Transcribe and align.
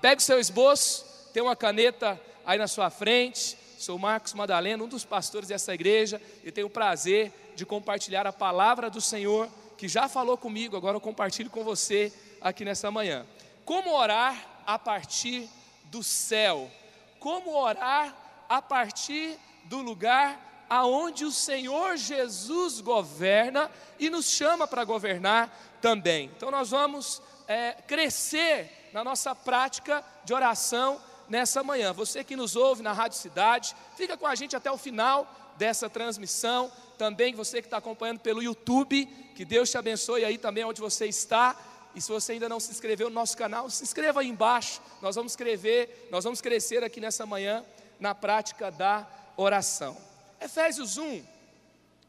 Pegue 0.00 0.22
o 0.22 0.24
seu 0.24 0.40
esboço, 0.40 1.04
tem 1.32 1.42
uma 1.42 1.54
caneta 1.54 2.18
aí 2.46 2.58
na 2.58 2.66
sua 2.66 2.88
frente. 2.88 3.56
Sou 3.78 3.98
Marcos 3.98 4.32
Madalena, 4.32 4.82
um 4.82 4.88
dos 4.88 5.04
pastores 5.04 5.48
dessa 5.48 5.74
igreja, 5.74 6.20
e 6.42 6.50
tenho 6.50 6.68
o 6.68 6.70
prazer 6.70 7.32
de 7.54 7.66
compartilhar 7.66 8.26
a 8.26 8.32
palavra 8.32 8.88
do 8.88 9.00
Senhor, 9.00 9.48
que 9.76 9.88
já 9.88 10.08
falou 10.08 10.36
comigo, 10.36 10.76
agora 10.76 10.96
eu 10.96 11.00
compartilho 11.00 11.50
com 11.50 11.62
você 11.62 12.12
aqui 12.40 12.64
nessa 12.64 12.90
manhã. 12.90 13.26
Como 13.64 13.94
orar 13.94 14.62
a 14.66 14.78
partir 14.78 15.48
do 15.84 16.02
céu? 16.02 16.70
Como 17.18 17.54
orar 17.54 18.14
a 18.48 18.60
partir 18.62 19.38
do 19.64 19.78
lugar 19.78 20.66
aonde 20.68 21.24
o 21.24 21.32
Senhor 21.32 21.96
Jesus 21.96 22.80
governa 22.80 23.70
e 23.98 24.08
nos 24.08 24.30
chama 24.30 24.66
para 24.66 24.84
governar 24.84 25.78
também. 25.80 26.30
Então 26.36 26.50
nós 26.50 26.70
vamos 26.70 27.20
é, 27.48 27.72
crescer 27.86 28.79
na 28.92 29.04
nossa 29.04 29.34
prática 29.34 30.04
de 30.24 30.32
oração 30.32 31.00
nessa 31.28 31.62
manhã. 31.62 31.92
Você 31.92 32.24
que 32.24 32.36
nos 32.36 32.56
ouve 32.56 32.82
na 32.82 32.92
Rádio 32.92 33.18
Cidade, 33.18 33.74
fica 33.96 34.16
com 34.16 34.26
a 34.26 34.34
gente 34.34 34.56
até 34.56 34.70
o 34.70 34.76
final 34.76 35.52
dessa 35.56 35.88
transmissão. 35.88 36.70
Também 36.98 37.34
você 37.34 37.60
que 37.62 37.66
está 37.66 37.76
acompanhando 37.76 38.18
pelo 38.18 38.42
YouTube, 38.42 39.06
que 39.34 39.44
Deus 39.44 39.70
te 39.70 39.78
abençoe 39.78 40.24
aí 40.24 40.36
também 40.36 40.64
onde 40.64 40.80
você 40.80 41.06
está. 41.06 41.56
E 41.94 42.00
se 42.00 42.10
você 42.10 42.32
ainda 42.32 42.48
não 42.48 42.60
se 42.60 42.70
inscreveu 42.70 43.08
no 43.08 43.14
nosso 43.14 43.36
canal, 43.36 43.68
se 43.70 43.82
inscreva 43.82 44.20
aí 44.20 44.28
embaixo. 44.28 44.80
Nós 45.00 45.14
vamos 45.14 45.32
escrever, 45.32 46.08
nós 46.10 46.24
vamos 46.24 46.40
crescer 46.40 46.84
aqui 46.84 47.00
nessa 47.00 47.24
manhã 47.26 47.64
na 47.98 48.14
prática 48.14 48.70
da 48.70 49.08
oração. 49.36 49.96
Efésios 50.40 50.96
1, 50.96 51.22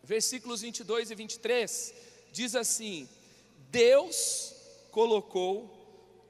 versículos 0.03 0.61
22 0.61 1.11
e 1.11 1.15
23, 1.15 1.93
diz 2.31 2.55
assim: 2.55 3.09
Deus 3.69 4.53
colocou 4.91 5.80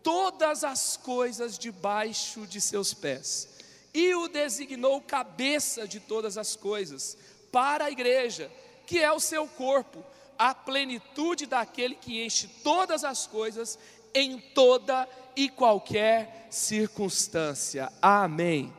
todas 0.04 0.64
as 0.64 0.98
coisas 0.98 1.58
debaixo 1.58 2.46
de 2.48 2.60
seus 2.60 2.94
pés, 2.94 3.50
e 3.94 4.14
o 4.16 4.28
designou 4.28 5.02
cabeça 5.02 5.88
de 5.88 6.00
todas 6.00 6.38
as 6.38 6.56
coisas, 6.56 7.18
para 7.52 7.86
a 7.86 7.92
igreja, 7.92 8.52
que 8.86 9.00
é 9.00 9.12
o 9.12 9.20
seu 9.20 9.48
corpo, 9.48 10.04
a 10.38 10.56
plenitude 10.56 11.46
daquele 11.46 11.96
que 11.96 12.24
enche 12.24 12.48
todas 12.64 13.04
as 13.04 13.28
coisas 13.28 13.78
em 14.14 14.40
toda 14.40 15.08
e 15.36 15.50
qualquer 15.50 16.48
circunstância. 16.50 17.92
Amém. 18.02 18.74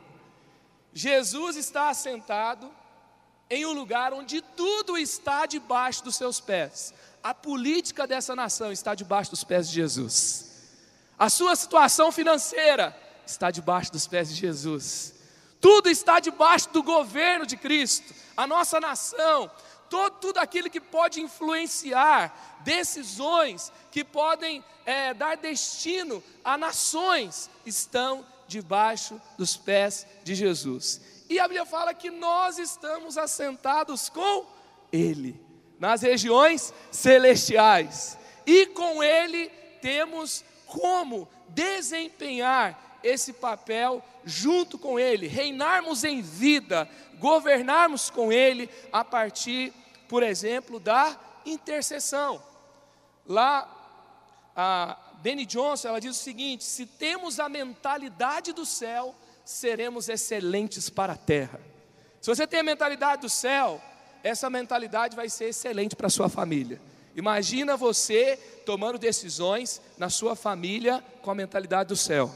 Jesus 0.93 1.55
está 1.55 1.89
assentado 1.89 2.71
em 3.49 3.65
um 3.65 3.73
lugar 3.73 4.13
onde 4.13 4.41
tudo 4.41 4.97
está 4.97 5.45
debaixo 5.45 6.03
dos 6.03 6.15
seus 6.15 6.39
pés. 6.39 6.93
A 7.23 7.33
política 7.33 8.05
dessa 8.05 8.35
nação 8.35 8.71
está 8.71 8.93
debaixo 8.93 9.31
dos 9.31 9.43
pés 9.43 9.69
de 9.69 9.75
Jesus. 9.75 10.52
A 11.17 11.29
sua 11.29 11.55
situação 11.55 12.11
financeira 12.11 12.95
está 13.25 13.51
debaixo 13.51 13.91
dos 13.91 14.07
pés 14.07 14.29
de 14.29 14.35
Jesus. 14.35 15.13
Tudo 15.61 15.89
está 15.89 16.19
debaixo 16.19 16.69
do 16.71 16.83
governo 16.83 17.45
de 17.45 17.55
Cristo. 17.55 18.13
A 18.35 18.45
nossa 18.45 18.79
nação, 18.79 19.49
todo, 19.89 20.17
tudo 20.19 20.39
aquilo 20.39 20.69
que 20.69 20.81
pode 20.81 21.21
influenciar 21.21 22.61
decisões 22.63 23.71
que 23.91 24.03
podem 24.03 24.63
é, 24.85 25.13
dar 25.13 25.37
destino 25.37 26.23
a 26.43 26.57
nações, 26.57 27.49
estão 27.65 28.25
debaixo 28.47 29.21
dos 29.37 29.55
pés 29.55 30.05
de 30.23 30.35
Jesus. 30.35 30.99
E 31.29 31.39
a 31.39 31.47
Bíblia 31.47 31.65
fala 31.65 31.93
que 31.93 32.11
nós 32.11 32.57
estamos 32.57 33.17
assentados 33.17 34.09
com 34.09 34.45
Ele, 34.91 35.39
nas 35.79 36.01
regiões 36.01 36.73
celestiais, 36.91 38.17
e 38.45 38.65
com 38.67 39.01
Ele 39.01 39.47
temos 39.81 40.43
como 40.73 41.29
desempenhar 41.49 42.99
esse 43.03 43.33
papel 43.33 44.03
junto 44.25 44.79
com 44.79 44.97
Ele, 44.97 45.27
reinarmos 45.27 46.03
em 46.03 46.19
vida, 46.19 46.89
governarmos 47.19 48.09
com 48.09 48.31
Ele 48.31 48.67
a 48.91 49.05
partir, 49.05 49.71
por 50.09 50.23
exemplo, 50.23 50.79
da 50.79 51.15
intercessão. 51.45 52.41
Lá, 53.27 53.69
a 54.55 54.97
Benny 55.21 55.45
Johnson, 55.45 55.89
ela 55.89 56.01
diz 56.01 56.17
o 56.17 56.19
seguinte: 56.19 56.63
se 56.63 56.87
temos 56.87 57.39
a 57.39 57.47
mentalidade 57.47 58.51
do 58.51 58.65
céu, 58.65 59.13
seremos 59.45 60.09
excelentes 60.09 60.89
para 60.89 61.13
a 61.13 61.17
terra. 61.17 61.61
Se 62.19 62.29
você 62.29 62.47
tem 62.47 62.61
a 62.61 62.63
mentalidade 62.63 63.21
do 63.21 63.29
céu, 63.29 63.79
essa 64.23 64.49
mentalidade 64.49 65.15
vai 65.15 65.29
ser 65.29 65.49
excelente 65.49 65.95
para 65.95 66.07
a 66.07 66.09
sua 66.09 66.29
família. 66.29 66.81
Imagina 67.15 67.77
você 67.77 68.37
tomando 68.65 68.97
decisões 68.97 69.81
na 69.97 70.09
sua 70.09 70.35
família 70.35 71.03
com 71.21 71.31
a 71.31 71.35
mentalidade 71.35 71.89
do 71.89 71.95
céu. 71.95 72.33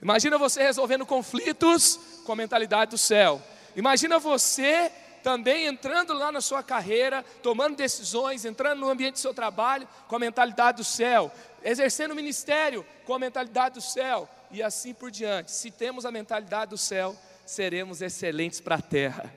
Imagina 0.00 0.38
você 0.38 0.62
resolvendo 0.62 1.04
conflitos 1.06 1.98
com 2.24 2.32
a 2.32 2.36
mentalidade 2.36 2.92
do 2.92 2.98
céu. 2.98 3.42
Imagina 3.74 4.18
você 4.18 4.92
também 5.22 5.66
entrando 5.66 6.14
lá 6.14 6.30
na 6.30 6.40
sua 6.40 6.62
carreira, 6.62 7.24
tomando 7.42 7.76
decisões, 7.76 8.44
entrando 8.44 8.78
no 8.78 8.88
ambiente 8.88 9.14
do 9.14 9.18
seu 9.18 9.34
trabalho 9.34 9.88
com 10.06 10.14
a 10.14 10.20
mentalidade 10.20 10.76
do 10.78 10.84
céu, 10.84 11.32
exercendo 11.64 12.12
o 12.12 12.14
ministério 12.14 12.86
com 13.04 13.14
a 13.14 13.18
mentalidade 13.18 13.74
do 13.74 13.80
céu 13.80 14.28
e 14.52 14.62
assim 14.62 14.94
por 14.94 15.10
diante. 15.10 15.50
Se 15.50 15.70
temos 15.70 16.06
a 16.06 16.12
mentalidade 16.12 16.70
do 16.70 16.78
céu, 16.78 17.16
seremos 17.44 18.02
excelentes 18.02 18.60
para 18.60 18.76
a 18.76 18.80
terra. 18.80 19.34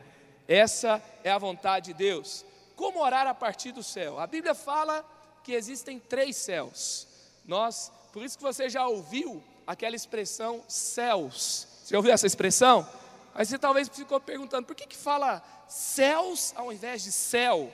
Essa 0.48 1.02
é 1.24 1.32
a 1.32 1.38
vontade 1.38 1.88
de 1.88 1.94
Deus. 1.96 2.46
Como 2.80 3.02
orar 3.02 3.28
a 3.28 3.34
partir 3.34 3.74
do 3.74 3.84
céu? 3.84 4.22
A 4.22 4.26
Bíblia 4.26 4.56
fala 4.56 5.06
que 5.44 5.52
existem 5.52 6.00
três 6.00 6.38
céus. 6.38 7.06
Nós, 7.46 7.92
por 8.14 8.24
isso 8.24 8.38
que 8.38 8.44
você 8.44 8.70
já 8.70 8.88
ouviu 8.88 9.44
aquela 9.68 9.98
expressão 9.98 10.64
céus. 10.66 11.68
Você 11.84 11.94
ouviu 11.98 12.14
essa 12.14 12.26
expressão? 12.26 12.88
Aí 13.36 13.46
você 13.46 13.60
talvez 13.60 13.90
ficou 13.90 14.18
perguntando, 14.22 14.66
por 14.66 14.78
que 14.78 14.88
que 14.88 14.96
fala 14.96 15.44
céus 15.68 16.54
ao 16.56 16.72
invés 16.72 17.04
de 17.04 17.12
céu? 17.12 17.70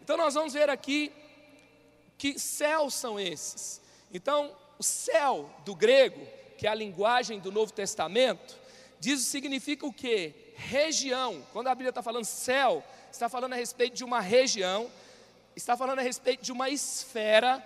Então 0.00 0.16
nós 0.16 0.34
vamos 0.34 0.52
ver 0.52 0.70
aqui 0.70 1.10
que 2.16 2.38
céus 2.38 2.94
são 2.94 3.18
esses. 3.18 3.80
Então, 4.12 4.54
o 4.78 4.84
céu 4.84 5.50
do 5.64 5.74
grego, 5.74 6.24
que 6.56 6.68
é 6.68 6.70
a 6.70 6.76
linguagem 6.76 7.40
do 7.40 7.50
Novo 7.50 7.72
Testamento, 7.72 8.56
diz 9.00 9.20
significa 9.22 9.84
o 9.84 9.92
que? 9.92 10.32
Região. 10.54 11.44
Quando 11.52 11.66
a 11.66 11.74
Bíblia 11.74 11.88
está 11.88 12.04
falando 12.04 12.24
céu, 12.24 12.84
está 13.14 13.28
falando 13.28 13.52
a 13.52 13.56
respeito 13.56 13.94
de 13.94 14.02
uma 14.02 14.20
região, 14.20 14.90
está 15.54 15.76
falando 15.76 16.00
a 16.00 16.02
respeito 16.02 16.42
de 16.42 16.50
uma 16.50 16.68
esfera, 16.68 17.64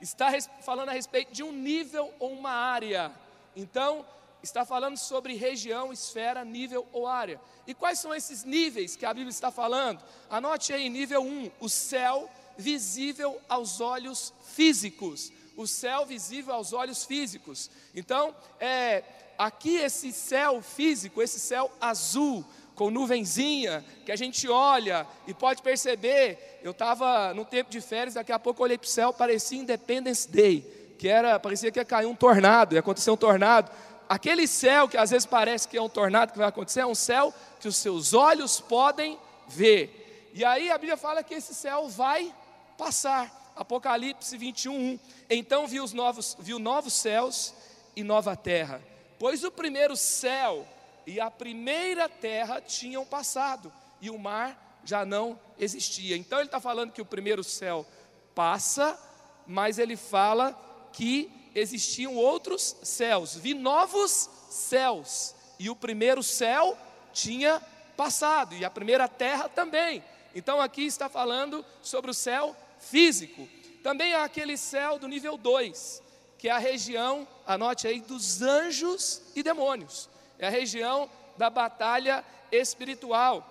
está 0.00 0.28
falando 0.60 0.88
a 0.88 0.92
respeito 0.92 1.32
de 1.32 1.44
um 1.44 1.52
nível 1.52 2.12
ou 2.18 2.32
uma 2.32 2.50
área. 2.50 3.12
Então, 3.54 4.04
está 4.42 4.64
falando 4.64 4.96
sobre 4.96 5.34
região, 5.34 5.92
esfera, 5.92 6.44
nível 6.44 6.84
ou 6.92 7.06
área. 7.06 7.40
E 7.64 7.74
quais 7.74 8.00
são 8.00 8.12
esses 8.12 8.42
níveis 8.42 8.96
que 8.96 9.06
a 9.06 9.14
Bíblia 9.14 9.30
está 9.30 9.52
falando? 9.52 10.02
Anote 10.28 10.72
aí, 10.72 10.88
nível 10.88 11.22
1, 11.22 11.52
o 11.60 11.68
céu 11.68 12.28
visível 12.56 13.40
aos 13.48 13.80
olhos 13.80 14.34
físicos. 14.42 15.30
O 15.56 15.64
céu 15.68 16.06
visível 16.06 16.54
aos 16.54 16.72
olhos 16.72 17.04
físicos. 17.04 17.70
Então, 17.94 18.34
é, 18.58 19.04
aqui 19.38 19.76
esse 19.76 20.12
céu 20.12 20.60
físico, 20.60 21.22
esse 21.22 21.38
céu 21.38 21.70
azul, 21.80 22.44
com 22.78 22.92
nuvenzinha, 22.92 23.84
que 24.06 24.12
a 24.12 24.16
gente 24.16 24.48
olha 24.48 25.04
e 25.26 25.34
pode 25.34 25.60
perceber. 25.60 26.60
Eu 26.62 26.70
estava 26.70 27.34
no 27.34 27.44
tempo 27.44 27.68
de 27.72 27.80
férias, 27.80 28.14
daqui 28.14 28.30
a 28.30 28.38
pouco 28.38 28.62
eu 28.62 28.64
olhei 28.66 28.78
para 28.78 28.86
o 28.86 28.88
céu, 28.88 29.12
parecia 29.12 29.58
Independence 29.58 30.30
Day, 30.30 30.94
que 30.96 31.08
era, 31.08 31.40
parecia 31.40 31.72
que 31.72 31.80
ia 31.80 31.84
cair 31.84 32.06
um 32.06 32.14
tornado, 32.14 32.76
ia 32.76 32.80
acontecer 32.80 33.10
um 33.10 33.16
tornado. 33.16 33.68
Aquele 34.08 34.46
céu 34.46 34.88
que 34.88 34.96
às 34.96 35.10
vezes 35.10 35.26
parece 35.26 35.66
que 35.66 35.76
é 35.76 35.82
um 35.82 35.88
tornado 35.88 36.30
que 36.30 36.38
vai 36.38 36.46
acontecer, 36.46 36.80
é 36.80 36.86
um 36.86 36.94
céu 36.94 37.34
que 37.58 37.66
os 37.66 37.76
seus 37.76 38.14
olhos 38.14 38.60
podem 38.60 39.18
ver. 39.48 40.30
E 40.32 40.44
aí 40.44 40.70
a 40.70 40.78
Bíblia 40.78 40.96
fala 40.96 41.24
que 41.24 41.34
esse 41.34 41.52
céu 41.56 41.88
vai 41.88 42.32
passar. 42.78 43.52
Apocalipse 43.56 44.38
21, 44.38 44.72
1. 44.72 44.98
Então 45.28 45.66
viu, 45.66 45.82
os 45.82 45.92
novos, 45.92 46.36
viu 46.38 46.60
novos 46.60 46.92
céus 46.92 47.52
e 47.96 48.04
nova 48.04 48.36
terra. 48.36 48.80
Pois 49.18 49.42
o 49.42 49.50
primeiro 49.50 49.96
céu 49.96 50.64
e 51.08 51.18
a 51.18 51.30
primeira 51.30 52.06
terra 52.08 52.60
tinham 52.60 53.04
passado, 53.04 53.72
e 54.00 54.10
o 54.10 54.18
mar 54.18 54.80
já 54.84 55.06
não 55.06 55.40
existia. 55.58 56.16
Então 56.16 56.38
ele 56.38 56.48
está 56.48 56.60
falando 56.60 56.92
que 56.92 57.00
o 57.00 57.06
primeiro 57.06 57.42
céu 57.42 57.86
passa, 58.34 58.98
mas 59.46 59.78
ele 59.78 59.96
fala 59.96 60.52
que 60.92 61.32
existiam 61.54 62.14
outros 62.14 62.76
céus, 62.82 63.34
vi 63.36 63.54
novos 63.54 64.28
céus, 64.50 65.34
e 65.58 65.70
o 65.70 65.76
primeiro 65.76 66.22
céu 66.22 66.76
tinha 67.12 67.58
passado, 67.96 68.54
e 68.54 68.64
a 68.64 68.70
primeira 68.70 69.08
terra 69.08 69.48
também. 69.48 70.04
Então 70.34 70.60
aqui 70.60 70.84
está 70.84 71.08
falando 71.08 71.64
sobre 71.80 72.10
o 72.10 72.14
céu 72.14 72.54
físico. 72.78 73.48
Também 73.82 74.12
há 74.12 74.24
aquele 74.24 74.58
céu 74.58 74.98
do 74.98 75.08
nível 75.08 75.38
2, 75.38 76.02
que 76.36 76.48
é 76.48 76.52
a 76.52 76.58
região, 76.58 77.26
anote 77.46 77.86
aí, 77.86 78.00
dos 78.00 78.42
anjos 78.42 79.22
e 79.34 79.42
demônios. 79.42 80.08
É 80.38 80.46
a 80.46 80.50
região 80.50 81.10
da 81.36 81.50
batalha 81.50 82.24
espiritual. 82.50 83.44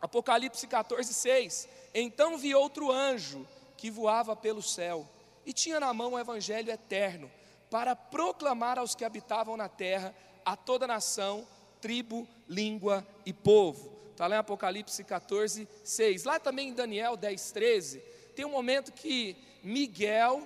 Apocalipse 0.00 0.66
14, 0.66 1.12
6. 1.12 1.68
Então 1.94 2.38
vi 2.38 2.54
outro 2.54 2.90
anjo 2.90 3.46
que 3.76 3.90
voava 3.90 4.34
pelo 4.36 4.62
céu 4.62 5.08
e 5.46 5.52
tinha 5.52 5.80
na 5.80 5.92
mão 5.94 6.12
o 6.12 6.18
evangelho 6.18 6.70
eterno 6.70 7.30
para 7.70 7.94
proclamar 7.94 8.78
aos 8.78 8.94
que 8.94 9.04
habitavam 9.04 9.56
na 9.56 9.68
terra, 9.68 10.14
a 10.44 10.56
toda 10.56 10.86
nação, 10.86 11.46
tribo, 11.80 12.26
língua 12.48 13.06
e 13.24 13.32
povo. 13.32 13.98
Está 14.10 14.26
lá 14.26 14.36
em 14.36 14.38
Apocalipse 14.38 15.04
14, 15.04 15.68
6. 15.84 16.24
Lá 16.24 16.40
também 16.40 16.68
em 16.68 16.74
Daniel 16.74 17.16
10, 17.16 17.52
13, 17.52 17.98
tem 18.34 18.44
um 18.44 18.50
momento 18.50 18.92
que 18.92 19.36
Miguel, 19.62 20.42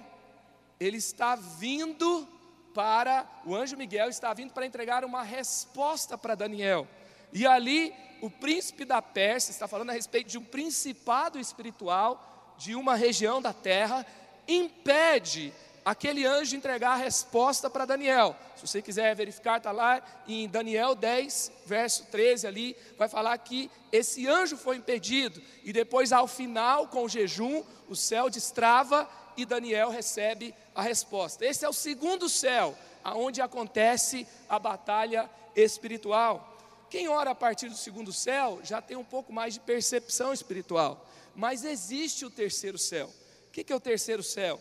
ele 0.78 0.96
está 0.96 1.36
vindo 1.36 2.28
para, 2.72 3.26
o 3.44 3.54
anjo 3.54 3.76
Miguel 3.76 4.08
está 4.08 4.32
vindo 4.32 4.52
para 4.52 4.66
entregar 4.66 5.04
uma 5.04 5.22
resposta 5.22 6.16
para 6.16 6.34
Daniel. 6.34 6.86
E 7.32 7.46
ali, 7.46 7.94
o 8.20 8.30
príncipe 8.30 8.84
da 8.84 9.00
Pérsia, 9.00 9.50
está 9.50 9.66
falando 9.66 9.90
a 9.90 9.94
respeito 9.94 10.28
de 10.28 10.38
um 10.38 10.44
principado 10.44 11.38
espiritual, 11.38 12.54
de 12.58 12.74
uma 12.74 12.94
região 12.94 13.40
da 13.40 13.52
terra, 13.52 14.06
impede 14.46 15.52
aquele 15.84 16.24
anjo 16.24 16.56
entregar 16.56 16.92
a 16.92 16.96
resposta 16.96 17.69
para 17.69 17.84
Daniel. 17.84 18.36
Se 18.56 18.66
você 18.66 18.80
quiser 18.80 19.14
verificar, 19.16 19.58
está 19.58 19.72
lá 19.72 20.02
em 20.28 20.48
Daniel 20.48 20.94
10, 20.94 21.52
verso 21.66 22.06
13 22.06 22.46
ali, 22.46 22.76
vai 22.96 23.08
falar 23.08 23.36
que 23.38 23.70
esse 23.90 24.28
anjo 24.28 24.56
foi 24.56 24.76
impedido, 24.76 25.42
e 25.64 25.72
depois, 25.72 26.12
ao 26.12 26.28
final, 26.28 26.88
com 26.88 27.04
o 27.04 27.08
jejum, 27.08 27.64
o 27.88 27.96
céu 27.96 28.30
destrava 28.30 29.08
e 29.37 29.44
Daniel 29.44 29.90
recebe 29.90 30.55
a 30.75 30.82
resposta. 30.82 31.44
Esse 31.44 31.64
é 31.64 31.69
o 31.69 31.73
segundo 31.73 32.29
céu, 32.29 32.76
aonde 33.02 33.40
acontece 33.40 34.26
a 34.49 34.58
batalha 34.58 35.29
espiritual. 35.55 36.56
Quem 36.90 37.08
ora 37.08 37.31
a 37.31 37.34
partir 37.34 37.69
do 37.69 37.76
segundo 37.76 38.12
céu 38.12 38.61
já 38.62 38.82
tem 38.82 38.96
um 38.96 39.05
pouco 39.05 39.32
mais 39.32 39.55
de 39.55 39.61
percepção 39.61 40.32
espiritual, 40.32 41.06
mas 41.34 41.64
existe 41.64 42.25
o 42.25 42.31
terceiro 42.31 42.79
céu. 42.79 43.11
O 43.49 43.50
que 43.50 43.73
é 43.73 43.76
o 43.76 43.81
terceiro 43.81 44.23
céu? 44.23 44.61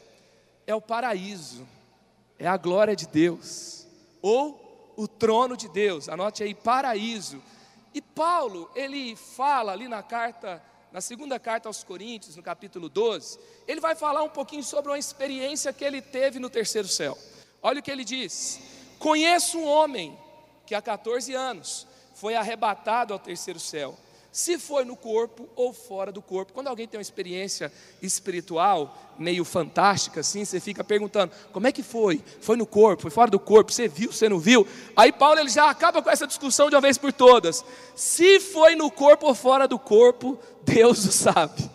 é 0.65 0.75
o 0.75 0.81
paraíso, 0.81 1.67
é 2.37 2.47
a 2.47 2.57
glória 2.57 2.95
de 2.95 3.07
Deus, 3.07 3.87
ou 4.21 4.93
o 4.95 5.07
trono 5.07 5.55
de 5.57 5.67
Deus, 5.69 6.09
anote 6.09 6.43
aí, 6.43 6.53
paraíso. 6.53 7.41
E 7.93 8.01
Paulo, 8.01 8.69
ele 8.75 9.15
fala 9.15 9.71
ali 9.71 9.87
na 9.87 10.01
carta, 10.01 10.63
na 10.91 10.99
segunda 11.01 11.39
carta 11.39 11.69
aos 11.69 11.83
Coríntios, 11.83 12.35
no 12.35 12.43
capítulo 12.43 12.89
12, 12.89 13.39
ele 13.67 13.79
vai 13.79 13.95
falar 13.95 14.23
um 14.23 14.29
pouquinho 14.29 14.63
sobre 14.63 14.91
uma 14.91 14.99
experiência 14.99 15.71
que 15.71 15.85
ele 15.85 16.01
teve 16.01 16.37
no 16.39 16.49
terceiro 16.49 16.87
céu. 16.87 17.17
Olha 17.61 17.79
o 17.79 17.83
que 17.83 17.91
ele 17.91 18.03
diz: 18.03 18.59
Conheço 18.99 19.57
um 19.57 19.67
homem 19.67 20.17
que 20.65 20.75
há 20.75 20.81
14 20.81 21.33
anos 21.33 21.87
foi 22.13 22.35
arrebatado 22.35 23.13
ao 23.13 23.19
terceiro 23.19 23.59
céu 23.59 23.97
se 24.31 24.57
foi 24.57 24.85
no 24.85 24.95
corpo 24.95 25.49
ou 25.55 25.73
fora 25.73 26.11
do 26.11 26.21
corpo. 26.21 26.53
Quando 26.53 26.67
alguém 26.67 26.87
tem 26.87 26.97
uma 26.97 27.01
experiência 27.01 27.71
espiritual 28.01 29.13
meio 29.19 29.43
fantástica 29.43 30.21
assim, 30.21 30.45
você 30.45 30.59
fica 30.59 30.83
perguntando: 30.83 31.33
como 31.51 31.67
é 31.67 31.71
que 31.71 31.83
foi? 31.83 32.23
Foi 32.39 32.55
no 32.55 32.65
corpo? 32.65 33.01
Foi 33.01 33.11
fora 33.11 33.29
do 33.29 33.39
corpo? 33.39 33.73
Você 33.73 33.87
viu? 33.87 34.11
Você 34.11 34.29
não 34.29 34.39
viu? 34.39 34.65
Aí 34.95 35.11
Paulo 35.11 35.39
ele 35.39 35.49
já 35.49 35.69
acaba 35.69 36.01
com 36.01 36.09
essa 36.09 36.25
discussão 36.25 36.69
de 36.69 36.75
uma 36.75 36.81
vez 36.81 36.97
por 36.97 37.11
todas. 37.11 37.65
Se 37.93 38.39
foi 38.39 38.75
no 38.75 38.89
corpo 38.89 39.27
ou 39.27 39.35
fora 39.35 39.67
do 39.67 39.77
corpo, 39.77 40.39
Deus 40.63 41.05
o 41.05 41.11
sabe. 41.11 41.69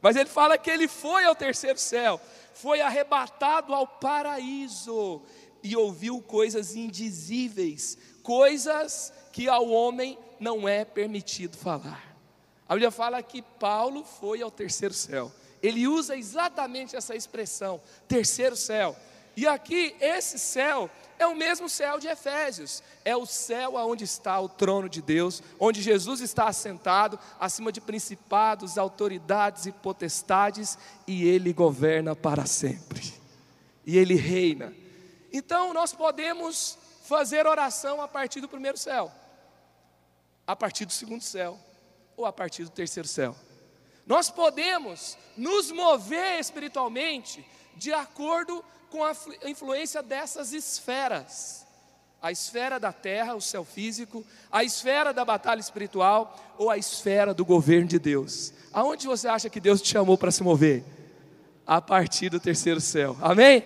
Mas 0.00 0.16
ele 0.16 0.30
fala 0.30 0.56
que 0.56 0.70
ele 0.70 0.88
foi 0.88 1.24
ao 1.24 1.34
terceiro 1.34 1.78
céu, 1.78 2.20
foi 2.54 2.80
arrebatado 2.80 3.74
ao 3.74 3.86
paraíso 3.86 5.20
e 5.62 5.76
ouviu 5.76 6.22
coisas 6.22 6.76
indizíveis, 6.76 7.98
coisas 8.22 9.12
que 9.36 9.50
ao 9.50 9.68
homem 9.68 10.18
não 10.40 10.66
é 10.66 10.82
permitido 10.82 11.58
falar. 11.58 12.16
A 12.66 12.72
Bíblia 12.72 12.90
fala 12.90 13.22
que 13.22 13.42
Paulo 13.42 14.02
foi 14.02 14.40
ao 14.40 14.50
terceiro 14.50 14.94
céu. 14.94 15.30
Ele 15.62 15.86
usa 15.86 16.16
exatamente 16.16 16.96
essa 16.96 17.14
expressão, 17.14 17.78
terceiro 18.08 18.56
céu. 18.56 18.96
E 19.36 19.46
aqui, 19.46 19.94
esse 20.00 20.38
céu 20.38 20.88
é 21.18 21.26
o 21.26 21.36
mesmo 21.36 21.68
céu 21.68 21.98
de 21.98 22.08
Efésios. 22.08 22.82
É 23.04 23.14
o 23.14 23.26
céu 23.26 23.76
aonde 23.76 24.04
está 24.04 24.40
o 24.40 24.48
trono 24.48 24.88
de 24.88 25.02
Deus, 25.02 25.42
onde 25.60 25.82
Jesus 25.82 26.22
está 26.22 26.48
assentado 26.48 27.18
acima 27.38 27.70
de 27.70 27.82
principados, 27.82 28.78
autoridades 28.78 29.66
e 29.66 29.72
potestades, 29.72 30.78
e 31.06 31.28
ele 31.28 31.52
governa 31.52 32.16
para 32.16 32.46
sempre. 32.46 33.12
E 33.84 33.98
ele 33.98 34.14
reina. 34.14 34.72
Então, 35.30 35.74
nós 35.74 35.92
podemos 35.92 36.78
fazer 37.02 37.46
oração 37.46 38.00
a 38.00 38.08
partir 38.08 38.40
do 38.40 38.48
primeiro 38.48 38.78
céu 38.78 39.12
a 40.46 40.54
partir 40.54 40.86
do 40.86 40.92
segundo 40.92 41.22
céu 41.22 41.58
ou 42.16 42.24
a 42.24 42.32
partir 42.32 42.64
do 42.64 42.70
terceiro 42.70 43.08
céu. 43.08 43.34
Nós 44.06 44.30
podemos 44.30 45.18
nos 45.36 45.70
mover 45.72 46.38
espiritualmente 46.38 47.44
de 47.74 47.92
acordo 47.92 48.64
com 48.88 49.04
a 49.04 49.12
influência 49.44 50.02
dessas 50.02 50.52
esferas. 50.52 51.66
A 52.22 52.32
esfera 52.32 52.80
da 52.80 52.92
terra, 52.92 53.34
o 53.34 53.40
céu 53.40 53.64
físico, 53.64 54.24
a 54.50 54.64
esfera 54.64 55.12
da 55.12 55.24
batalha 55.24 55.60
espiritual 55.60 56.54
ou 56.56 56.70
a 56.70 56.78
esfera 56.78 57.34
do 57.34 57.44
governo 57.44 57.88
de 57.88 57.98
Deus. 57.98 58.52
Aonde 58.72 59.06
você 59.06 59.28
acha 59.28 59.50
que 59.50 59.60
Deus 59.60 59.82
te 59.82 59.88
chamou 59.88 60.16
para 60.16 60.30
se 60.30 60.42
mover? 60.42 60.84
A 61.66 61.80
partir 61.82 62.30
do 62.30 62.40
terceiro 62.40 62.80
céu. 62.80 63.16
Amém? 63.20 63.64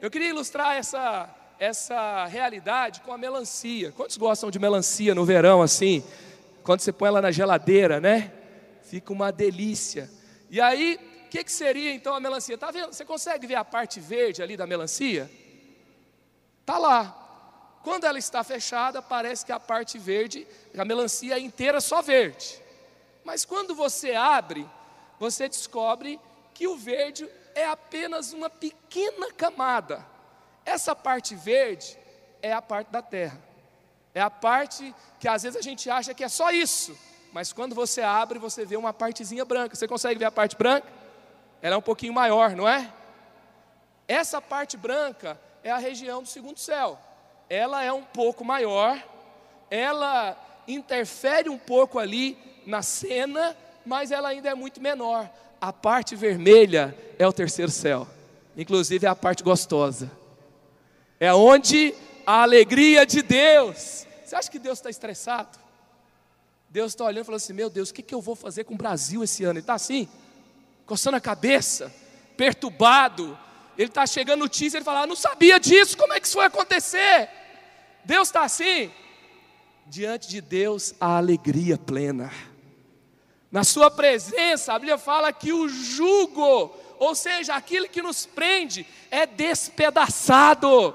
Eu 0.00 0.10
queria 0.10 0.30
ilustrar 0.30 0.76
essa 0.76 1.28
essa 1.60 2.24
realidade 2.24 3.02
com 3.02 3.12
a 3.12 3.18
melancia. 3.18 3.92
Quantos 3.92 4.16
gostam 4.16 4.50
de 4.50 4.58
melancia 4.58 5.14
no 5.14 5.26
verão 5.26 5.60
assim? 5.60 6.02
Quando 6.64 6.80
você 6.80 6.90
põe 6.90 7.08
ela 7.08 7.20
na 7.20 7.30
geladeira, 7.30 8.00
né? 8.00 8.32
Fica 8.82 9.12
uma 9.12 9.30
delícia. 9.30 10.10
E 10.48 10.58
aí, 10.58 10.98
o 11.26 11.28
que, 11.28 11.44
que 11.44 11.52
seria 11.52 11.92
então 11.92 12.14
a 12.14 12.18
melancia? 12.18 12.56
Tá 12.56 12.70
vendo? 12.70 12.94
Você 12.94 13.04
consegue 13.04 13.46
ver 13.46 13.56
a 13.56 13.64
parte 13.64 14.00
verde 14.00 14.42
ali 14.42 14.56
da 14.56 14.66
melancia? 14.66 15.30
Tá 16.64 16.78
lá. 16.78 17.16
Quando 17.84 18.04
ela 18.04 18.18
está 18.18 18.42
fechada, 18.42 19.02
parece 19.02 19.44
que 19.44 19.52
a 19.52 19.60
parte 19.60 19.98
verde, 19.98 20.46
a 20.76 20.84
melancia 20.84 21.34
é 21.34 21.40
inteira 21.40 21.78
só 21.82 22.00
verde. 22.00 22.58
Mas 23.22 23.44
quando 23.44 23.74
você 23.74 24.14
abre, 24.14 24.66
você 25.18 25.46
descobre 25.46 26.18
que 26.54 26.66
o 26.66 26.76
verde 26.76 27.28
é 27.54 27.66
apenas 27.66 28.32
uma 28.32 28.48
pequena 28.48 29.30
camada 29.32 30.09
essa 30.70 30.94
parte 30.94 31.34
verde 31.34 31.98
é 32.40 32.52
a 32.52 32.62
parte 32.62 32.90
da 32.90 33.02
terra. 33.02 33.38
É 34.14 34.20
a 34.20 34.30
parte 34.30 34.94
que 35.18 35.28
às 35.28 35.42
vezes 35.42 35.58
a 35.58 35.62
gente 35.62 35.90
acha 35.90 36.14
que 36.14 36.24
é 36.24 36.28
só 36.28 36.50
isso, 36.50 36.96
mas 37.32 37.52
quando 37.52 37.74
você 37.74 38.00
abre, 38.02 38.38
você 38.38 38.64
vê 38.64 38.76
uma 38.76 38.92
partezinha 38.92 39.44
branca. 39.44 39.74
Você 39.74 39.86
consegue 39.86 40.18
ver 40.18 40.26
a 40.26 40.30
parte 40.30 40.56
branca? 40.56 40.86
Ela 41.60 41.74
é 41.74 41.78
um 41.78 41.82
pouquinho 41.82 42.12
maior, 42.12 42.56
não 42.56 42.68
é? 42.68 42.90
Essa 44.08 44.40
parte 44.40 44.76
branca 44.76 45.38
é 45.62 45.70
a 45.70 45.78
região 45.78 46.22
do 46.22 46.28
segundo 46.28 46.58
céu. 46.58 46.98
Ela 47.48 47.82
é 47.82 47.92
um 47.92 48.02
pouco 48.02 48.44
maior, 48.44 49.00
ela 49.70 50.36
interfere 50.66 51.48
um 51.48 51.58
pouco 51.58 51.98
ali 51.98 52.38
na 52.64 52.80
cena, 52.80 53.56
mas 53.84 54.12
ela 54.12 54.28
ainda 54.28 54.48
é 54.48 54.54
muito 54.54 54.80
menor. 54.80 55.28
A 55.60 55.72
parte 55.72 56.14
vermelha 56.14 56.96
é 57.18 57.26
o 57.26 57.32
terceiro 57.32 57.70
céu, 57.70 58.06
inclusive 58.56 59.04
é 59.06 59.08
a 59.08 59.16
parte 59.16 59.42
gostosa 59.42 60.19
é 61.20 61.34
onde 61.34 61.94
a 62.26 62.42
alegria 62.42 63.04
de 63.04 63.20
Deus. 63.20 64.06
Você 64.24 64.34
acha 64.34 64.50
que 64.50 64.58
Deus 64.58 64.78
está 64.78 64.88
estressado? 64.88 65.58
Deus 66.70 66.92
está 66.92 67.04
olhando 67.04 67.22
e 67.22 67.26
falando 67.26 67.36
assim: 67.36 67.52
Meu 67.52 67.68
Deus, 67.68 67.90
o 67.90 67.94
que, 67.94 68.02
que 68.02 68.14
eu 68.14 68.22
vou 68.22 68.34
fazer 68.34 68.64
com 68.64 68.72
o 68.72 68.78
Brasil 68.78 69.22
esse 69.22 69.44
ano? 69.44 69.54
Ele 69.54 69.60
está 69.60 69.74
assim, 69.74 70.08
coçando 70.86 71.18
a 71.18 71.20
cabeça, 71.20 71.92
perturbado. 72.38 73.38
Ele 73.76 73.88
está 73.88 74.06
chegando 74.06 74.40
notícia, 74.40 74.78
ele 74.78 74.84
fala: 74.84 75.02
ah, 75.02 75.06
Não 75.06 75.16
sabia 75.16 75.60
disso, 75.60 75.96
como 75.96 76.14
é 76.14 76.20
que 76.20 76.26
isso 76.26 76.36
foi 76.36 76.46
acontecer? 76.46 77.28
Deus 78.02 78.28
está 78.28 78.42
assim. 78.42 78.90
Diante 79.86 80.28
de 80.28 80.40
Deus, 80.40 80.94
a 80.98 81.18
alegria 81.18 81.76
plena. 81.76 82.32
Na 83.50 83.64
Sua 83.64 83.90
presença, 83.90 84.72
a 84.72 84.78
Bíblia 84.78 84.96
fala 84.96 85.32
que 85.32 85.52
o 85.52 85.68
jugo, 85.68 86.72
ou 86.98 87.14
seja, 87.16 87.56
aquilo 87.56 87.88
que 87.88 88.00
nos 88.00 88.24
prende, 88.24 88.86
é 89.10 89.26
despedaçado 89.26 90.94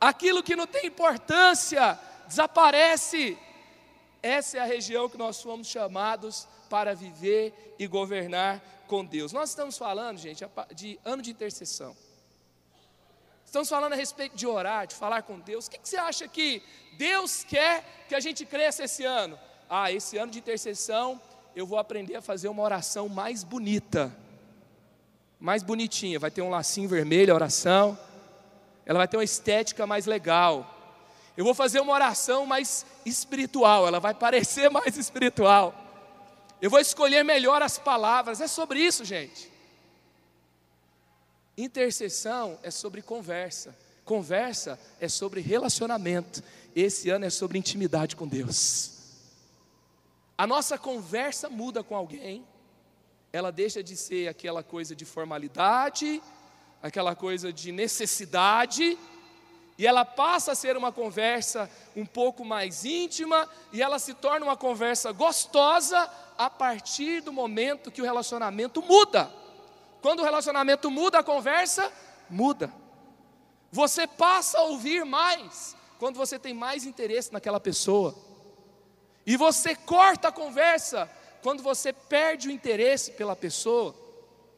aquilo 0.00 0.42
que 0.42 0.56
não 0.56 0.66
tem 0.66 0.86
importância 0.86 1.98
desaparece. 2.26 3.36
Essa 4.22 4.58
é 4.58 4.60
a 4.60 4.64
região 4.64 5.08
que 5.08 5.18
nós 5.18 5.42
fomos 5.42 5.66
chamados 5.66 6.48
para 6.68 6.94
viver 6.94 7.74
e 7.78 7.86
governar 7.86 8.62
com 8.86 9.04
Deus. 9.04 9.32
Nós 9.32 9.50
estamos 9.50 9.76
falando, 9.76 10.18
gente, 10.18 10.44
de 10.74 10.98
ano 11.04 11.22
de 11.22 11.30
intercessão. 11.30 11.96
Estamos 13.44 13.68
falando 13.68 13.94
a 13.94 13.96
respeito 13.96 14.36
de 14.36 14.46
orar, 14.46 14.86
de 14.86 14.94
falar 14.94 15.22
com 15.22 15.40
Deus. 15.40 15.66
O 15.66 15.70
que, 15.70 15.80
você 15.82 15.96
acha 15.96 16.28
que 16.28 16.62
Deus 16.96 17.42
quer 17.42 17.84
que 18.08 18.14
a 18.14 18.20
gente 18.20 18.46
cresça 18.46 18.84
esse 18.84 19.04
ano? 19.04 19.38
Ah, 19.68 19.90
esse 19.90 20.16
ano 20.16 20.30
de 20.30 20.38
intercessão 20.38 21.20
eu 21.54 21.66
vou 21.66 21.78
aprender 21.78 22.14
a 22.14 22.22
fazer 22.22 22.46
uma 22.46 22.62
oração 22.62 23.08
mais 23.08 23.42
bonita, 23.42 24.16
mais 25.40 25.64
bonitinha. 25.64 26.18
Vai 26.18 26.30
ter 26.30 26.42
um 26.42 26.50
lacinho 26.50 26.88
vermelho 26.88 27.32
a 27.32 27.34
oração, 27.34 27.98
ela 28.90 28.98
vai 28.98 29.06
ter 29.06 29.16
uma 29.16 29.22
estética 29.22 29.86
mais 29.86 30.04
legal. 30.04 30.68
Eu 31.36 31.44
vou 31.44 31.54
fazer 31.54 31.78
uma 31.78 31.92
oração 31.92 32.44
mais 32.44 32.84
espiritual, 33.06 33.86
ela 33.86 34.00
vai 34.00 34.12
parecer 34.12 34.66
mais 34.68 34.96
espiritual. 34.96 35.72
Eu 36.60 36.68
vou 36.68 36.80
escolher 36.80 37.22
melhor 37.22 37.62
as 37.62 37.78
palavras. 37.78 38.40
É 38.40 38.48
sobre 38.48 38.80
isso, 38.80 39.04
gente. 39.04 39.48
Intercessão 41.56 42.58
é 42.64 42.70
sobre 42.72 43.00
conversa. 43.00 43.78
Conversa 44.04 44.76
é 44.98 45.06
sobre 45.06 45.40
relacionamento. 45.40 46.42
Esse 46.74 47.10
ano 47.10 47.24
é 47.24 47.30
sobre 47.30 47.58
intimidade 47.58 48.16
com 48.16 48.26
Deus. 48.26 49.22
A 50.36 50.48
nossa 50.48 50.76
conversa 50.76 51.48
muda 51.48 51.84
com 51.84 51.94
alguém, 51.94 52.44
ela 53.32 53.52
deixa 53.52 53.84
de 53.84 53.96
ser 53.96 54.26
aquela 54.26 54.64
coisa 54.64 54.96
de 54.96 55.04
formalidade, 55.04 56.20
aquela 56.82 57.14
coisa 57.14 57.52
de 57.52 57.72
necessidade, 57.72 58.98
e 59.78 59.86
ela 59.86 60.04
passa 60.04 60.52
a 60.52 60.54
ser 60.54 60.76
uma 60.76 60.92
conversa 60.92 61.70
um 61.96 62.04
pouco 62.04 62.44
mais 62.44 62.84
íntima, 62.84 63.48
e 63.72 63.82
ela 63.82 63.98
se 63.98 64.14
torna 64.14 64.44
uma 64.44 64.56
conversa 64.56 65.10
gostosa 65.12 66.10
a 66.36 66.50
partir 66.50 67.22
do 67.22 67.32
momento 67.32 67.90
que 67.90 68.02
o 68.02 68.04
relacionamento 68.04 68.82
muda. 68.82 69.30
Quando 70.02 70.20
o 70.20 70.24
relacionamento 70.24 70.90
muda, 70.90 71.18
a 71.18 71.22
conversa 71.22 71.90
muda. 72.28 72.72
Você 73.72 74.06
passa 74.06 74.58
a 74.58 74.62
ouvir 74.62 75.04
mais 75.04 75.76
quando 75.98 76.16
você 76.16 76.38
tem 76.38 76.54
mais 76.54 76.84
interesse 76.84 77.32
naquela 77.32 77.60
pessoa. 77.60 78.14
E 79.26 79.36
você 79.36 79.74
corta 79.74 80.28
a 80.28 80.32
conversa 80.32 81.10
quando 81.42 81.62
você 81.62 81.92
perde 81.92 82.48
o 82.48 82.50
interesse 82.50 83.12
pela 83.12 83.36
pessoa, 83.36 83.94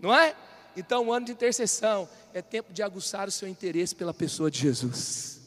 não 0.00 0.14
é? 0.14 0.34
Então, 0.76 1.06
o 1.06 1.12
ano 1.12 1.26
de 1.26 1.32
intercessão 1.32 2.08
é 2.32 2.40
tempo 2.40 2.72
de 2.72 2.82
aguçar 2.82 3.28
o 3.28 3.30
seu 3.30 3.48
interesse 3.48 3.94
pela 3.94 4.14
pessoa 4.14 4.50
de 4.50 4.58
Jesus. 4.58 5.40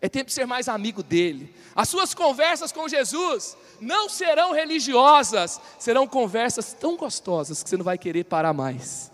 É 0.00 0.08
tempo 0.08 0.26
de 0.26 0.34
ser 0.34 0.46
mais 0.46 0.68
amigo 0.68 1.02
dele. 1.02 1.54
As 1.74 1.88
suas 1.88 2.14
conversas 2.14 2.70
com 2.70 2.88
Jesus 2.88 3.56
não 3.80 4.08
serão 4.08 4.52
religiosas, 4.52 5.60
serão 5.78 6.06
conversas 6.06 6.72
tão 6.72 6.96
gostosas 6.96 7.62
que 7.62 7.68
você 7.68 7.76
não 7.76 7.84
vai 7.84 7.98
querer 7.98 8.24
parar 8.24 8.52
mais. 8.52 9.10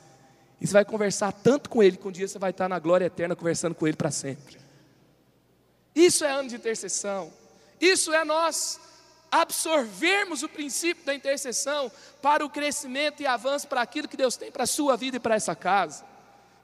E 0.60 0.66
você 0.66 0.72
vai 0.72 0.84
conversar 0.84 1.32
tanto 1.32 1.70
com 1.70 1.82
Ele 1.82 1.96
que 1.96 2.06
um 2.06 2.12
dia 2.12 2.28
você 2.28 2.38
vai 2.38 2.50
estar 2.50 2.68
na 2.68 2.78
glória 2.78 3.06
eterna 3.06 3.34
conversando 3.34 3.74
com 3.74 3.86
Ele 3.86 3.96
para 3.96 4.10
sempre. 4.10 4.58
Isso 5.94 6.24
é 6.24 6.30
ano 6.30 6.48
de 6.48 6.56
intercessão. 6.56 7.32
Isso 7.80 8.12
é 8.12 8.24
nós 8.24 8.80
absorvermos 9.32 10.42
o 10.42 10.48
princípio 10.48 11.06
da 11.06 11.14
intercessão 11.14 11.90
para 12.20 12.44
o 12.44 12.50
crescimento 12.50 13.22
e 13.22 13.26
avanço 13.26 13.66
para 13.66 13.80
aquilo 13.80 14.06
que 14.06 14.16
Deus 14.16 14.36
tem 14.36 14.52
para 14.52 14.64
a 14.64 14.66
sua 14.66 14.94
vida 14.94 15.16
e 15.16 15.20
para 15.20 15.34
essa 15.34 15.56
casa. 15.56 16.04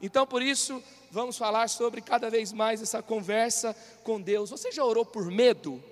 Então, 0.03 0.27
por 0.27 0.43
isso, 0.43 0.85
vamos 1.11 1.39
falar 1.39 1.67
sobre 1.69 2.03
cada 2.03 2.29
vez 2.29 2.53
mais 2.53 2.83
essa 2.83 3.03
conversa 3.03 3.75
com 4.05 4.21
Deus. 4.21 4.51
Você 4.51 4.71
já 4.71 4.85
orou 4.85 5.05
por 5.07 5.31
medo? 5.31 5.83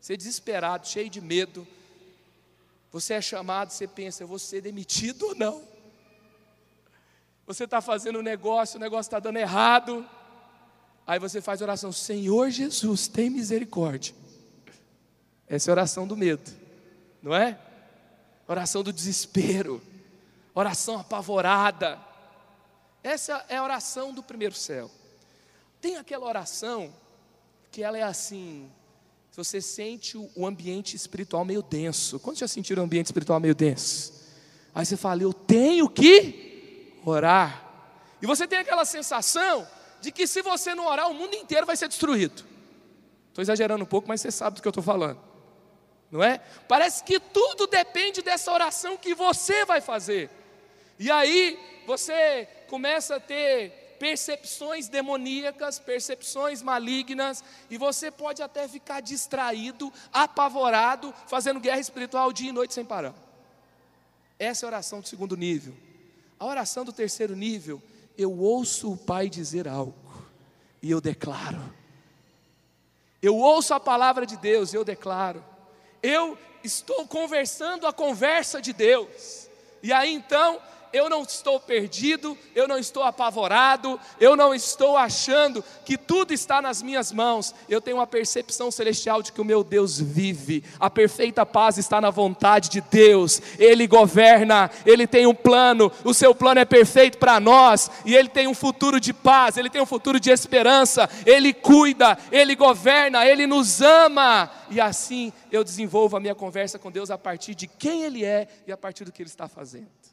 Você 0.00 0.14
é 0.14 0.16
desesperado, 0.16 0.86
cheio 0.86 1.10
de 1.10 1.20
medo. 1.20 1.66
Você 2.92 3.14
é 3.14 3.20
chamado, 3.20 3.72
você 3.72 3.88
pensa, 3.88 4.22
eu 4.22 4.28
vou 4.28 4.38
ser 4.38 4.60
demitido 4.60 5.26
ou 5.26 5.34
não? 5.34 5.60
Você 7.46 7.64
está 7.64 7.80
fazendo 7.80 8.20
um 8.20 8.22
negócio, 8.22 8.76
o 8.76 8.80
negócio 8.80 9.08
está 9.08 9.18
dando 9.18 9.38
errado. 9.38 10.08
Aí 11.04 11.18
você 11.18 11.40
faz 11.40 11.60
oração, 11.60 11.90
Senhor 11.90 12.48
Jesus, 12.50 13.08
tem 13.08 13.28
misericórdia. 13.28 14.14
Essa 15.48 15.70
é 15.70 15.72
a 15.72 15.74
oração 15.74 16.06
do 16.06 16.16
medo, 16.16 16.50
não 17.22 17.34
é? 17.34 17.58
Oração 18.46 18.82
do 18.82 18.92
desespero, 18.92 19.80
oração 20.54 20.98
apavorada. 20.98 21.98
Essa 23.02 23.44
é 23.48 23.56
a 23.56 23.62
oração 23.62 24.12
do 24.12 24.22
primeiro 24.22 24.54
céu. 24.54 24.90
Tem 25.80 25.96
aquela 25.96 26.26
oração 26.26 26.92
que 27.70 27.82
ela 27.82 27.98
é 27.98 28.02
assim, 28.02 28.70
você 29.32 29.60
sente 29.60 30.16
o 30.16 30.46
ambiente 30.46 30.94
espiritual 30.94 31.44
meio 31.44 31.62
denso. 31.62 32.20
Quando 32.20 32.38
já 32.38 32.46
sentiram 32.46 32.82
o 32.82 32.86
ambiente 32.86 33.06
espiritual 33.06 33.40
meio 33.40 33.54
denso? 33.54 34.12
Aí 34.74 34.86
você 34.86 34.96
fala, 34.96 35.22
eu 35.22 35.32
tenho 35.32 35.88
que 35.88 36.92
orar. 37.04 37.62
E 38.22 38.26
você 38.26 38.46
tem 38.46 38.60
aquela 38.60 38.84
sensação 38.84 39.66
de 40.00 40.12
que 40.12 40.26
se 40.26 40.40
você 40.40 40.74
não 40.74 40.86
orar, 40.86 41.10
o 41.10 41.14
mundo 41.14 41.34
inteiro 41.34 41.66
vai 41.66 41.76
ser 41.76 41.88
destruído. 41.88 42.44
Estou 43.28 43.42
exagerando 43.42 43.82
um 43.82 43.86
pouco, 43.86 44.06
mas 44.06 44.20
você 44.20 44.30
sabe 44.30 44.56
do 44.56 44.62
que 44.62 44.68
eu 44.68 44.70
estou 44.70 44.82
falando. 44.82 45.18
Não 46.14 46.22
é? 46.22 46.38
Parece 46.68 47.02
que 47.02 47.18
tudo 47.18 47.66
depende 47.66 48.22
dessa 48.22 48.52
oração 48.52 48.96
que 48.96 49.16
você 49.16 49.64
vai 49.64 49.80
fazer. 49.80 50.30
E 50.96 51.10
aí 51.10 51.58
você 51.88 52.46
começa 52.68 53.16
a 53.16 53.20
ter 53.20 53.96
percepções 53.98 54.86
demoníacas, 54.86 55.80
percepções 55.80 56.62
malignas, 56.62 57.42
e 57.68 57.76
você 57.76 58.12
pode 58.12 58.44
até 58.44 58.68
ficar 58.68 59.00
distraído, 59.00 59.92
apavorado, 60.12 61.12
fazendo 61.26 61.58
guerra 61.58 61.80
espiritual 61.80 62.32
dia 62.32 62.50
e 62.50 62.52
noite 62.52 62.74
sem 62.74 62.84
parar. 62.84 63.12
Essa 64.38 64.64
é 64.64 64.66
a 64.66 64.70
oração 64.70 65.00
do 65.00 65.08
segundo 65.08 65.36
nível. 65.36 65.74
A 66.38 66.46
oração 66.46 66.84
do 66.84 66.92
terceiro 66.92 67.34
nível, 67.34 67.82
eu 68.16 68.38
ouço 68.38 68.92
o 68.92 68.96
Pai 68.96 69.28
dizer 69.28 69.66
algo 69.66 69.98
e 70.80 70.92
eu 70.92 71.00
declaro. 71.00 71.74
Eu 73.20 73.36
ouço 73.36 73.74
a 73.74 73.80
palavra 73.80 74.24
de 74.24 74.36
Deus 74.36 74.72
e 74.72 74.76
eu 74.76 74.84
declaro. 74.84 75.53
Eu 76.04 76.36
estou 76.62 77.06
conversando 77.06 77.86
a 77.86 77.92
conversa 77.94 78.60
de 78.60 78.74
Deus. 78.74 79.48
E 79.82 79.90
aí 79.90 80.12
então 80.12 80.60
eu 80.94 81.10
não 81.10 81.22
estou 81.22 81.58
perdido, 81.58 82.38
eu 82.54 82.68
não 82.68 82.78
estou 82.78 83.02
apavorado, 83.02 83.98
eu 84.20 84.36
não 84.36 84.54
estou 84.54 84.96
achando 84.96 85.62
que 85.84 85.98
tudo 85.98 86.32
está 86.32 86.62
nas 86.62 86.80
minhas 86.80 87.10
mãos. 87.10 87.52
Eu 87.68 87.80
tenho 87.80 87.96
uma 87.96 88.06
percepção 88.06 88.70
celestial 88.70 89.20
de 89.20 89.32
que 89.32 89.40
o 89.40 89.44
meu 89.44 89.64
Deus 89.64 90.00
vive. 90.00 90.62
A 90.78 90.88
perfeita 90.88 91.44
paz 91.44 91.78
está 91.78 92.00
na 92.00 92.10
vontade 92.10 92.68
de 92.68 92.80
Deus. 92.80 93.42
Ele 93.58 93.88
governa, 93.88 94.70
ele 94.86 95.04
tem 95.04 95.26
um 95.26 95.34
plano, 95.34 95.90
o 96.04 96.14
seu 96.14 96.32
plano 96.32 96.60
é 96.60 96.64
perfeito 96.64 97.18
para 97.18 97.40
nós 97.40 97.90
e 98.04 98.14
ele 98.14 98.28
tem 98.28 98.46
um 98.46 98.54
futuro 98.54 99.00
de 99.00 99.12
paz, 99.12 99.56
ele 99.56 99.68
tem 99.68 99.82
um 99.82 99.86
futuro 99.86 100.20
de 100.20 100.30
esperança. 100.30 101.10
Ele 101.26 101.52
cuida, 101.52 102.16
ele 102.30 102.54
governa, 102.54 103.26
ele 103.26 103.48
nos 103.48 103.80
ama. 103.80 104.48
E 104.70 104.80
assim 104.80 105.32
eu 105.50 105.64
desenvolvo 105.64 106.16
a 106.16 106.20
minha 106.20 106.36
conversa 106.36 106.78
com 106.78 106.92
Deus 106.92 107.10
a 107.10 107.18
partir 107.18 107.56
de 107.56 107.66
quem 107.66 108.04
ele 108.04 108.24
é 108.24 108.46
e 108.64 108.70
a 108.70 108.76
partir 108.76 109.04
do 109.04 109.10
que 109.10 109.20
ele 109.20 109.28
está 109.28 109.48
fazendo. 109.48 110.03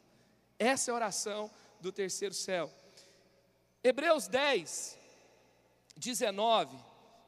Essa 0.62 0.90
é 0.90 0.92
a 0.92 0.94
oração 0.94 1.50
do 1.80 1.90
terceiro 1.90 2.32
céu. 2.32 2.70
Hebreus 3.82 4.28
10, 4.28 4.96
19, 5.96 6.78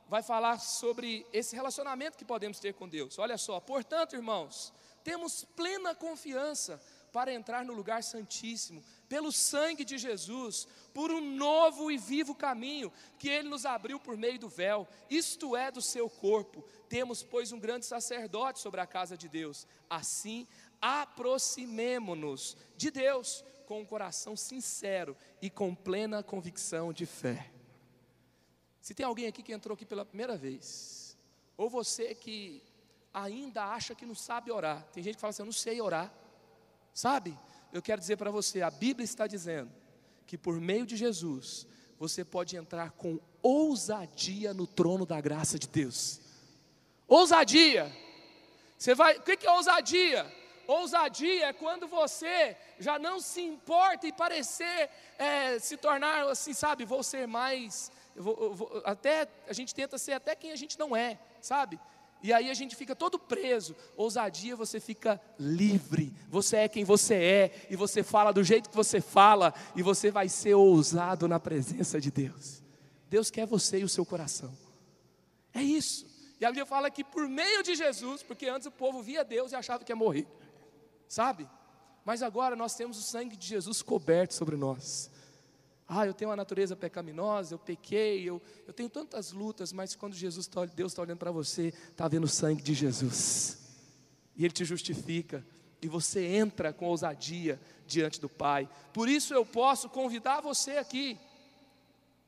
vai 0.09 0.23
falar 0.23 0.61
sobre 0.61 1.26
esse 1.33 1.57
relacionamento 1.57 2.17
que 2.17 2.25
podemos 2.25 2.61
ter 2.61 2.75
com 2.75 2.88
Deus. 2.88 3.19
Olha 3.19 3.37
só, 3.37 3.59
portanto, 3.59 4.14
irmãos, 4.14 4.73
temos 5.03 5.45
plena 5.57 5.97
confiança 5.97 6.81
para 7.14 7.33
entrar 7.33 7.64
no 7.64 7.73
lugar 7.73 8.05
santíssimo, 8.05 8.83
pelo 9.09 9.31
sangue 9.31 9.85
de 9.85 9.99
Jesus, 9.99 10.67
por 10.93 11.11
um 11.12 11.21
novo 11.21 11.91
e 11.91 11.97
vivo 11.97 12.35
caminho 12.35 12.93
que 13.19 13.29
ele 13.29 13.49
nos 13.49 13.64
abriu 13.64 14.00
por 14.00 14.17
meio 14.17 14.38
do 14.38 14.49
véu, 14.49 14.87
isto 15.09 15.57
é, 15.57 15.71
do 15.71 15.83
seu 15.83 16.09
corpo. 16.09 16.64
Temos, 16.88 17.23
pois, 17.23 17.53
um 17.53 17.59
grande 17.59 17.87
sacerdote 17.87 18.59
sobre 18.59 18.81
a 18.81 18.87
casa 18.87 19.17
de 19.17 19.29
Deus. 19.29 19.67
Assim, 19.88 20.47
aproximemo-nos 20.85 22.59
de 22.76 22.91
Deus 22.91 23.43
com 23.64 23.81
um 23.81 23.87
coração 23.87 24.37
sincero 24.37 25.17
e 25.41 25.49
com 25.49 25.75
plena 25.75 26.23
convicção 26.23 26.93
de 26.93 27.07
fé. 27.07 27.50
Se 28.83 28.93
tem 28.93 29.07
alguém 29.07 29.26
aqui 29.26 29.43
que 29.43 29.55
entrou 29.55 29.75
aqui 29.75 29.87
pela 29.87 30.05
primeira 30.05 30.37
vez, 30.37 31.17
ou 31.57 31.71
você 31.71 32.14
que 32.14 32.62
ainda 33.14 33.64
acha 33.64 33.95
que 33.95 34.05
não 34.05 34.14
sabe 34.14 34.53
orar, 34.53 34.87
tem 34.93 35.03
gente 35.03 35.14
que 35.14 35.23
fala 35.23 35.31
assim: 35.31 35.41
eu 35.41 35.47
não 35.47 35.53
sei 35.55 35.81
orar, 35.81 36.12
sabe? 36.93 37.35
Eu 37.73 37.81
quero 37.81 37.99
dizer 37.99 38.19
para 38.19 38.31
você: 38.31 38.61
a 38.61 38.71
Bíblia 38.71 39.07
está 39.07 39.26
dizendo 39.26 39.73
que 40.26 40.37
por 40.37 40.61
meio 40.61 40.85
de 40.85 40.99
Jesus, 40.99 41.67
você 41.99 42.23
pode 42.26 42.57
entrar 42.57 42.91
com 42.91 43.19
ousadia 43.41 44.53
no 44.53 44.67
trono 44.67 45.07
da 45.07 45.19
graça 45.19 45.59
de 45.59 45.67
Deus. 45.67 46.21
Ousadia. 47.09 47.91
Você 48.76 48.95
vai, 48.95 49.17
o 49.17 49.23
que 49.23 49.47
é 49.47 49.50
ousadia? 49.50 50.44
Ousadia 50.66 51.47
é 51.47 51.52
quando 51.52 51.87
você 51.87 52.56
já 52.78 52.99
não 52.99 53.21
se 53.21 53.40
importa 53.40 54.06
e 54.06 54.12
parecer 54.12 54.90
é, 55.18 55.59
se 55.59 55.76
tornar 55.76 56.28
assim, 56.28 56.52
sabe? 56.52 56.85
Vou 56.85 57.02
ser 57.02 57.26
mais. 57.26 57.90
Vou, 58.16 58.54
vou, 58.54 58.83
até 58.85 59.28
a 59.49 59.52
gente 59.52 59.75
tenta 59.75 59.99
ser 59.99 60.12
até 60.12 60.35
quem 60.35 60.52
a 60.52 60.56
gente 60.56 60.78
não 60.78 60.97
é, 60.97 61.18
sabe? 61.40 61.78
E 62.23 62.33
aí 62.33 62.50
a 62.50 62.54
gente 62.54 62.75
fica 62.75 62.97
todo 62.97 63.18
preso. 63.18 63.76
Ousadia, 63.97 64.56
você 64.56 64.80
fica 64.80 65.21
livre. 65.38 66.11
Você 66.30 66.56
é 66.56 66.68
quem 66.68 66.83
você 66.83 67.14
é. 67.14 67.66
E 67.68 67.76
você 67.76 68.02
fala 68.02 68.33
do 68.33 68.42
jeito 68.42 68.71
que 68.71 68.75
você 68.76 68.99
fala. 68.99 69.52
E 69.76 69.83
você 69.83 70.11
vai 70.11 70.26
ser 70.30 70.54
ousado 70.54 71.28
na 71.28 71.38
presença 71.38 72.00
de 72.00 72.11
Deus. 72.11 72.62
Deus 73.11 73.30
quer 73.30 73.47
você 73.47 73.80
e 73.80 73.85
o 73.85 73.88
seu 73.90 74.06
coração. 74.06 74.56
É 75.52 75.62
isso. 75.62 76.06
E 76.40 76.47
a 76.47 76.49
Bíblia 76.49 76.64
fala 76.64 76.90
que 76.90 77.04
por 77.04 77.28
meio 77.28 77.62
de 77.62 77.75
Jesus, 77.75 78.23
porque 78.23 78.47
antes 78.47 78.66
o 78.66 78.71
povo 78.71 79.02
via 79.02 79.23
Deus 79.23 79.52
e 79.52 79.56
achava 79.56 79.85
que 79.85 79.92
ia 79.92 79.97
morrer. 79.97 80.26
Sabe? 81.14 81.49
Mas 82.04 82.25
agora 82.25 82.56
nós 82.56 82.75
temos 82.75 82.99
o 82.99 83.02
sangue 83.02 83.37
de 83.37 83.47
Jesus 83.47 83.83
coberto 83.83 84.35
sobre 84.35 84.56
nós. 84.56 85.09
Ah, 85.87 86.04
eu 86.04 86.12
tenho 86.12 86.28
uma 86.30 86.37
natureza 86.37 86.75
pecaminosa, 86.75 87.54
eu 87.54 87.59
pequei, 87.59 88.28
eu, 88.28 88.42
eu 88.66 88.73
tenho 88.73 88.88
tantas 88.88 89.30
lutas, 89.30 89.73
mas 89.73 89.94
quando 89.94 90.16
Jesus 90.16 90.49
tá, 90.49 90.64
Deus 90.64 90.90
está 90.90 91.02
olhando 91.02 91.18
para 91.18 91.30
você, 91.30 91.68
está 91.68 92.09
vendo 92.09 92.25
o 92.25 92.28
sangue 92.28 92.61
de 92.61 92.75
Jesus. 92.75 93.59
E 94.35 94.44
Ele 94.44 94.52
te 94.52 94.64
justifica. 94.64 95.47
E 95.80 95.87
você 95.87 96.26
entra 96.26 96.73
com 96.73 96.87
ousadia 96.87 97.61
diante 97.87 98.21
do 98.21 98.28
Pai. 98.28 98.68
Por 98.92 99.09
isso 99.09 99.33
eu 99.33 99.47
posso 99.47 99.88
convidar 99.88 100.40
você 100.40 100.78
aqui. 100.78 101.16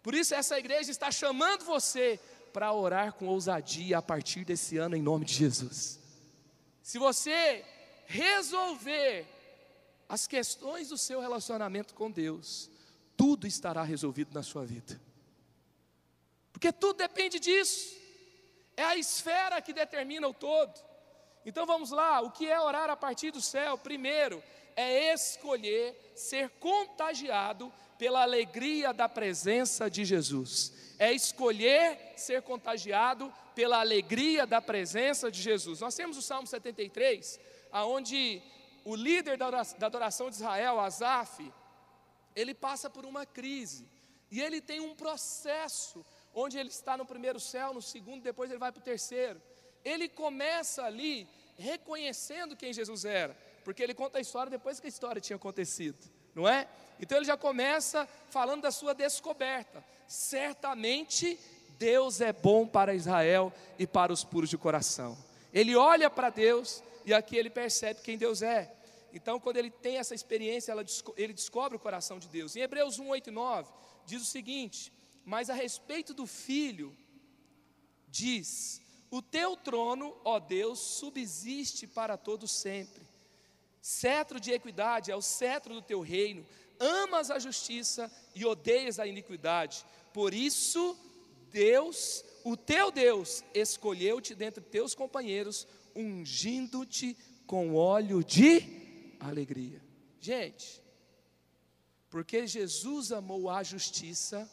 Por 0.01 0.15
isso 0.15 0.33
essa 0.33 0.57
igreja 0.57 0.93
está 0.93 1.11
chamando 1.11 1.65
você 1.65 2.21
para 2.53 2.73
orar 2.73 3.15
com 3.15 3.27
ousadia 3.27 3.99
a 3.99 4.03
partir 4.03 4.45
desse 4.45 4.77
ano, 4.77 4.95
em 4.95 5.03
nome 5.03 5.25
de 5.25 5.35
Jesus. 5.35 5.99
Se 6.85 7.01
você 7.01 7.65
resolver 8.07 9.27
as 10.09 10.27
questões 10.27 10.89
do 10.89 10.99
seu 10.99 11.21
relacionamento 11.21 11.95
com 11.95 12.11
Deus, 12.11 12.71
tudo 13.17 13.47
estará 13.47 13.83
resolvido 13.83 14.33
na 14.33 14.43
sua 14.43 14.65
vida. 14.65 15.01
Porque 16.53 16.73
tudo 16.73 16.99
depende 16.99 17.39
disso. 17.39 17.97
É 18.77 18.85
a 18.85 18.97
esfera 18.97 19.61
que 19.61 19.73
determina 19.73 20.29
o 20.29 20.35
todo. 20.35 20.73
Então 21.45 21.65
vamos 21.67 21.91
lá, 21.91 22.21
o 22.21 22.31
que 22.31 22.49
é 22.49 22.61
orar 22.61 22.91
a 22.91 22.97
partir 22.97 23.31
do 23.31 23.41
céu? 23.41 23.79
Primeiro, 23.79 24.43
é 24.75 25.13
escolher 25.15 26.13
ser 26.15 26.51
contagiado 26.61 27.73
pela 27.99 28.23
alegria 28.23 28.93
da 28.93 29.09
presença 29.09 29.89
de 29.89 30.05
Jesus. 30.05 30.73
É 30.99 31.13
escolher 31.13 31.99
ser 32.17 32.43
contagiado 32.43 33.33
pela 33.55 33.81
alegria 33.81 34.47
da 34.47 34.61
presença 34.61 35.31
de 35.31 35.41
Jesus. 35.41 35.81
Nós 35.81 35.95
temos 35.95 36.17
o 36.17 36.23
Salmo 36.23 36.47
73, 36.47 37.41
aonde 37.77 38.43
o 38.87 38.97
líder 38.97 39.37
da 39.37 39.47
adoração 39.83 40.31
de 40.31 40.37
Israel, 40.37 40.81
Asaf, 40.81 41.53
ele 42.35 42.55
passa 42.55 42.89
por 42.89 43.05
uma 43.05 43.27
crise. 43.27 43.87
E 44.31 44.41
ele 44.41 44.63
tem 44.63 44.81
um 44.81 44.95
processo, 44.95 46.03
onde 46.35 46.59
ele 46.59 46.71
está 46.71 46.97
no 46.97 47.05
primeiro 47.05 47.39
céu, 47.39 47.75
no 47.75 47.83
segundo, 47.83 48.23
depois 48.23 48.51
ele 48.51 48.59
vai 48.59 48.73
para 48.73 48.81
o 48.81 48.83
terceiro. 48.83 49.43
Ele 49.85 50.09
começa 50.09 50.85
ali 50.85 51.29
reconhecendo 51.59 52.57
quem 52.57 52.73
Jesus 52.73 53.05
era, 53.05 53.37
porque 53.63 53.83
ele 53.83 53.93
conta 53.93 54.17
a 54.17 54.23
história 54.23 54.51
depois 54.51 54.81
que 54.81 54.87
a 54.87 54.89
história 54.89 55.21
tinha 55.21 55.37
acontecido, 55.37 55.99
não 56.35 56.49
é? 56.49 56.67
Então 56.99 57.19
ele 57.19 57.27
já 57.27 57.37
começa 57.37 58.09
falando 58.31 58.63
da 58.63 58.71
sua 58.71 58.95
descoberta. 58.95 59.85
Certamente 60.09 61.39
Deus 61.79 62.23
é 62.23 62.33
bom 62.33 62.67
para 62.67 62.95
Israel 62.95 63.53
e 63.79 63.87
para 63.87 64.15
os 64.15 64.25
puros 64.25 64.49
de 64.49 64.57
coração. 64.57 65.17
Ele 65.53 65.77
olha 65.77 66.09
para 66.09 66.31
Deus 66.31 66.83
e 67.07 67.15
aqui 67.15 67.37
ele 67.37 67.49
percebe 67.49 68.03
quem 68.03 68.19
Deus 68.19 68.43
é. 68.43 68.77
Então, 69.13 69.39
quando 69.39 69.57
ele 69.57 69.71
tem 69.71 69.97
essa 69.97 70.15
experiência, 70.15 70.75
ele 71.17 71.33
descobre 71.33 71.77
o 71.77 71.81
coração 71.81 72.19
de 72.19 72.29
Deus. 72.29 72.57
Em 72.57 72.61
Hebreus 72.61 72.99
1, 72.99 73.09
8 73.09 73.29
e 73.29 73.33
9, 73.33 73.73
diz 74.05 74.21
o 74.21 74.27
seguinte: 74.27 74.93
Mas 75.25 75.49
a 75.49 75.55
respeito 75.55 76.13
do 76.13 76.27
filho, 76.27 76.95
diz: 78.09 78.83
O 79.09 79.23
teu 79.23 79.57
trono, 79.57 80.17
ó 80.25 80.41
Deus, 80.41 80.81
subsiste 80.81 81.87
para 81.87 82.17
todo 82.17 82.49
sempre. 82.49 83.07
Cetro 83.81 84.41
de 84.41 84.51
equidade 84.51 85.13
é 85.13 85.17
o 85.17 85.23
cetro 85.23 85.73
do 85.73 85.81
teu 85.83 86.01
reino. 86.01 86.45
Amas 86.79 87.31
a 87.31 87.39
justiça 87.39 88.11
e 88.35 88.45
odeias 88.45 88.99
a 88.99 89.07
iniquidade. 89.07 89.87
Por 90.13 90.35
isso, 90.35 90.99
Deus, 91.53 92.25
o 92.43 92.57
teu 92.57 92.91
Deus, 92.91 93.45
escolheu-te 93.55 94.35
dentre 94.35 94.63
teus 94.63 94.95
companheiros, 94.95 95.67
ungindo-te 95.97 97.17
com 97.47 97.75
óleo 97.75 98.23
de 98.23 99.17
alegria. 99.19 99.83
Gente, 100.21 100.83
porque 102.11 102.47
Jesus 102.47 103.13
amou 103.13 103.49
a 103.51 103.63
justiça, 103.63 104.51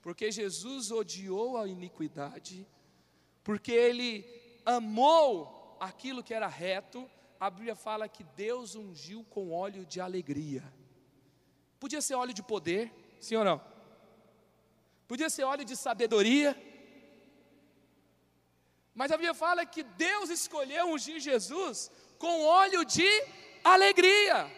porque 0.00 0.30
Jesus 0.30 0.90
odiou 0.90 1.56
a 1.56 1.66
iniquidade, 1.66 2.66
porque 3.42 3.72
Ele 3.72 4.24
amou 4.64 5.76
aquilo 5.80 6.22
que 6.22 6.34
era 6.34 6.46
reto, 6.46 7.08
a 7.40 7.48
Bíblia 7.50 7.74
fala 7.74 8.08
que 8.08 8.24
Deus 8.24 8.74
ungiu 8.74 9.24
com 9.30 9.52
óleo 9.52 9.86
de 9.86 10.00
alegria. 10.00 10.62
Podia 11.78 12.02
ser 12.02 12.14
óleo 12.14 12.34
de 12.34 12.42
poder, 12.42 12.92
sim 13.20 13.36
ou 13.36 13.44
não? 13.44 13.60
Podia 15.06 15.30
ser 15.30 15.44
óleo 15.44 15.64
de 15.64 15.76
sabedoria. 15.76 16.56
Mas 18.98 19.12
a 19.12 19.16
Bíblia 19.16 19.32
fala 19.32 19.64
que 19.64 19.84
Deus 19.84 20.28
escolheu 20.28 20.90
ungir 20.90 21.20
Jesus 21.20 21.88
com 22.18 22.44
óleo 22.44 22.84
de 22.84 23.08
alegria. 23.62 24.52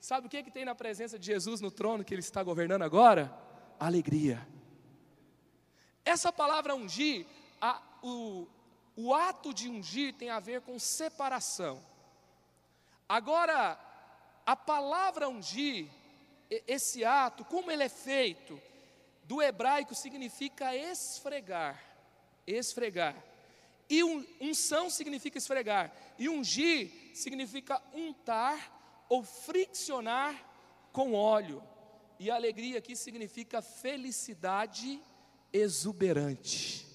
Sabe 0.00 0.26
o 0.26 0.28
que, 0.28 0.42
que 0.42 0.50
tem 0.50 0.64
na 0.64 0.74
presença 0.74 1.16
de 1.16 1.26
Jesus 1.26 1.60
no 1.60 1.70
trono 1.70 2.04
que 2.04 2.12
ele 2.12 2.20
está 2.20 2.42
governando 2.42 2.82
agora? 2.82 3.32
Alegria. 3.78 4.44
Essa 6.04 6.32
palavra 6.32 6.74
ungir, 6.74 7.26
a, 7.60 7.80
o, 8.02 8.48
o 8.96 9.14
ato 9.14 9.54
de 9.54 9.68
ungir 9.68 10.14
tem 10.14 10.30
a 10.30 10.40
ver 10.40 10.62
com 10.62 10.76
separação. 10.76 11.80
Agora, 13.08 13.78
a 14.44 14.56
palavra 14.56 15.28
ungir, 15.28 15.86
esse 16.50 17.04
ato, 17.04 17.44
como 17.44 17.70
ele 17.70 17.84
é 17.84 17.88
feito, 17.88 18.60
do 19.22 19.40
hebraico 19.40 19.94
significa 19.94 20.74
esfregar. 20.74 21.80
Esfregar. 22.44 23.27
E 23.88 24.02
unção 24.40 24.90
significa 24.90 25.38
esfregar. 25.38 25.92
E 26.18 26.28
ungir 26.28 26.90
significa 27.14 27.82
untar 27.94 29.06
ou 29.08 29.22
friccionar 29.22 30.34
com 30.92 31.14
óleo. 31.14 31.62
E 32.18 32.30
alegria 32.30 32.78
aqui 32.78 32.94
significa 32.94 33.62
felicidade 33.62 35.00
exuberante. 35.52 36.86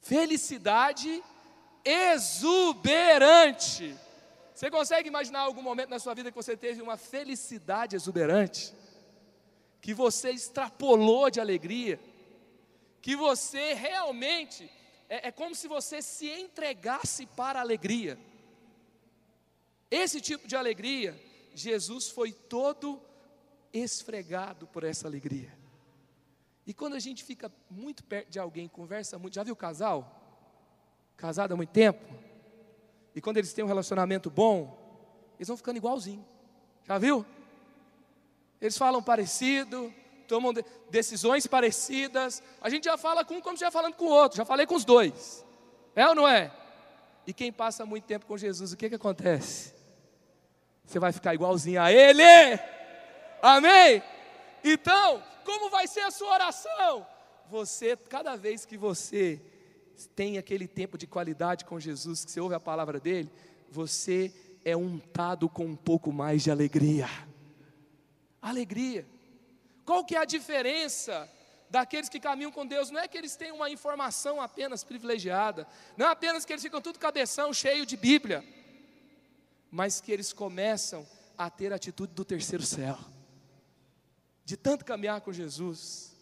Felicidade 0.00 1.22
exuberante. 1.84 3.26
Você 4.54 4.70
consegue 4.70 5.08
imaginar 5.08 5.40
algum 5.40 5.62
momento 5.62 5.90
na 5.90 5.98
sua 5.98 6.14
vida 6.14 6.30
que 6.30 6.36
você 6.36 6.56
teve 6.56 6.80
uma 6.80 6.96
felicidade 6.96 7.96
exuberante? 7.96 8.72
Que 9.80 9.92
você 9.92 10.30
extrapolou 10.30 11.28
de 11.28 11.40
alegria? 11.40 12.00
Que 13.02 13.16
você 13.16 13.74
realmente 13.74 14.70
é, 15.08 15.28
é 15.28 15.32
como 15.32 15.54
se 15.54 15.68
você 15.68 16.02
se 16.02 16.28
entregasse 16.28 17.26
para 17.26 17.58
a 17.58 17.62
alegria. 17.62 18.18
Esse 19.90 20.20
tipo 20.20 20.48
de 20.48 20.56
alegria, 20.56 21.20
Jesus 21.54 22.08
foi 22.08 22.32
todo 22.32 23.00
esfregado 23.72 24.66
por 24.66 24.84
essa 24.84 25.06
alegria. 25.06 25.56
E 26.66 26.74
quando 26.74 26.94
a 26.94 26.98
gente 26.98 27.22
fica 27.22 27.50
muito 27.70 28.02
perto 28.02 28.28
de 28.28 28.38
alguém, 28.38 28.66
conversa 28.66 29.18
muito, 29.18 29.34
já 29.34 29.44
viu 29.44 29.54
casal? 29.54 30.20
Casado 31.16 31.52
há 31.52 31.56
muito 31.56 31.70
tempo? 31.70 32.04
E 33.14 33.20
quando 33.20 33.36
eles 33.36 33.52
têm 33.52 33.64
um 33.64 33.68
relacionamento 33.68 34.28
bom, 34.28 34.76
eles 35.38 35.46
vão 35.46 35.56
ficando 35.56 35.76
igualzinho. 35.76 36.26
Já 36.84 36.98
viu? 36.98 37.24
Eles 38.60 38.76
falam 38.76 39.02
parecido, 39.02 39.92
tomam 40.26 40.52
decisões 40.90 41.46
parecidas. 41.46 42.42
A 42.60 42.68
gente 42.68 42.84
já 42.84 42.98
fala 42.98 43.24
com 43.24 43.34
um 43.34 43.40
como 43.40 43.56
já 43.56 43.70
falando 43.70 43.94
com 43.94 44.06
o 44.06 44.10
outro. 44.10 44.36
Já 44.36 44.44
falei 44.44 44.66
com 44.66 44.74
os 44.74 44.84
dois. 44.84 45.44
É 45.94 46.06
ou 46.06 46.14
não 46.14 46.28
é? 46.28 46.52
E 47.26 47.32
quem 47.32 47.52
passa 47.52 47.84
muito 47.86 48.04
tempo 48.04 48.26
com 48.26 48.36
Jesus, 48.36 48.72
o 48.72 48.76
que, 48.76 48.88
que 48.88 48.94
acontece? 48.94 49.74
Você 50.84 50.98
vai 50.98 51.12
ficar 51.12 51.34
igualzinho 51.34 51.82
a 51.82 51.90
Ele. 51.90 52.22
Amém? 53.42 54.02
Então, 54.62 55.22
como 55.44 55.70
vai 55.70 55.86
ser 55.86 56.00
a 56.00 56.10
sua 56.10 56.34
oração? 56.34 57.06
Você, 57.48 57.96
cada 57.96 58.36
vez 58.36 58.64
que 58.64 58.76
você 58.76 59.40
tem 60.14 60.38
aquele 60.38 60.68
tempo 60.68 60.98
de 60.98 61.06
qualidade 61.06 61.64
com 61.64 61.80
Jesus, 61.80 62.24
que 62.24 62.30
você 62.30 62.40
ouve 62.40 62.54
a 62.54 62.60
palavra 62.60 63.00
dele, 63.00 63.30
você 63.70 64.32
é 64.64 64.76
untado 64.76 65.48
com 65.48 65.64
um 65.64 65.76
pouco 65.76 66.12
mais 66.12 66.42
de 66.42 66.50
alegria. 66.50 67.08
Alegria. 68.42 69.06
Qual 69.86 70.04
que 70.04 70.16
é 70.16 70.18
a 70.18 70.24
diferença 70.24 71.30
daqueles 71.70 72.08
que 72.08 72.18
caminham 72.18 72.50
com 72.50 72.66
Deus? 72.66 72.90
Não 72.90 73.00
é 73.00 73.06
que 73.06 73.16
eles 73.16 73.36
têm 73.36 73.52
uma 73.52 73.70
informação 73.70 74.40
apenas 74.40 74.82
privilegiada, 74.82 75.64
não 75.96 76.06
é 76.06 76.10
apenas 76.10 76.44
que 76.44 76.52
eles 76.52 76.62
ficam 76.62 76.82
tudo 76.82 76.98
cabeção, 76.98 77.54
cheio 77.54 77.86
de 77.86 77.96
Bíblia, 77.96 78.44
mas 79.70 80.00
que 80.00 80.10
eles 80.10 80.32
começam 80.32 81.06
a 81.38 81.48
ter 81.48 81.72
a 81.72 81.76
atitude 81.76 82.12
do 82.14 82.24
terceiro 82.24 82.64
céu, 82.64 82.98
de 84.44 84.56
tanto 84.56 84.84
caminhar 84.84 85.20
com 85.20 85.32
Jesus. 85.32 86.12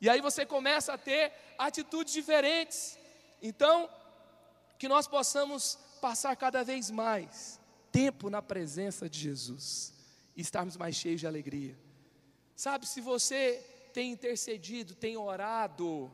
E 0.00 0.08
aí 0.08 0.22
você 0.22 0.46
começa 0.46 0.94
a 0.94 0.98
ter 0.98 1.30
atitudes 1.58 2.14
diferentes. 2.14 2.98
Então, 3.42 3.90
que 4.78 4.88
nós 4.88 5.06
possamos 5.06 5.78
passar 6.00 6.34
cada 6.36 6.64
vez 6.64 6.90
mais 6.90 7.60
tempo 7.92 8.30
na 8.30 8.40
presença 8.40 9.10
de 9.10 9.18
Jesus 9.18 9.92
e 10.34 10.40
estarmos 10.40 10.78
mais 10.78 10.96
cheios 10.96 11.20
de 11.20 11.26
alegria. 11.26 11.76
Sabe, 12.60 12.86
se 12.86 13.00
você 13.00 13.64
tem 13.90 14.12
intercedido, 14.12 14.94
tem 14.94 15.16
orado, 15.16 16.10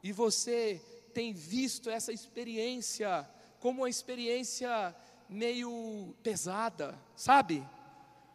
e 0.00 0.12
você 0.12 0.80
tem 1.12 1.32
visto 1.32 1.90
essa 1.90 2.12
experiência 2.12 3.28
como 3.58 3.80
uma 3.80 3.90
experiência 3.90 4.94
meio 5.28 6.14
pesada, 6.22 6.96
sabe? 7.16 7.66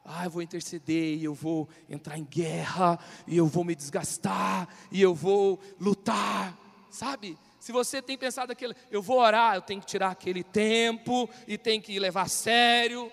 Ah, 0.03 0.25
eu 0.25 0.29
vou 0.29 0.41
interceder 0.41 1.17
e 1.17 1.23
eu 1.23 1.33
vou 1.33 1.69
entrar 1.89 2.17
em 2.17 2.25
guerra, 2.25 2.99
e 3.25 3.37
eu 3.37 3.47
vou 3.47 3.63
me 3.63 3.75
desgastar, 3.75 4.67
e 4.91 5.01
eu 5.01 5.15
vou 5.15 5.57
lutar, 5.79 6.59
sabe? 6.91 7.37
Se 7.61 7.71
você 7.71 8.01
tem 8.01 8.17
pensado 8.17 8.51
aquilo, 8.51 8.75
eu 8.91 9.01
vou 9.01 9.19
orar, 9.19 9.55
eu 9.55 9.61
tenho 9.61 9.79
que 9.79 9.87
tirar 9.87 10.11
aquele 10.11 10.43
tempo 10.43 11.29
e 11.47 11.57
tem 11.57 11.79
que 11.79 11.97
levar 11.97 12.23
a 12.23 12.27
sério. 12.27 13.09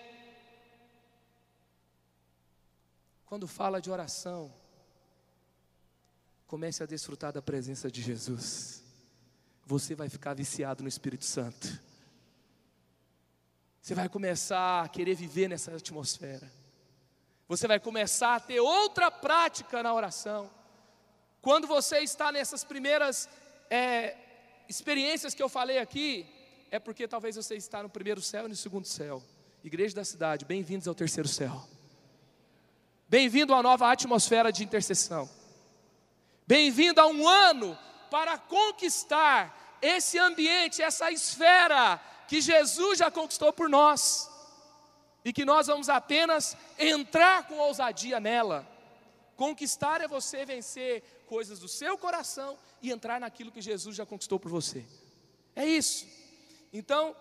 Quando 3.30 3.46
fala 3.46 3.80
de 3.80 3.88
oração, 3.88 4.52
comece 6.48 6.82
a 6.82 6.86
desfrutar 6.86 7.32
da 7.32 7.40
presença 7.40 7.88
de 7.88 8.02
Jesus. 8.02 8.82
Você 9.64 9.94
vai 9.94 10.08
ficar 10.08 10.34
viciado 10.34 10.82
no 10.82 10.88
Espírito 10.88 11.24
Santo. 11.24 11.80
Você 13.80 13.94
vai 13.94 14.08
começar 14.08 14.82
a 14.82 14.88
querer 14.88 15.14
viver 15.14 15.48
nessa 15.48 15.72
atmosfera. 15.72 16.50
Você 17.46 17.68
vai 17.68 17.78
começar 17.78 18.34
a 18.34 18.40
ter 18.40 18.58
outra 18.58 19.12
prática 19.12 19.80
na 19.80 19.94
oração. 19.94 20.50
Quando 21.40 21.68
você 21.68 22.00
está 22.00 22.32
nessas 22.32 22.64
primeiras 22.64 23.28
é, 23.70 24.16
experiências 24.68 25.34
que 25.34 25.42
eu 25.42 25.48
falei 25.48 25.78
aqui, 25.78 26.26
é 26.68 26.80
porque 26.80 27.06
talvez 27.06 27.36
você 27.36 27.54
está 27.54 27.80
no 27.80 27.88
primeiro 27.88 28.20
céu 28.20 28.46
e 28.46 28.48
no 28.48 28.56
segundo 28.56 28.86
céu. 28.86 29.22
Igreja 29.62 29.94
da 29.94 30.04
cidade, 30.04 30.44
bem-vindos 30.44 30.88
ao 30.88 30.96
terceiro 30.96 31.28
céu. 31.28 31.64
Bem-vindo 33.10 33.52
à 33.52 33.60
nova 33.60 33.90
atmosfera 33.90 34.52
de 34.52 34.62
intercessão. 34.62 35.28
Bem-vindo 36.46 37.00
a 37.00 37.08
um 37.08 37.26
ano 37.26 37.76
para 38.08 38.38
conquistar 38.38 39.78
esse 39.82 40.16
ambiente, 40.16 40.80
essa 40.80 41.10
esfera 41.10 42.00
que 42.28 42.40
Jesus 42.40 43.00
já 43.00 43.10
conquistou 43.10 43.52
por 43.52 43.68
nós. 43.68 44.30
E 45.24 45.32
que 45.32 45.44
nós 45.44 45.66
vamos 45.66 45.88
apenas 45.88 46.56
entrar 46.78 47.48
com 47.48 47.58
ousadia 47.58 48.20
nela. 48.20 48.64
Conquistar 49.34 50.00
é 50.00 50.06
você 50.06 50.46
vencer 50.46 51.02
coisas 51.26 51.58
do 51.58 51.66
seu 51.66 51.98
coração 51.98 52.56
e 52.80 52.92
entrar 52.92 53.18
naquilo 53.18 53.50
que 53.50 53.60
Jesus 53.60 53.96
já 53.96 54.06
conquistou 54.06 54.38
por 54.38 54.52
você. 54.52 54.86
É 55.56 55.66
isso. 55.66 56.06
Então, 56.72 57.16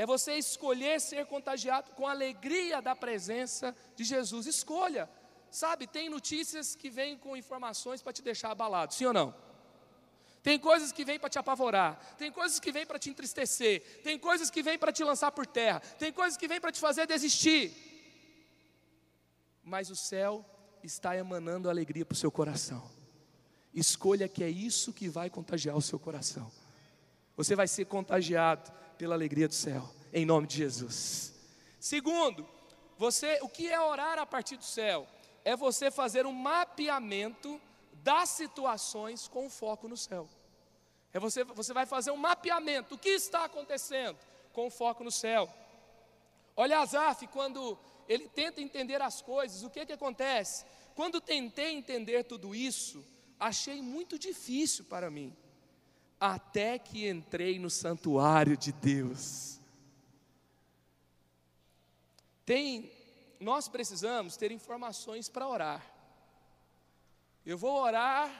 é 0.00 0.06
você 0.06 0.32
escolher 0.36 0.98
ser 0.98 1.26
contagiado 1.26 1.90
com 1.90 2.06
a 2.06 2.12
alegria 2.12 2.80
da 2.80 2.96
presença 2.96 3.76
de 3.94 4.02
Jesus. 4.02 4.46
Escolha. 4.46 5.10
Sabe, 5.50 5.86
tem 5.86 6.08
notícias 6.08 6.74
que 6.74 6.88
vêm 6.88 7.18
com 7.18 7.36
informações 7.36 8.00
para 8.00 8.14
te 8.14 8.22
deixar 8.22 8.50
abalado, 8.50 8.94
sim 8.94 9.04
ou 9.04 9.12
não? 9.12 9.34
Tem 10.42 10.58
coisas 10.58 10.90
que 10.90 11.04
vêm 11.04 11.18
para 11.18 11.28
te 11.28 11.38
apavorar, 11.38 12.16
tem 12.16 12.32
coisas 12.32 12.58
que 12.58 12.72
vêm 12.72 12.86
para 12.86 12.98
te 12.98 13.10
entristecer, 13.10 14.00
tem 14.02 14.18
coisas 14.18 14.48
que 14.48 14.62
vêm 14.62 14.78
para 14.78 14.90
te 14.90 15.04
lançar 15.04 15.32
por 15.32 15.46
terra, 15.46 15.80
tem 15.98 16.10
coisas 16.10 16.38
que 16.38 16.48
vêm 16.48 16.62
para 16.62 16.72
te 16.72 16.80
fazer 16.80 17.06
desistir. 17.06 17.70
Mas 19.62 19.90
o 19.90 19.96
céu 19.96 20.42
está 20.82 21.14
emanando 21.14 21.68
alegria 21.68 22.06
para 22.06 22.14
o 22.14 22.18
seu 22.18 22.30
coração. 22.30 22.90
Escolha 23.74 24.26
que 24.30 24.42
é 24.42 24.48
isso 24.48 24.94
que 24.94 25.10
vai 25.10 25.28
contagiar 25.28 25.76
o 25.76 25.82
seu 25.82 25.98
coração. 25.98 26.50
Você 27.40 27.56
vai 27.56 27.66
ser 27.66 27.86
contagiado 27.86 28.70
pela 28.98 29.14
alegria 29.14 29.48
do 29.48 29.54
céu, 29.54 29.88
em 30.12 30.26
nome 30.26 30.46
de 30.46 30.58
Jesus. 30.58 31.32
Segundo, 31.78 32.46
você, 32.98 33.38
o 33.40 33.48
que 33.48 33.66
é 33.66 33.80
orar 33.80 34.18
a 34.18 34.26
partir 34.26 34.58
do 34.58 34.64
céu? 34.64 35.08
É 35.42 35.56
você 35.56 35.90
fazer 35.90 36.26
um 36.26 36.34
mapeamento 36.34 37.58
das 37.94 38.28
situações 38.28 39.26
com 39.26 39.48
foco 39.48 39.88
no 39.88 39.96
céu. 39.96 40.28
É 41.14 41.18
você, 41.18 41.42
você 41.42 41.72
vai 41.72 41.86
fazer 41.86 42.10
um 42.10 42.16
mapeamento, 42.18 42.96
o 42.96 42.98
que 42.98 43.08
está 43.08 43.46
acontecendo 43.46 44.18
com 44.52 44.70
foco 44.70 45.02
no 45.02 45.10
céu. 45.10 45.48
Olha 46.54 46.80
Azaf, 46.80 47.26
quando 47.28 47.78
ele 48.06 48.28
tenta 48.28 48.60
entender 48.60 49.00
as 49.00 49.22
coisas, 49.22 49.62
o 49.62 49.70
que 49.70 49.86
que 49.86 49.94
acontece? 49.94 50.66
Quando 50.94 51.22
tentei 51.22 51.72
entender 51.72 52.24
tudo 52.24 52.54
isso, 52.54 53.02
achei 53.38 53.80
muito 53.80 54.18
difícil 54.18 54.84
para 54.84 55.10
mim 55.10 55.34
até 56.20 56.78
que 56.78 57.08
entrei 57.08 57.58
no 57.58 57.70
santuário 57.70 58.56
de 58.56 58.70
Deus. 58.72 59.58
Tem, 62.44 62.92
nós 63.40 63.68
precisamos 63.68 64.36
ter 64.36 64.52
informações 64.52 65.28
para 65.28 65.48
orar. 65.48 65.82
Eu 67.46 67.56
vou 67.56 67.80
orar 67.80 68.30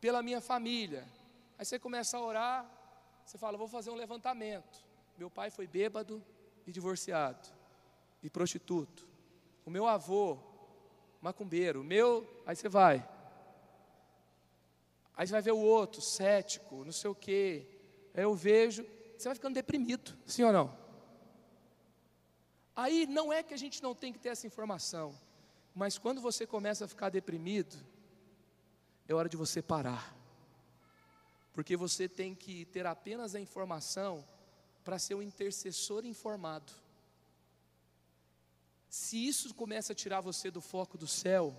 pela 0.00 0.22
minha 0.22 0.40
família. 0.40 1.06
Aí 1.56 1.64
você 1.64 1.78
começa 1.78 2.16
a 2.16 2.20
orar, 2.20 2.66
você 3.24 3.38
fala, 3.38 3.56
vou 3.56 3.68
fazer 3.68 3.90
um 3.90 3.94
levantamento. 3.94 4.84
Meu 5.16 5.30
pai 5.30 5.50
foi 5.50 5.66
bêbado 5.66 6.22
e 6.66 6.72
divorciado 6.72 7.48
e 8.22 8.28
prostituto. 8.28 9.06
O 9.64 9.70
meu 9.70 9.86
avô, 9.86 10.36
macumbeiro. 11.20 11.80
O 11.80 11.84
meu, 11.84 12.26
aí 12.44 12.56
você 12.56 12.68
vai. 12.68 13.08
Aí 15.16 15.26
você 15.26 15.32
vai 15.32 15.42
ver 15.42 15.52
o 15.52 15.58
outro, 15.58 16.02
cético, 16.02 16.84
não 16.84 16.92
sei 16.92 17.10
o 17.10 17.14
quê. 17.14 17.66
Aí 18.14 18.22
eu 18.22 18.34
vejo, 18.34 18.84
você 19.16 19.28
vai 19.28 19.34
ficando 19.34 19.54
deprimido, 19.54 20.16
sim 20.26 20.42
ou 20.44 20.52
não? 20.52 20.76
Aí 22.74 23.06
não 23.06 23.32
é 23.32 23.42
que 23.42 23.54
a 23.54 23.56
gente 23.56 23.82
não 23.82 23.94
tem 23.94 24.12
que 24.12 24.18
ter 24.18 24.28
essa 24.28 24.46
informação, 24.46 25.18
mas 25.74 25.96
quando 25.96 26.20
você 26.20 26.46
começa 26.46 26.84
a 26.84 26.88
ficar 26.88 27.08
deprimido, 27.08 27.74
é 29.08 29.14
hora 29.14 29.28
de 29.28 29.36
você 29.36 29.62
parar. 29.62 30.14
Porque 31.54 31.74
você 31.74 32.06
tem 32.06 32.34
que 32.34 32.66
ter 32.66 32.84
apenas 32.84 33.34
a 33.34 33.40
informação 33.40 34.22
para 34.84 34.98
ser 34.98 35.14
um 35.14 35.22
intercessor 35.22 36.04
informado. 36.04 36.70
Se 38.90 39.26
isso 39.26 39.54
começa 39.54 39.92
a 39.92 39.96
tirar 39.96 40.20
você 40.20 40.50
do 40.50 40.60
foco 40.60 40.98
do 40.98 41.06
céu, 41.06 41.58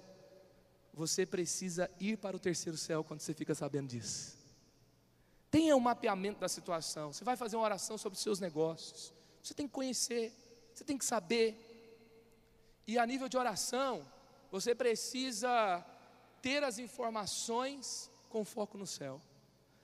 você 0.97 1.27
precisa 1.27 1.89
ir 1.99 2.17
para 2.17 2.35
o 2.35 2.39
terceiro 2.39 2.75
céu 2.75 3.03
quando 3.03 3.21
você 3.21 3.31
fica 3.31 3.53
sabendo 3.53 3.89
disso. 3.89 4.35
Tenha 5.51 5.75
um 5.75 5.79
mapeamento 5.79 6.39
da 6.39 6.49
situação. 6.49 7.13
Você 7.13 7.23
vai 7.23 7.37
fazer 7.37 7.55
uma 7.55 7.65
oração 7.65 7.99
sobre 7.99 8.17
os 8.17 8.23
seus 8.23 8.39
negócios. 8.39 9.13
Você 9.41 9.53
tem 9.53 9.67
que 9.67 9.73
conhecer, 9.73 10.33
você 10.73 10.83
tem 10.83 10.97
que 10.97 11.05
saber. 11.05 11.49
E 12.87 12.97
a 12.97 13.05
nível 13.05 13.29
de 13.29 13.37
oração, 13.37 14.05
você 14.51 14.73
precisa 14.73 15.85
ter 16.41 16.63
as 16.63 16.79
informações 16.79 18.09
com 18.27 18.43
foco 18.43 18.75
no 18.75 18.87
céu. 18.87 19.21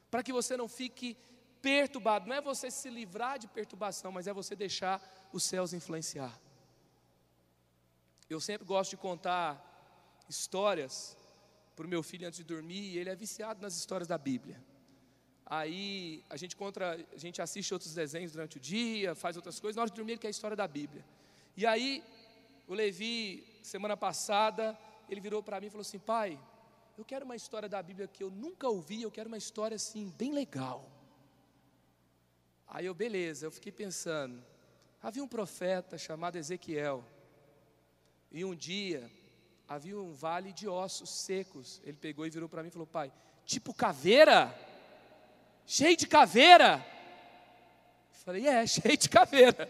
Para 0.09 0.23
que 0.23 0.33
você 0.33 0.57
não 0.57 0.67
fique 0.67 1.15
perturbado. 1.61 2.27
Não 2.27 2.35
é 2.35 2.41
você 2.41 2.71
se 2.71 2.89
livrar 2.89 3.37
de 3.37 3.47
perturbação, 3.47 4.11
mas 4.11 4.27
é 4.27 4.33
você 4.33 4.55
deixar 4.55 4.99
os 5.31 5.43
céus 5.43 5.73
influenciar. 5.73 6.37
Eu 8.27 8.39
sempre 8.41 8.65
gosto 8.65 8.91
de 8.91 8.97
contar 8.97 9.72
histórias 10.29 11.17
para 11.75 11.85
o 11.85 11.89
meu 11.89 12.03
filho 12.03 12.27
antes 12.27 12.37
de 12.37 12.43
dormir, 12.43 12.93
e 12.93 12.97
ele 12.97 13.09
é 13.09 13.15
viciado 13.15 13.61
nas 13.61 13.75
histórias 13.75 14.07
da 14.07 14.17
Bíblia. 14.17 14.63
Aí 15.45 16.23
a 16.29 16.37
gente 16.37 16.55
contra, 16.55 16.95
a 17.13 17.17
gente 17.17 17.41
assiste 17.41 17.73
outros 17.73 17.93
desenhos 17.93 18.31
durante 18.31 18.57
o 18.57 18.59
dia, 18.59 19.13
faz 19.13 19.35
outras 19.35 19.59
coisas, 19.59 19.75
na 19.75 19.81
hora 19.83 19.91
de 19.91 19.95
dormir 19.95 20.13
ele 20.13 20.19
quer 20.19 20.27
a 20.27 20.31
história 20.31 20.55
da 20.55 20.67
Bíblia. 20.67 21.03
E 21.57 21.65
aí 21.65 22.03
o 22.67 22.73
Levi, 22.73 23.45
semana 23.61 23.97
passada, 23.97 24.77
ele 25.09 25.19
virou 25.19 25.43
para 25.43 25.59
mim 25.59 25.67
e 25.67 25.69
falou 25.69 25.81
assim: 25.81 25.99
"Pai, 25.99 26.39
eu 26.97 27.03
quero 27.03 27.25
uma 27.25 27.35
história 27.35 27.67
da 27.67 27.81
Bíblia 27.83 28.07
que 28.07 28.23
eu 28.23 28.31
nunca 28.31 28.67
ouvi, 28.67 29.01
eu 29.01 29.11
quero 29.11 29.27
uma 29.27 29.37
história 29.37 29.75
assim 29.75 30.09
bem 30.17 30.31
legal". 30.31 30.89
Aí 32.67 32.85
eu, 32.85 32.93
beleza, 32.93 33.45
eu 33.45 33.51
fiquei 33.51 33.71
pensando. 33.71 34.43
Havia 35.01 35.23
um 35.23 35.27
profeta 35.27 35.97
chamado 35.97 36.37
Ezequiel. 36.37 37.03
E 38.31 38.43
um 38.43 38.55
dia 38.55 39.11
havia 39.73 39.97
um 39.97 40.13
vale 40.13 40.53
de 40.53 40.67
ossos 40.67 41.09
secos. 41.09 41.81
Ele 41.83 41.97
pegou 41.97 42.25
e 42.25 42.29
virou 42.29 42.47
para 42.47 42.61
mim 42.61 42.69
e 42.69 42.71
falou: 42.71 42.87
Pai, 42.87 43.11
tipo 43.45 43.73
caveira? 43.73 44.53
Cheio 45.65 45.97
de 45.97 46.07
caveira? 46.07 46.85
Eu 48.11 48.25
falei: 48.25 48.47
É, 48.47 48.65
cheio 48.67 48.97
de 48.97 49.09
caveira. 49.09 49.69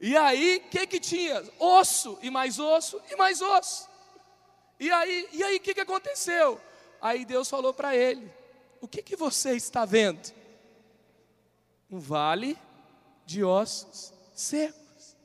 E 0.00 0.16
aí, 0.16 0.62
o 0.66 0.68
que 0.68 0.86
que 0.86 0.98
tinha? 0.98 1.44
Osso, 1.60 2.18
e 2.22 2.30
mais 2.30 2.58
osso, 2.58 3.00
e 3.08 3.14
mais 3.14 3.40
osso. 3.40 3.88
E 4.80 4.90
aí, 4.90 5.28
e 5.32 5.44
aí, 5.44 5.56
o 5.56 5.60
que 5.60 5.74
que 5.74 5.80
aconteceu? 5.80 6.60
Aí 7.00 7.24
Deus 7.24 7.48
falou 7.48 7.72
para 7.72 7.94
ele: 7.94 8.30
O 8.80 8.88
que 8.88 9.00
que 9.00 9.14
você 9.14 9.54
está 9.54 9.84
vendo? 9.84 10.32
Um 11.88 12.00
vale 12.00 12.58
de 13.24 13.44
ossos 13.44 14.12
secos. 14.34 15.16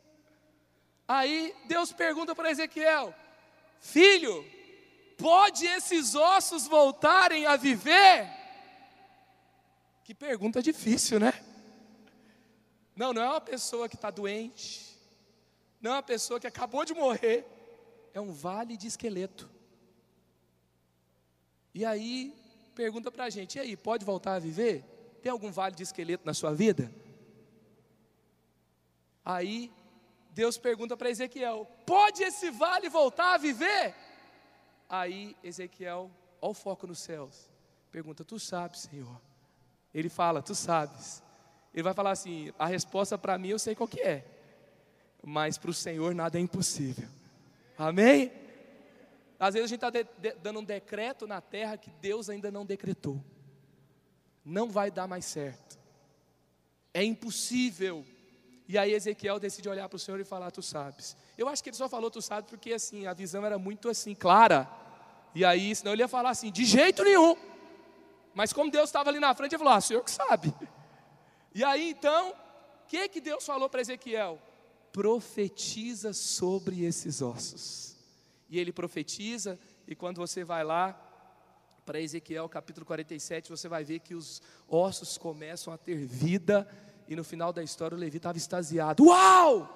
Aí 1.08 1.56
Deus 1.66 1.92
pergunta 1.92 2.36
para 2.36 2.52
Ezequiel: 2.52 3.16
Filho, 3.80 4.46
pode 5.18 5.66
esses 5.66 6.16
ossos 6.16 6.68
voltarem 6.68 7.46
a 7.46 7.56
viver? 7.56 8.28
Que 10.04 10.14
pergunta 10.14 10.62
difícil, 10.62 11.20
né? 11.20 11.34
Não, 12.96 13.14
não 13.14 13.22
é 13.22 13.30
uma 13.30 13.42
pessoa 13.42 13.88
que 13.88 13.96
está 13.96 14.10
doente, 14.10 14.98
não 15.80 15.92
é 15.92 15.94
uma 15.96 16.04
pessoa 16.04 16.40
que 16.40 16.48
acabou 16.48 16.84
de 16.84 16.94
morrer, 16.94 17.46
é 18.14 18.20
um 18.20 18.32
vale 18.32 18.76
de 18.76 18.88
esqueleto. 18.88 19.50
E 21.74 21.86
aí, 21.86 22.34
pergunta 22.74 23.12
para 23.12 23.26
a 23.26 23.30
gente: 23.30 23.58
e 23.58 23.60
aí, 23.60 23.78
pode 23.78 24.04
voltar 24.04 24.34
a 24.34 24.40
viver? 24.40 24.84
Tem 25.22 25.32
algum 25.32 25.52
vale 25.52 25.76
de 25.76 25.84
esqueleto 25.84 26.26
na 26.26 26.34
sua 26.34 26.54
vida? 26.54 26.92
Aí, 29.24 29.72
Deus 30.38 30.56
pergunta 30.56 30.96
para 30.96 31.10
Ezequiel: 31.10 31.68
pode 31.84 32.22
esse 32.22 32.52
vale 32.52 32.90
voltar 32.90 33.34
a 33.34 33.38
viver? 33.40 33.96
Aí, 34.88 35.36
Ezequiel, 35.44 36.12
olha 36.40 36.52
o 36.52 36.54
foco 36.54 36.86
nos 36.86 37.00
céus, 37.00 37.50
pergunta: 37.92 38.24
tu 38.24 38.38
sabes, 38.38 38.82
Senhor? 38.82 39.20
Ele 39.92 40.10
fala: 40.10 40.44
tu 40.44 40.54
sabes. 40.54 41.24
Ele 41.74 41.82
vai 41.82 41.96
falar 41.96 42.12
assim: 42.12 42.54
a 42.60 42.68
resposta 42.68 43.18
para 43.18 43.36
mim 43.40 43.48
eu 43.48 43.58
sei 43.58 43.74
qual 43.74 43.88
que 43.88 44.00
é, 44.00 44.24
mas 45.26 45.58
para 45.58 45.72
o 45.72 45.74
Senhor 45.74 46.14
nada 46.14 46.38
é 46.38 46.42
impossível. 46.42 47.10
Amém? 47.76 48.32
Às 49.40 49.56
vezes 49.56 49.66
a 49.66 49.76
gente 49.76 49.84
está 49.84 50.36
dando 50.40 50.60
um 50.60 50.64
decreto 50.64 51.26
na 51.26 51.42
terra 51.42 51.78
que 51.78 51.90
Deus 52.00 52.30
ainda 52.30 52.52
não 52.52 52.64
decretou. 52.64 53.24
Não 54.46 54.70
vai 54.70 54.92
dar 54.92 55.08
mais 55.08 55.26
certo. 55.26 55.80
É 56.94 57.04
impossível. 57.04 58.06
E 58.68 58.78
aí 58.78 58.94
Ezequiel 58.94 59.40
decide 59.40 59.70
olhar 59.70 59.88
para 59.88 59.96
o 59.96 60.00
Senhor 60.00 60.20
e 60.20 60.26
falar: 60.26 60.52
Tu 60.52 60.62
sabes. 60.62 61.16
Eu 61.38 61.48
acho 61.48 61.64
que 61.64 61.70
ele 61.70 61.78
só 61.78 61.88
falou: 61.88 62.12
Tu 62.12 62.22
sabes, 62.22 62.50
porque 62.50 62.74
assim, 62.74 63.08
a 63.08 63.14
visão 63.14 63.46
era 63.46 63.58
muito 63.58 63.88
assim, 63.88 64.14
clara. 64.14 64.70
E 65.34 65.46
aí, 65.46 65.74
senão 65.74 65.94
ele 65.94 66.02
ia 66.02 66.08
falar 66.08 66.32
assim: 66.32 66.52
De 66.52 66.66
jeito 66.66 67.04
nenhum. 67.04 67.38
Mas 68.34 68.52
como 68.52 68.70
Deus 68.70 68.90
estava 68.90 69.10
ali 69.10 69.20
na 69.20 69.34
frente, 69.34 69.54
ele 69.54 69.60
falou: 69.60 69.74
Ah, 69.74 69.82
Senhor 69.82 70.04
que 70.04 70.12
sabe. 70.12 70.54
E 71.56 71.64
aí 71.64 71.92
então, 71.92 72.32
o 72.32 72.88
que, 72.88 73.08
que 73.08 73.22
Deus 73.22 73.46
falou 73.46 73.70
para 73.70 73.82
Ezequiel? 73.82 74.40
Profetiza 74.92 76.12
sobre 76.12 76.84
esses 76.84 77.22
ossos. 77.22 77.96
E 78.50 78.60
ele 78.60 78.72
profetiza, 78.72 79.60
e 79.88 79.96
quando 79.96 80.18
você 80.18 80.44
vai 80.44 80.64
lá 80.64 81.04
para 81.86 82.02
Ezequiel 82.02 82.48
capítulo 82.50 82.86
47, 82.86 83.50
você 83.50 83.68
vai 83.68 83.84
ver 83.84 84.00
que 84.00 84.14
os 84.14 84.42
ossos 84.68 85.18
começam 85.18 85.72
a 85.74 85.78
ter 85.78 85.96
vida, 86.06 86.68
e 87.08 87.16
no 87.16 87.24
final 87.24 87.54
da 87.54 87.64
história 87.64 87.96
o 87.96 88.00
Levi 88.00 88.18
estava 88.18 88.38
extasiado. 88.38 89.06
Uau! 89.06 89.74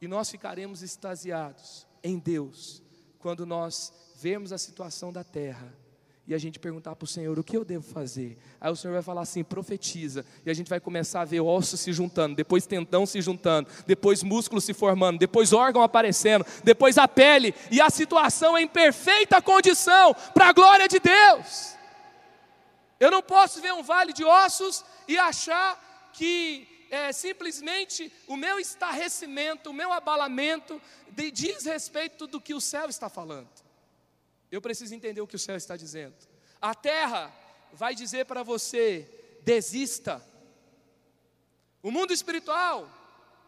E 0.00 0.06
nós 0.06 0.30
ficaremos 0.30 0.82
extasiados 0.82 1.86
em 2.02 2.18
Deus 2.18 2.82
quando 3.18 3.44
nós 3.44 3.92
vermos 4.16 4.52
a 4.52 4.58
situação 4.58 5.12
da 5.12 5.24
terra 5.24 5.74
e 6.28 6.34
a 6.34 6.38
gente 6.38 6.58
perguntar 6.58 6.94
para 6.94 7.04
o 7.04 7.08
Senhor 7.08 7.38
o 7.38 7.42
que 7.42 7.56
eu 7.56 7.64
devo 7.64 7.82
fazer. 7.82 8.36
Aí 8.60 8.70
o 8.70 8.76
Senhor 8.76 8.92
vai 8.92 9.02
falar 9.02 9.22
assim: 9.22 9.42
profetiza. 9.42 10.26
E 10.44 10.50
a 10.50 10.54
gente 10.54 10.68
vai 10.68 10.78
começar 10.78 11.22
a 11.22 11.24
ver 11.24 11.40
ossos 11.40 11.80
se 11.80 11.90
juntando, 11.90 12.36
depois 12.36 12.66
tendão 12.66 13.06
se 13.06 13.22
juntando, 13.22 13.70
depois 13.86 14.22
músculo 14.22 14.60
se 14.60 14.74
formando, 14.74 15.18
depois 15.18 15.54
órgão 15.54 15.82
aparecendo, 15.82 16.44
depois 16.62 16.98
a 16.98 17.08
pele, 17.08 17.54
e 17.70 17.80
a 17.80 17.88
situação 17.88 18.58
é 18.58 18.62
em 18.62 18.68
perfeita 18.68 19.40
condição 19.40 20.14
para 20.34 20.50
a 20.50 20.52
glória 20.52 20.86
de 20.86 21.00
Deus. 21.00 21.77
Eu 22.98 23.10
não 23.10 23.22
posso 23.22 23.60
ver 23.60 23.72
um 23.72 23.82
vale 23.82 24.12
de 24.12 24.24
ossos 24.24 24.84
e 25.06 25.16
achar 25.16 26.10
que 26.12 26.86
é, 26.90 27.12
simplesmente 27.12 28.12
o 28.26 28.36
meu 28.36 28.58
estarrecimento, 28.58 29.70
o 29.70 29.74
meu 29.74 29.92
abalamento 29.92 30.80
diz 31.32 31.64
respeito 31.64 32.26
do 32.26 32.40
que 32.40 32.54
o 32.54 32.60
céu 32.60 32.88
está 32.88 33.08
falando. 33.08 33.48
Eu 34.50 34.60
preciso 34.60 34.94
entender 34.94 35.20
o 35.20 35.26
que 35.26 35.36
o 35.36 35.38
céu 35.38 35.56
está 35.56 35.76
dizendo. 35.76 36.14
A 36.60 36.74
terra 36.74 37.32
vai 37.72 37.94
dizer 37.94 38.24
para 38.24 38.42
você: 38.42 39.08
desista. 39.42 40.24
O 41.82 41.90
mundo 41.90 42.12
espiritual, 42.12 42.90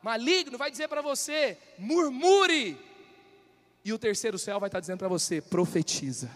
maligno, 0.03 0.59
vai 0.59 0.71
dizer 0.71 0.89
para 0.89 1.03
você: 1.03 1.59
murmure. 1.79 2.79
E 3.83 3.93
o 3.93 3.99
terceiro 3.99 4.39
céu 4.39 4.61
vai 4.61 4.69
estar 4.69 4.81
dizendo 4.81 4.99
para 4.99 5.09
você: 5.09 5.41
profetiza. 5.41 6.31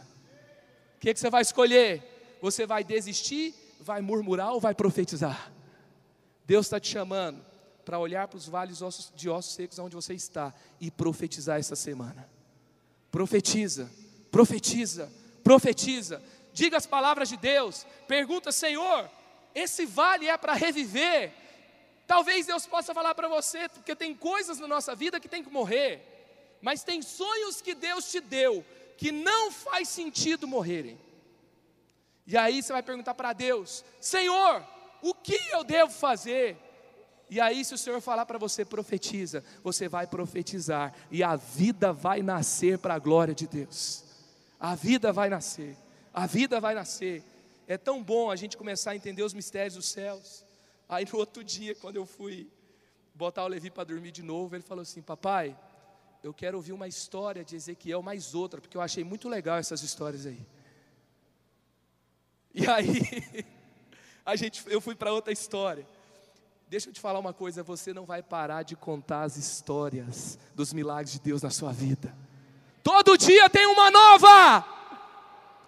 O 0.96 1.00
que, 1.00 1.12
que 1.12 1.20
você 1.20 1.29
vai 1.29 1.42
escolher? 1.42 2.13
Você 2.44 2.66
vai 2.66 2.85
desistir, 2.85 3.54
vai 3.80 4.02
murmurar 4.02 4.52
ou 4.52 4.61
vai 4.61 4.74
profetizar? 4.74 5.50
Deus 6.44 6.66
está 6.66 6.78
te 6.78 6.88
chamando 6.88 7.42
para 7.87 7.98
olhar 7.98 8.28
para 8.28 8.37
os 8.37 8.46
vales 8.46 8.78
de 9.14 9.30
ossos 9.30 9.54
secos 9.54 9.78
onde 9.78 9.96
você 9.96 10.12
está 10.12 10.52
e 10.78 10.90
profetizar 10.90 11.59
essa 11.59 11.74
semana. 11.74 12.28
Profetiza 13.11 13.90
profetiza, 14.35 15.12
profetiza, 15.44 16.20
diga 16.52 16.76
as 16.76 16.87
palavras 16.87 17.28
de 17.28 17.37
Deus, 17.37 17.87
pergunta, 18.09 18.50
Senhor, 18.50 19.09
esse 19.54 19.87
vale 19.87 20.28
é 20.28 20.37
para 20.37 20.54
reviver. 20.54 21.33
Talvez 22.04 22.44
Deus 22.44 22.66
possa 22.66 22.92
falar 22.92 23.14
para 23.14 23.28
você, 23.28 23.68
porque 23.68 23.94
tem 23.94 24.12
coisas 24.12 24.59
na 24.59 24.66
nossa 24.66 24.92
vida 24.92 25.20
que 25.20 25.28
tem 25.28 25.44
que 25.44 25.50
morrer, 25.52 26.02
mas 26.61 26.83
tem 26.83 27.00
sonhos 27.00 27.62
que 27.62 27.76
Deus 27.76 28.11
te 28.11 28.18
deu 28.20 28.66
que 28.96 29.12
não 29.12 29.52
faz 29.52 29.88
sentido 29.88 30.48
morrerem. 30.48 30.98
E 32.27 32.37
aí 32.37 32.63
você 32.63 32.73
vai 32.73 32.83
perguntar 32.83 33.15
para 33.15 33.33
Deus: 33.33 33.85
Senhor, 34.01 34.65
o 35.03 35.15
que 35.15 35.39
eu 35.51 35.65
devo 35.65 35.93
fazer? 35.93 36.57
E 37.31 37.41
aí, 37.41 37.65
se 37.65 37.75
o 37.75 37.79
Senhor 37.79 38.01
falar 38.01 38.27
para 38.27 38.39
você, 38.39 38.65
profetiza, 38.65 39.43
você 39.63 39.89
vai 39.89 40.07
profetizar, 40.07 40.95
e 41.11 41.23
a 41.23 41.37
vida 41.37 41.93
vai 41.93 42.23
nascer 42.23 42.79
para 42.79 42.95
a 42.95 42.99
glória 42.99 43.35
de 43.35 43.47
Deus 43.47 44.05
a 44.65 44.75
vida 44.75 45.13
vai 45.13 45.29
nascer, 45.29 45.77
a 46.11 46.27
vida 46.27 46.59
vai 46.59 46.75
nascer. 46.75 47.23
É 47.67 47.77
tão 47.77 48.03
bom 48.03 48.31
a 48.31 48.37
gente 48.37 48.57
começar 48.57 48.93
a 48.93 48.97
entender 48.97 49.23
os 49.23 49.35
mistérios 49.35 49.75
dos 49.75 49.85
céus. 49.85 50.43
Aí 50.89 51.07
no 51.13 51.19
outro 51.19 51.45
dia, 51.45 51.75
quando 51.75 51.97
eu 51.97 52.07
fui 52.07 52.51
botar 53.15 53.45
o 53.45 53.47
Levi 53.47 53.71
para 53.71 53.85
dormir 53.85 54.11
de 54.11 54.23
novo, 54.23 54.57
ele 54.57 54.63
falou 54.63 54.81
assim: 54.81 55.03
Papai, 55.03 55.55
eu 56.23 56.33
quero 56.33 56.57
ouvir 56.57 56.73
uma 56.73 56.89
história 56.89 57.45
de 57.45 57.57
Ezequiel, 57.57 58.01
mais 58.01 58.35
outra, 58.35 58.59
porque 58.59 58.75
eu 58.75 58.81
achei 58.81 59.05
muito 59.05 59.29
legal 59.29 59.59
essas 59.59 59.83
histórias 59.83 60.25
aí. 60.25 60.41
E 62.55 62.67
aí, 62.69 63.45
a 64.25 64.37
gente, 64.37 64.62
eu 64.67 64.81
fui 64.81 64.95
para 64.95 65.12
outra 65.12 65.33
história. 65.33 65.87
Deixa 66.69 66.88
eu 66.88 66.93
te 66.93 67.01
falar 67.01 67.19
uma 67.19 67.33
coisa: 67.33 67.62
você 67.62 67.93
não 67.93 68.05
vai 68.05 68.23
parar 68.23 68.62
de 68.62 68.77
contar 68.77 69.23
as 69.23 69.37
histórias 69.37 70.38
dos 70.55 70.73
milagres 70.73 71.12
de 71.12 71.21
Deus 71.21 71.43
na 71.43 71.51
sua 71.51 71.73
vida. 71.73 72.14
Todo 72.83 73.17
dia 73.17 73.49
tem 73.51 73.67
uma 73.67 73.90
nova. 73.90 74.64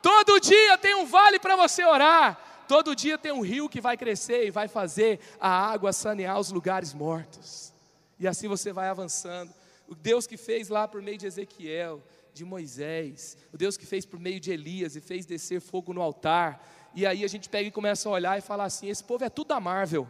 Todo 0.02 0.38
dia 0.38 0.78
tem 0.78 0.94
um 0.94 1.06
vale 1.06 1.38
para 1.38 1.56
você 1.56 1.84
orar. 1.84 2.38
Todo 2.68 2.94
dia 2.94 3.16
tem 3.16 3.32
um 3.32 3.40
rio 3.40 3.68
que 3.68 3.80
vai 3.80 3.96
crescer 3.96 4.46
e 4.46 4.50
vai 4.50 4.68
fazer 4.68 5.20
a 5.40 5.48
água 5.48 5.92
sanear 5.92 6.38
os 6.38 6.50
lugares 6.50 6.92
mortos. 6.92 7.72
E 8.18 8.26
assim 8.26 8.48
você 8.48 8.72
vai 8.72 8.88
avançando. 8.88 9.52
O 9.88 9.94
Deus 9.94 10.26
que 10.26 10.36
fez 10.36 10.68
lá 10.68 10.86
por 10.86 11.00
meio 11.00 11.18
de 11.18 11.26
Ezequiel, 11.26 12.02
de 12.36 12.44
Moisés, 12.44 13.36
o 13.52 13.56
Deus 13.56 13.76
que 13.76 13.86
fez 13.86 14.04
por 14.04 14.20
meio 14.20 14.38
de 14.38 14.52
Elias 14.52 14.94
e 14.94 15.00
fez 15.00 15.24
descer 15.24 15.60
fogo 15.60 15.92
no 15.92 16.02
altar. 16.02 16.62
E 16.94 17.06
aí 17.06 17.24
a 17.24 17.28
gente 17.28 17.48
pega 17.48 17.68
e 17.68 17.72
começa 17.72 18.08
a 18.08 18.12
olhar 18.12 18.38
e 18.38 18.42
falar 18.42 18.64
assim: 18.64 18.88
esse 18.88 19.02
povo 19.02 19.24
é 19.24 19.30
tudo 19.30 19.48
da 19.48 19.58
Marvel. 19.58 20.06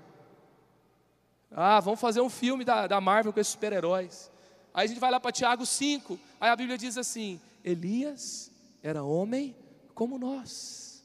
Ah, 1.51 1.81
vamos 1.81 2.01
fazer 2.01 2.21
um 2.21 2.29
filme 2.29 2.65
da, 2.65 2.87
da 2.87 3.01
Marvel 3.01 3.33
com 3.33 3.41
esses 3.41 3.53
super-heróis. 3.53 4.31
Aí 4.75 4.85
a 4.85 4.89
gente 4.89 5.01
vai 5.01 5.11
lá 5.11 5.21
para 5.21 5.33
Tiago 5.33 5.65
5, 5.65 6.19
aí 6.41 6.51
a 6.51 6.57
Bíblia 6.57 6.77
diz 6.77 6.99
assim: 6.99 7.41
Elias 7.65 8.51
era 8.83 9.03
homem 9.03 9.57
como 9.95 10.19
nós, 10.19 11.03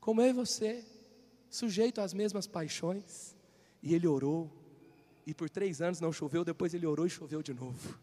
como 0.00 0.22
eu 0.22 0.28
e 0.28 0.32
você, 0.32 0.84
sujeito 1.50 2.00
às 2.00 2.14
mesmas 2.14 2.46
paixões, 2.46 3.36
e 3.82 3.94
ele 3.94 4.06
orou, 4.06 4.50
e 5.26 5.34
por 5.34 5.50
três 5.50 5.82
anos 5.82 6.00
não 6.00 6.12
choveu, 6.12 6.44
depois 6.44 6.72
ele 6.72 6.86
orou 6.86 7.06
e 7.06 7.10
choveu 7.10 7.42
de 7.42 7.52
novo. 7.52 7.98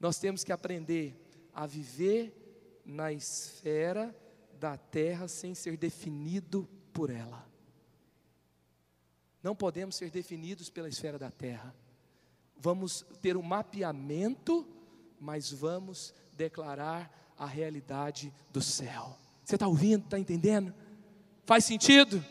Nós 0.00 0.18
temos 0.18 0.42
que 0.42 0.50
aprender 0.50 1.14
a 1.54 1.66
viver 1.66 2.82
na 2.84 3.12
esfera 3.12 4.16
da 4.58 4.76
terra 4.76 5.28
sem 5.28 5.54
ser 5.54 5.76
definido 5.76 6.68
por 6.92 7.10
ela. 7.10 7.46
Não 9.42 9.54
podemos 9.54 9.94
ser 9.94 10.10
definidos 10.10 10.68
pela 10.68 10.88
esfera 10.88 11.18
da 11.18 11.30
terra 11.30 11.74
vamos 12.60 13.04
ter 13.22 13.36
um 13.36 13.42
mapeamento, 13.42 14.68
mas 15.18 15.50
vamos 15.50 16.14
declarar 16.32 17.10
a 17.36 17.46
realidade 17.46 18.32
do 18.50 18.60
céu. 18.60 19.16
Você 19.42 19.56
está 19.56 19.66
ouvindo? 19.66 20.04
Está 20.04 20.18
entendendo? 20.18 20.74
Faz 21.46 21.64
sentido? 21.64 22.24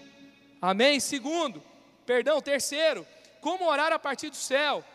Amém? 0.62 1.00
Segundo, 1.00 1.64
perdão, 2.06 2.40
terceiro, 2.42 3.06
como 3.42 3.66
orar 3.66 3.92
a 3.92 3.98
partir 3.98 4.30
do 4.30 4.36
céu? 4.36 4.86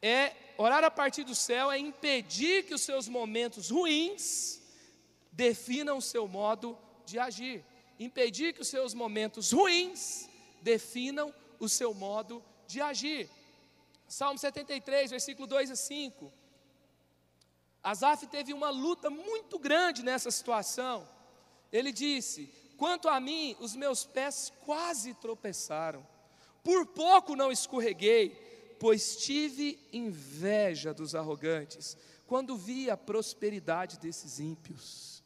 É 0.00 0.32
orar 0.58 0.84
a 0.84 0.90
partir 0.90 1.24
do 1.24 1.34
céu 1.34 1.70
é 1.70 1.78
impedir 1.78 2.64
que 2.64 2.74
os 2.74 2.82
seus 2.82 3.08
momentos 3.08 3.70
ruins 3.70 4.60
definam 5.32 5.98
o 5.98 6.02
seu 6.02 6.26
modo 6.26 6.76
de 7.06 7.18
agir. 7.18 7.64
Impedir 7.98 8.52
que 8.52 8.60
os 8.60 8.68
seus 8.68 8.92
momentos 8.92 9.52
ruins 9.52 10.28
definam 10.60 11.32
o 11.60 11.68
seu 11.68 11.94
modo 11.94 12.44
de 12.66 12.80
agir. 12.80 13.30
Salmo 14.08 14.38
73, 14.38 15.10
versículo 15.10 15.46
2 15.46 15.70
a 15.70 15.76
5. 15.76 16.32
Asaf 17.82 18.26
teve 18.26 18.52
uma 18.52 18.70
luta 18.70 19.08
muito 19.08 19.58
grande 19.58 20.02
nessa 20.02 20.30
situação. 20.30 21.08
Ele 21.72 21.92
disse: 21.92 22.52
Quanto 22.76 23.08
a 23.08 23.20
mim, 23.20 23.56
os 23.60 23.76
meus 23.76 24.04
pés 24.04 24.52
quase 24.64 25.14
tropeçaram. 25.14 26.06
Por 26.64 26.86
pouco 26.86 27.36
não 27.36 27.52
escorreguei, 27.52 28.47
pois 28.78 29.16
tive 29.16 29.78
inveja 29.92 30.94
dos 30.94 31.14
arrogantes, 31.14 31.96
quando 32.26 32.56
vi 32.56 32.90
a 32.90 32.96
prosperidade 32.96 33.98
desses 33.98 34.38
ímpios. 34.38 35.22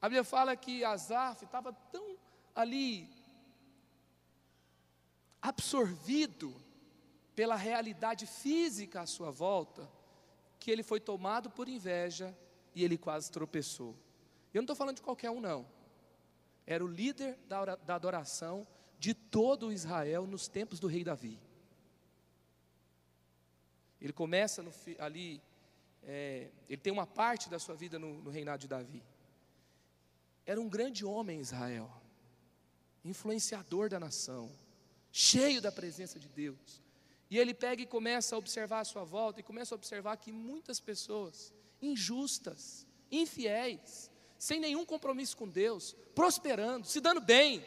A 0.00 0.08
Bíblia 0.08 0.24
fala 0.24 0.56
que 0.56 0.84
Asaf 0.84 1.44
estava 1.44 1.72
tão 1.72 2.16
ali 2.54 3.08
absorvido 5.40 6.54
pela 7.34 7.56
realidade 7.56 8.26
física 8.26 9.00
à 9.00 9.06
sua 9.06 9.30
volta, 9.30 9.90
que 10.58 10.70
ele 10.70 10.82
foi 10.82 11.00
tomado 11.00 11.50
por 11.50 11.68
inveja 11.68 12.36
e 12.74 12.84
ele 12.84 12.98
quase 12.98 13.30
tropeçou. 13.30 13.96
Eu 14.52 14.60
não 14.60 14.64
estou 14.64 14.76
falando 14.76 14.96
de 14.96 15.02
qualquer 15.02 15.30
um, 15.30 15.40
não. 15.40 15.66
Era 16.66 16.84
o 16.84 16.88
líder 16.88 17.38
da, 17.48 17.76
da 17.76 17.94
adoração 17.94 18.66
de 18.98 19.14
todo 19.14 19.72
Israel 19.72 20.26
nos 20.26 20.46
tempos 20.46 20.78
do 20.78 20.86
rei 20.86 21.02
Davi. 21.02 21.40
Ele 24.02 24.12
começa 24.12 24.62
no, 24.62 24.72
ali, 24.98 25.40
é, 26.02 26.48
ele 26.68 26.80
tem 26.80 26.92
uma 26.92 27.06
parte 27.06 27.48
da 27.48 27.58
sua 27.60 27.76
vida 27.76 28.00
no, 28.00 28.20
no 28.20 28.30
reinado 28.30 28.60
de 28.62 28.66
Davi. 28.66 29.00
Era 30.44 30.60
um 30.60 30.68
grande 30.68 31.04
homem 31.04 31.40
Israel, 31.40 31.88
influenciador 33.04 33.88
da 33.88 34.00
nação, 34.00 34.50
cheio 35.12 35.62
da 35.62 35.70
presença 35.70 36.18
de 36.18 36.28
Deus. 36.28 36.82
E 37.30 37.38
ele 37.38 37.54
pega 37.54 37.80
e 37.80 37.86
começa 37.86 38.34
a 38.34 38.38
observar 38.38 38.80
a 38.80 38.84
sua 38.84 39.04
volta 39.04 39.38
e 39.38 39.44
começa 39.44 39.72
a 39.72 39.76
observar 39.76 40.16
que 40.16 40.32
muitas 40.32 40.80
pessoas 40.80 41.52
injustas, 41.80 42.84
infiéis, 43.08 44.10
sem 44.36 44.58
nenhum 44.58 44.84
compromisso 44.84 45.36
com 45.36 45.48
Deus, 45.48 45.94
prosperando, 46.12 46.88
se 46.88 47.00
dando 47.00 47.20
bem. 47.20 47.64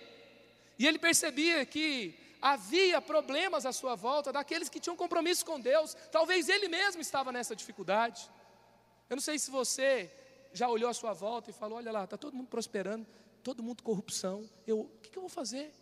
E 0.78 0.86
ele 0.86 1.00
percebia 1.00 1.66
que 1.66 2.25
havia 2.46 3.02
problemas 3.02 3.66
à 3.66 3.74
sua 3.74 3.96
volta 3.96 4.32
daqueles 4.32 4.70
que 4.70 4.80
tinham 4.80 4.96
compromisso 4.96 5.44
com 5.44 5.60
Deus. 5.60 5.98
Talvez 6.12 6.48
ele 6.48 6.68
mesmo 6.68 7.02
estava 7.02 7.32
nessa 7.32 7.56
dificuldade. 7.56 8.30
Eu 9.10 9.16
não 9.16 9.22
sei 9.22 9.40
se 9.40 9.50
você 9.50 10.12
já 10.54 10.70
olhou 10.70 10.88
à 10.88 10.94
sua 10.94 11.12
volta 11.12 11.50
e 11.50 11.54
falou: 11.54 11.80
olha 11.80 11.92
lá, 11.92 12.04
está 12.04 12.16
todo 12.18 12.36
mundo 12.36 12.48
prosperando, 12.48 13.08
todo 13.44 13.64
mundo 13.64 13.82
corrupção. 13.82 14.48
Eu, 14.68 14.82
o 14.82 15.00
que, 15.02 15.10
que 15.10 15.18
eu 15.18 15.24
vou 15.24 15.30
fazer? 15.30 15.74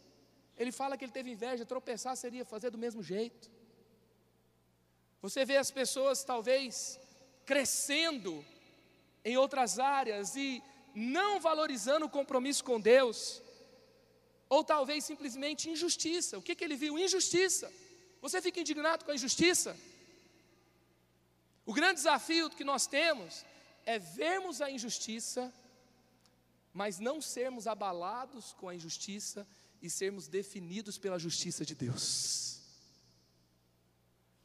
Ele 0.58 0.72
fala 0.72 0.98
que 0.98 1.04
ele 1.04 1.12
teve 1.12 1.30
inveja, 1.30 1.66
tropeçar 1.66 2.16
seria 2.16 2.46
fazer 2.46 2.70
do 2.70 2.78
mesmo 2.78 3.04
jeito. 3.04 3.52
Você 5.22 5.44
vê 5.44 5.58
as 5.58 5.70
pessoas 5.70 6.24
talvez 6.24 6.98
crescendo 7.46 8.44
em 9.26 9.36
outras 9.36 9.80
áreas 9.80 10.38
e 10.38 10.64
não 10.96 11.42
valorizando 11.42 12.06
o 12.06 12.10
compromisso 12.10 12.64
com 12.64 12.80
Deus, 12.80 13.43
ou 14.54 14.64
talvez 14.64 15.04
simplesmente 15.04 15.70
injustiça. 15.76 16.38
O 16.38 16.42
que, 16.46 16.56
que 16.56 16.64
ele 16.64 16.78
viu? 16.84 17.00
Injustiça. 17.08 17.68
Você 18.22 18.38
fica 18.46 18.60
indignado 18.60 19.04
com 19.04 19.12
a 19.12 19.16
injustiça? 19.16 19.76
O 21.66 21.74
grande 21.74 21.96
desafio 22.02 22.50
que 22.50 22.64
nós 22.72 22.86
temos 22.86 23.44
é 23.84 23.98
vermos 23.98 24.62
a 24.62 24.70
injustiça, 24.70 25.52
mas 26.72 27.00
não 27.00 27.18
sermos 27.20 27.66
abalados 27.66 28.54
com 28.60 28.70
a 28.70 28.76
injustiça 28.76 29.48
e 29.82 29.90
sermos 29.90 30.28
definidos 30.28 30.98
pela 31.00 31.18
justiça 31.18 31.66
de 31.66 31.74
Deus. 31.74 32.62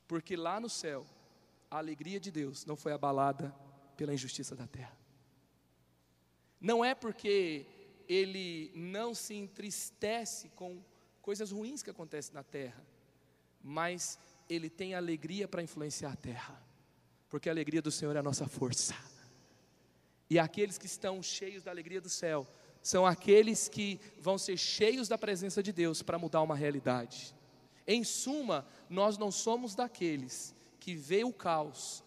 Porque 0.06 0.36
lá 0.36 0.58
no 0.58 0.70
céu, 0.70 1.06
a 1.70 1.76
alegria 1.76 2.18
de 2.18 2.30
Deus 2.30 2.64
não 2.64 2.76
foi 2.76 2.92
abalada 2.92 3.54
pela 3.94 4.14
injustiça 4.14 4.56
da 4.56 4.66
terra. 4.66 4.96
Não 6.58 6.82
é 6.82 6.94
porque 6.94 7.66
ele 8.08 8.72
não 8.74 9.14
se 9.14 9.34
entristece 9.34 10.48
com 10.50 10.82
coisas 11.20 11.50
ruins 11.52 11.82
que 11.82 11.90
acontecem 11.90 12.34
na 12.34 12.42
terra, 12.42 12.82
mas 13.62 14.18
ele 14.48 14.70
tem 14.70 14.94
alegria 14.94 15.46
para 15.46 15.62
influenciar 15.62 16.12
a 16.12 16.16
terra, 16.16 16.66
porque 17.28 17.48
a 17.48 17.52
alegria 17.52 17.82
do 17.82 17.90
Senhor 17.90 18.16
é 18.16 18.18
a 18.18 18.22
nossa 18.22 18.48
força. 18.48 18.94
E 20.30 20.38
aqueles 20.38 20.78
que 20.78 20.86
estão 20.86 21.22
cheios 21.22 21.62
da 21.62 21.70
alegria 21.70 22.00
do 22.00 22.08
céu 22.08 22.46
são 22.82 23.04
aqueles 23.04 23.68
que 23.68 24.00
vão 24.18 24.38
ser 24.38 24.56
cheios 24.56 25.08
da 25.08 25.18
presença 25.18 25.62
de 25.62 25.72
Deus 25.72 26.02
para 26.02 26.18
mudar 26.18 26.42
uma 26.42 26.56
realidade. 26.56 27.34
Em 27.86 28.04
suma, 28.04 28.66
nós 28.88 29.18
não 29.18 29.30
somos 29.30 29.74
daqueles 29.74 30.54
que 30.78 30.94
veem 30.94 31.24
o 31.24 31.32
caos 31.32 32.04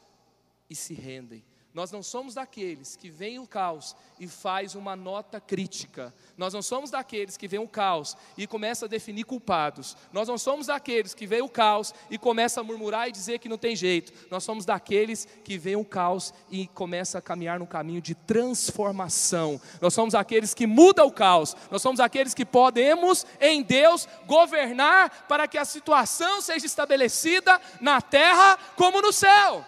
e 0.70 0.76
se 0.76 0.94
rendem. 0.94 1.44
Nós 1.74 1.90
não 1.90 2.04
somos 2.04 2.34
daqueles 2.34 2.98
que 2.98 3.10
veem 3.10 3.40
o 3.40 3.48
caos 3.48 3.96
e 4.20 4.28
faz 4.28 4.76
uma 4.76 4.94
nota 4.94 5.40
crítica. 5.40 6.14
Nós 6.38 6.54
não 6.54 6.62
somos 6.62 6.92
daqueles 6.92 7.38
que 7.38 7.48
veem 7.48 7.64
o 7.64 7.68
caos 7.68 8.18
e 8.38 8.46
começa 8.46 8.86
a 8.86 8.90
definir 8.90 9.24
culpados. 9.24 9.96
Nós 10.12 10.28
não 10.28 10.38
somos 10.38 10.68
daqueles 10.68 11.14
que 11.14 11.26
veem 11.26 11.42
o 11.42 11.48
caos 11.48 11.94
e 12.10 12.18
começa 12.18 12.60
a 12.60 12.64
murmurar 12.64 13.08
e 13.08 13.12
dizer 13.14 13.40
que 13.40 13.48
não 13.48 13.58
tem 13.58 13.74
jeito. 13.74 14.12
Nós 14.30 14.44
somos 14.44 14.66
daqueles 14.66 15.26
que 15.46 15.58
veem 15.58 15.78
o 15.78 15.86
caos 15.86 16.34
e 16.50 16.68
começa 16.68 17.20
a 17.20 17.22
caminhar 17.22 17.58
no 17.58 17.66
caminho 17.66 18.02
de 18.02 18.16
transformação. 18.16 19.60
Nós 19.80 19.94
somos 19.94 20.14
aqueles 20.14 20.54
que 20.54 20.68
mudam 20.68 21.08
o 21.08 21.12
caos. 21.12 21.56
Nós 21.72 21.82
somos 21.82 22.02
aqueles 22.02 22.34
que 22.34 22.46
podemos 22.46 23.26
em 23.40 23.64
Deus 23.64 24.10
governar 24.28 25.26
para 25.26 25.48
que 25.48 25.58
a 25.58 25.64
situação 25.64 26.42
seja 26.42 26.66
estabelecida 26.66 27.62
na 27.80 28.02
terra 28.02 28.60
como 28.76 29.02
no 29.02 29.14
céu. 29.14 29.66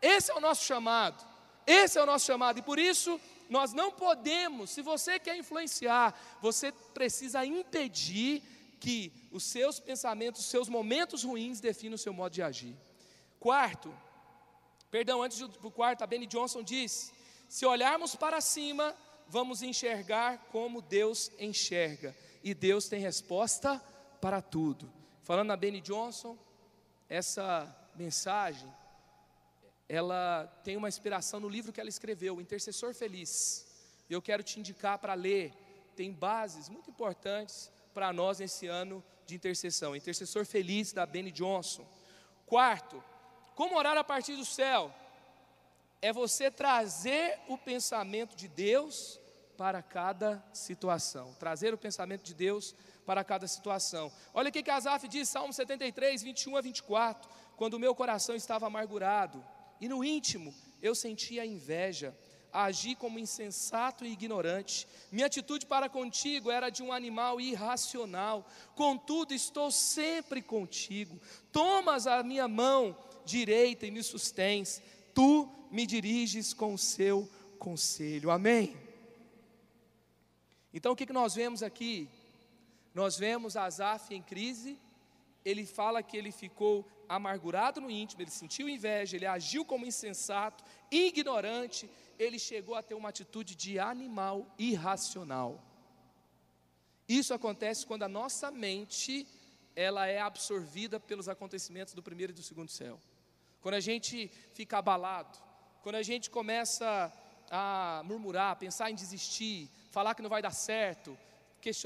Esse 0.00 0.30
é 0.30 0.34
o 0.34 0.40
nosso 0.40 0.64
chamado. 0.64 1.24
Esse 1.66 1.98
é 1.98 2.02
o 2.02 2.06
nosso 2.06 2.24
chamado. 2.24 2.58
E 2.58 2.62
por 2.62 2.78
isso, 2.78 3.20
nós 3.48 3.72
não 3.72 3.90
podemos, 3.90 4.70
se 4.70 4.82
você 4.82 5.18
quer 5.18 5.36
influenciar, 5.36 6.18
você 6.40 6.72
precisa 6.72 7.44
impedir 7.44 8.42
que 8.80 9.12
os 9.32 9.44
seus 9.44 9.80
pensamentos, 9.80 10.40
os 10.42 10.46
seus 10.46 10.68
momentos 10.68 11.24
ruins 11.24 11.60
definam 11.60 11.96
o 11.96 11.98
seu 11.98 12.12
modo 12.12 12.32
de 12.32 12.42
agir. 12.42 12.76
Quarto, 13.40 13.92
perdão, 14.90 15.22
antes 15.22 15.38
do 15.38 15.70
quarto, 15.70 16.02
a 16.02 16.06
Benny 16.06 16.26
Johnson 16.26 16.62
diz: 16.62 17.12
se 17.48 17.66
olharmos 17.66 18.14
para 18.14 18.40
cima, 18.40 18.94
vamos 19.26 19.62
enxergar 19.62 20.38
como 20.52 20.80
Deus 20.80 21.30
enxerga. 21.38 22.16
E 22.42 22.54
Deus 22.54 22.88
tem 22.88 23.00
resposta 23.00 23.82
para 24.20 24.40
tudo. 24.40 24.90
Falando 25.22 25.48
na 25.48 25.56
Benny 25.56 25.80
Johnson, 25.80 26.38
essa 27.08 27.74
mensagem 27.94 28.72
ela 29.88 30.46
tem 30.62 30.76
uma 30.76 30.88
inspiração 30.88 31.40
no 31.40 31.48
livro 31.48 31.72
que 31.72 31.80
ela 31.80 31.88
escreveu, 31.88 32.40
Intercessor 32.40 32.92
Feliz. 32.92 33.66
Eu 34.08 34.20
quero 34.20 34.42
te 34.42 34.60
indicar 34.60 34.98
para 34.98 35.14
ler, 35.14 35.52
tem 35.96 36.12
bases 36.12 36.68
muito 36.68 36.90
importantes 36.90 37.70
para 37.94 38.12
nós 38.12 38.38
nesse 38.38 38.66
ano 38.66 39.02
de 39.26 39.34
intercessão. 39.34 39.96
Intercessor 39.96 40.44
Feliz 40.44 40.92
da 40.92 41.06
Benny 41.06 41.32
Johnson. 41.32 41.86
Quarto, 42.46 43.02
como 43.54 43.76
orar 43.76 43.96
a 43.96 44.04
partir 44.04 44.36
do 44.36 44.44
céu? 44.44 44.94
É 46.00 46.12
você 46.12 46.50
trazer 46.50 47.38
o 47.48 47.58
pensamento 47.58 48.36
de 48.36 48.46
Deus 48.46 49.18
para 49.56 49.82
cada 49.82 50.42
situação. 50.52 51.34
Trazer 51.34 51.74
o 51.74 51.78
pensamento 51.78 52.22
de 52.22 52.34
Deus 52.34 52.74
para 53.04 53.24
cada 53.24 53.48
situação. 53.48 54.12
Olha 54.32 54.50
o 54.50 54.52
que 54.52 54.70
Asaf 54.70 55.08
diz, 55.08 55.28
Salmo 55.28 55.52
73, 55.52 56.22
21 56.22 56.56
a 56.56 56.60
24. 56.60 57.28
Quando 57.56 57.74
o 57.74 57.78
meu 57.78 57.94
coração 57.94 58.36
estava 58.36 58.66
amargurado, 58.66 59.44
e 59.80 59.88
no 59.88 60.04
íntimo 60.04 60.54
eu 60.82 60.94
sentia 60.94 61.44
inveja, 61.44 62.16
agi 62.52 62.94
como 62.94 63.18
insensato 63.18 64.04
e 64.04 64.12
ignorante. 64.12 64.86
Minha 65.10 65.26
atitude 65.26 65.66
para 65.66 65.88
contigo 65.88 66.50
era 66.50 66.70
de 66.70 66.82
um 66.82 66.92
animal 66.92 67.40
irracional. 67.40 68.46
Contudo, 68.74 69.34
estou 69.34 69.70
sempre 69.70 70.40
contigo. 70.40 71.20
Tomas 71.52 72.06
a 72.06 72.22
minha 72.22 72.48
mão 72.48 72.96
direita 73.24 73.86
e 73.86 73.90
me 73.90 74.02
sustens. 74.02 74.82
Tu 75.14 75.48
me 75.70 75.86
diriges 75.86 76.54
com 76.54 76.74
o 76.74 76.78
seu 76.78 77.28
conselho. 77.58 78.30
Amém. 78.30 78.76
Então 80.72 80.92
o 80.92 80.96
que 80.96 81.12
nós 81.12 81.34
vemos 81.34 81.62
aqui? 81.62 82.08
Nós 82.94 83.16
vemos 83.16 83.56
Asaf 83.56 84.14
em 84.14 84.22
crise, 84.22 84.78
ele 85.44 85.64
fala 85.64 86.02
que 86.02 86.16
ele 86.16 86.32
ficou 86.32 86.86
amargurado 87.08 87.80
no 87.80 87.90
íntimo, 87.90 88.22
ele 88.22 88.30
sentiu 88.30 88.68
inveja, 88.68 89.16
ele 89.16 89.26
agiu 89.26 89.64
como 89.64 89.86
insensato, 89.86 90.64
ignorante, 90.90 91.90
ele 92.18 92.38
chegou 92.38 92.74
a 92.74 92.82
ter 92.82 92.94
uma 92.94 93.08
atitude 93.08 93.54
de 93.54 93.78
animal 93.78 94.46
irracional. 94.58 95.62
Isso 97.08 97.32
acontece 97.32 97.86
quando 97.86 98.02
a 98.02 98.08
nossa 98.08 98.50
mente 98.50 99.26
ela 99.74 100.06
é 100.06 100.20
absorvida 100.20 100.98
pelos 100.98 101.28
acontecimentos 101.28 101.94
do 101.94 102.02
primeiro 102.02 102.32
e 102.32 102.34
do 102.34 102.42
segundo 102.42 102.70
céu. 102.70 103.00
Quando 103.60 103.76
a 103.76 103.80
gente 103.80 104.28
fica 104.52 104.78
abalado, 104.78 105.38
quando 105.82 105.94
a 105.94 106.02
gente 106.02 106.28
começa 106.28 107.12
a 107.50 108.02
murmurar, 108.04 108.56
pensar 108.56 108.90
em 108.90 108.94
desistir, 108.94 109.70
falar 109.90 110.14
que 110.14 110.22
não 110.22 110.28
vai 110.28 110.42
dar 110.42 110.50
certo, 110.50 111.16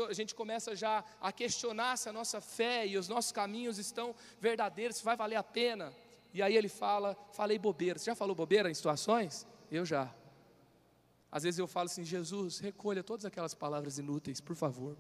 a 0.08 0.12
gente 0.12 0.34
começa 0.34 0.74
já 0.76 1.04
a 1.20 1.32
questionar 1.32 1.96
se 1.96 2.08
a 2.08 2.12
nossa 2.12 2.40
fé 2.40 2.86
e 2.86 2.96
os 2.96 3.08
nossos 3.08 3.32
caminhos 3.32 3.78
estão 3.78 4.14
verdadeiros, 4.40 4.96
se 4.96 5.04
vai 5.04 5.16
valer 5.16 5.36
a 5.36 5.42
pena. 5.42 5.92
E 6.34 6.42
aí 6.42 6.56
ele 6.56 6.68
fala, 6.68 7.16
falei 7.32 7.58
bobeira. 7.58 7.98
Você 7.98 8.06
já 8.06 8.14
falou 8.14 8.34
bobeira 8.34 8.70
em 8.70 8.74
situações? 8.74 9.46
Eu 9.70 9.84
já. 9.84 10.14
Às 11.30 11.42
vezes 11.44 11.58
eu 11.58 11.66
falo 11.66 11.86
assim: 11.86 12.04
Jesus, 12.04 12.58
recolha 12.58 13.02
todas 13.02 13.24
aquelas 13.24 13.54
palavras 13.54 13.98
inúteis, 13.98 14.40
por 14.40 14.54
favor. 14.54 14.96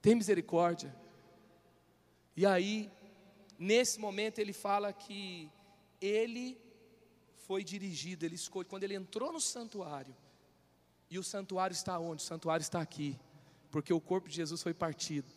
Tem 0.00 0.14
misericórdia. 0.14 0.94
E 2.36 2.46
aí, 2.46 2.90
nesse 3.58 3.98
momento, 3.98 4.38
ele 4.38 4.52
fala 4.52 4.92
que 4.92 5.50
ele 6.00 6.58
foi 7.46 7.64
dirigido, 7.64 8.24
ele 8.24 8.36
escolhe, 8.36 8.64
quando 8.64 8.84
ele 8.84 8.94
entrou 8.94 9.32
no 9.32 9.40
santuário, 9.40 10.16
e 11.10 11.18
o 11.18 11.22
santuário 11.24 11.74
está 11.74 11.98
onde? 11.98 12.22
O 12.22 12.24
santuário 12.24 12.62
está 12.62 12.80
aqui, 12.80 13.18
porque 13.70 13.92
o 13.92 14.00
corpo 14.00 14.28
de 14.28 14.36
Jesus 14.36 14.62
foi 14.62 14.74
partido, 14.74 15.28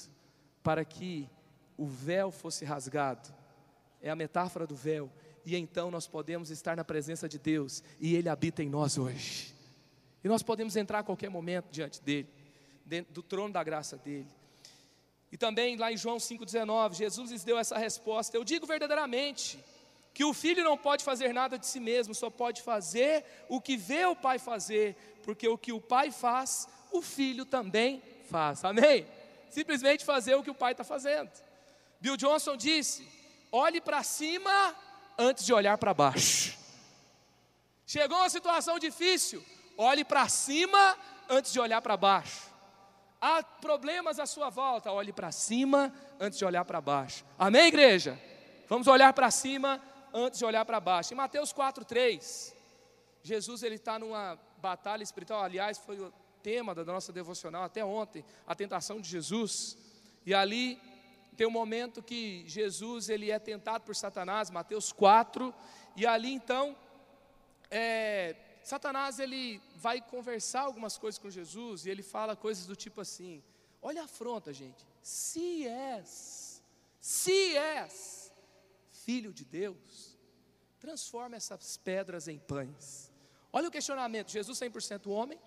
para 0.61 0.84
que 0.84 1.29
o 1.77 1.86
véu 1.86 2.31
fosse 2.31 2.65
rasgado, 2.65 3.34
é 4.01 4.09
a 4.09 4.15
metáfora 4.15 4.65
do 4.65 4.75
véu, 4.75 5.09
e 5.45 5.55
então 5.55 5.91
nós 5.91 6.07
podemos 6.07 6.49
estar 6.49 6.75
na 6.75 6.84
presença 6.84 7.27
de 7.27 7.38
Deus, 7.38 7.84
e 7.99 8.15
Ele 8.15 8.29
habita 8.29 8.63
em 8.63 8.69
nós 8.69 8.97
hoje, 8.97 9.53
e 10.23 10.27
nós 10.27 10.41
podemos 10.41 10.75
entrar 10.75 10.99
a 10.99 11.03
qualquer 11.03 11.29
momento 11.29 11.69
diante 11.69 12.01
dEle, 12.01 12.27
do 13.09 13.21
trono 13.21 13.53
da 13.53 13.63
graça 13.63 13.97
dEle. 13.97 14.27
E 15.31 15.38
também 15.38 15.75
lá 15.77 15.91
em 15.91 15.97
João 15.97 16.17
5,19, 16.17 16.93
Jesus 16.93 17.31
lhes 17.31 17.43
deu 17.43 17.57
essa 17.57 17.77
resposta: 17.77 18.38
Eu 18.38 18.43
digo 18.43 18.67
verdadeiramente 18.67 19.57
que 20.13 20.23
o 20.23 20.31
filho 20.31 20.63
não 20.63 20.77
pode 20.77 21.03
fazer 21.03 21.34
nada 21.34 21.57
de 21.57 21.65
si 21.65 21.79
mesmo, 21.79 22.13
só 22.13 22.29
pode 22.29 22.61
fazer 22.61 23.25
o 23.49 23.59
que 23.59 23.75
vê 23.75 24.05
o 24.05 24.15
pai 24.15 24.38
fazer, 24.38 24.95
porque 25.23 25.47
o 25.47 25.57
que 25.57 25.73
o 25.73 25.81
pai 25.81 26.11
faz, 26.11 26.67
o 26.91 27.01
filho 27.01 27.45
também 27.45 28.01
faz. 28.34 28.65
Amém? 28.65 29.05
Simplesmente 29.49 30.03
fazer 30.03 30.34
o 30.36 30.43
que 30.43 30.49
o 30.49 30.55
pai 30.63 30.71
está 30.73 30.84
fazendo. 30.84 31.29
Bill 32.01 32.17
Johnson 32.17 32.57
disse: 32.57 33.07
olhe 33.51 33.79
para 33.79 34.01
cima 34.01 34.75
antes 35.17 35.45
de 35.45 35.53
olhar 35.53 35.77
para 35.77 35.93
baixo. 35.93 36.57
Chegou 37.86 38.17
uma 38.17 38.29
situação 38.29 38.79
difícil, 38.79 39.39
olhe 39.77 40.03
para 40.03 40.27
cima 40.27 40.97
antes 41.29 41.53
de 41.53 41.59
olhar 41.59 41.81
para 41.81 41.95
baixo. 41.95 42.41
Há 43.21 43.43
problemas 43.43 44.19
à 44.19 44.25
sua 44.25 44.49
volta, 44.49 44.91
olhe 44.91 45.13
para 45.13 45.31
cima 45.31 45.93
antes 46.19 46.39
de 46.39 46.45
olhar 46.45 46.65
para 46.65 46.81
baixo. 46.81 47.23
Amém, 47.38 47.67
igreja? 47.67 48.19
Vamos 48.67 48.88
olhar 48.88 49.13
para 49.13 49.29
cima 49.29 49.79
antes 50.11 50.39
de 50.39 50.45
olhar 50.45 50.65
para 50.65 50.79
baixo. 50.79 51.13
Em 51.13 51.17
Mateus 51.17 51.53
4:3, 51.53 52.51
Jesus 53.21 53.61
ele 53.61 53.75
está 53.75 53.99
numa 53.99 54.39
batalha 54.57 55.03
espiritual. 55.03 55.43
Aliás, 55.43 55.77
foi 55.77 55.97
tema 56.44 56.76
da 56.76 56.84
nossa 56.84 57.14
devocional 57.14 57.64
até 57.64 57.84
ontem, 57.84 58.24
a 58.46 58.54
tentação 58.54 59.00
de 59.00 59.10
Jesus. 59.10 59.78
E 60.26 60.34
ali 60.34 60.80
tem 61.38 61.48
um 61.48 61.52
momento 61.52 62.04
que 62.04 62.44
Jesus 62.48 63.10
ele 63.10 63.32
é 63.32 63.39
tentado 63.39 63.84
por 63.86 63.96
Satanás, 63.96 64.52
Mateus 64.52 64.91
4, 64.91 65.54
e 65.96 66.06
ali 66.06 66.32
então 66.34 66.76
é, 67.72 68.36
Satanás 68.64 69.20
ele 69.20 69.62
vai 69.76 70.02
conversar 70.02 70.62
algumas 70.62 70.98
coisas 70.98 71.18
com 71.18 71.30
Jesus 71.30 71.86
e 71.86 71.89
ele 71.89 72.04
fala 72.04 72.36
coisas 72.36 72.66
do 72.66 72.76
tipo 72.76 73.02
assim: 73.02 73.41
olha 73.82 74.02
a 74.02 74.06
afronta, 74.06 74.54
gente. 74.54 74.86
Se 75.02 75.68
és, 75.68 76.62
se 77.00 77.56
és 77.58 78.32
filho 78.89 79.34
de 79.34 79.44
Deus, 79.44 80.18
transforma 80.80 81.36
essas 81.36 81.78
pedras 81.78 82.28
em 82.28 82.38
pães. 82.38 83.12
Olha 83.52 83.68
o 83.68 83.72
questionamento: 83.72 84.32
Jesus 84.32 84.60
100% 84.60 85.08
homem, 85.08 85.39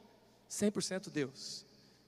100% 0.51 1.11
Deus. 1.11 1.65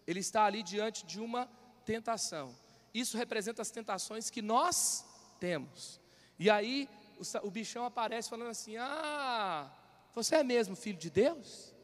Ele 0.06 0.20
está 0.20 0.44
ali 0.44 0.62
diante 0.62 1.04
de 1.04 1.20
uma 1.20 1.48
tentação. 1.84 2.54
Isso 2.94 3.16
representa 3.16 3.62
as 3.62 3.70
tentações 3.70 4.30
que 4.30 4.40
nós 4.40 5.04
temos. 5.38 6.00
E 6.38 6.48
aí 6.48 6.88
o, 7.18 7.46
o 7.46 7.50
bichão 7.50 7.84
aparece 7.84 8.30
falando 8.30 8.50
assim: 8.50 8.76
Ah, 8.76 9.70
você 10.14 10.36
é 10.36 10.42
mesmo 10.42 10.74
filho 10.74 10.98
de 10.98 11.10
Deus? 11.10 11.74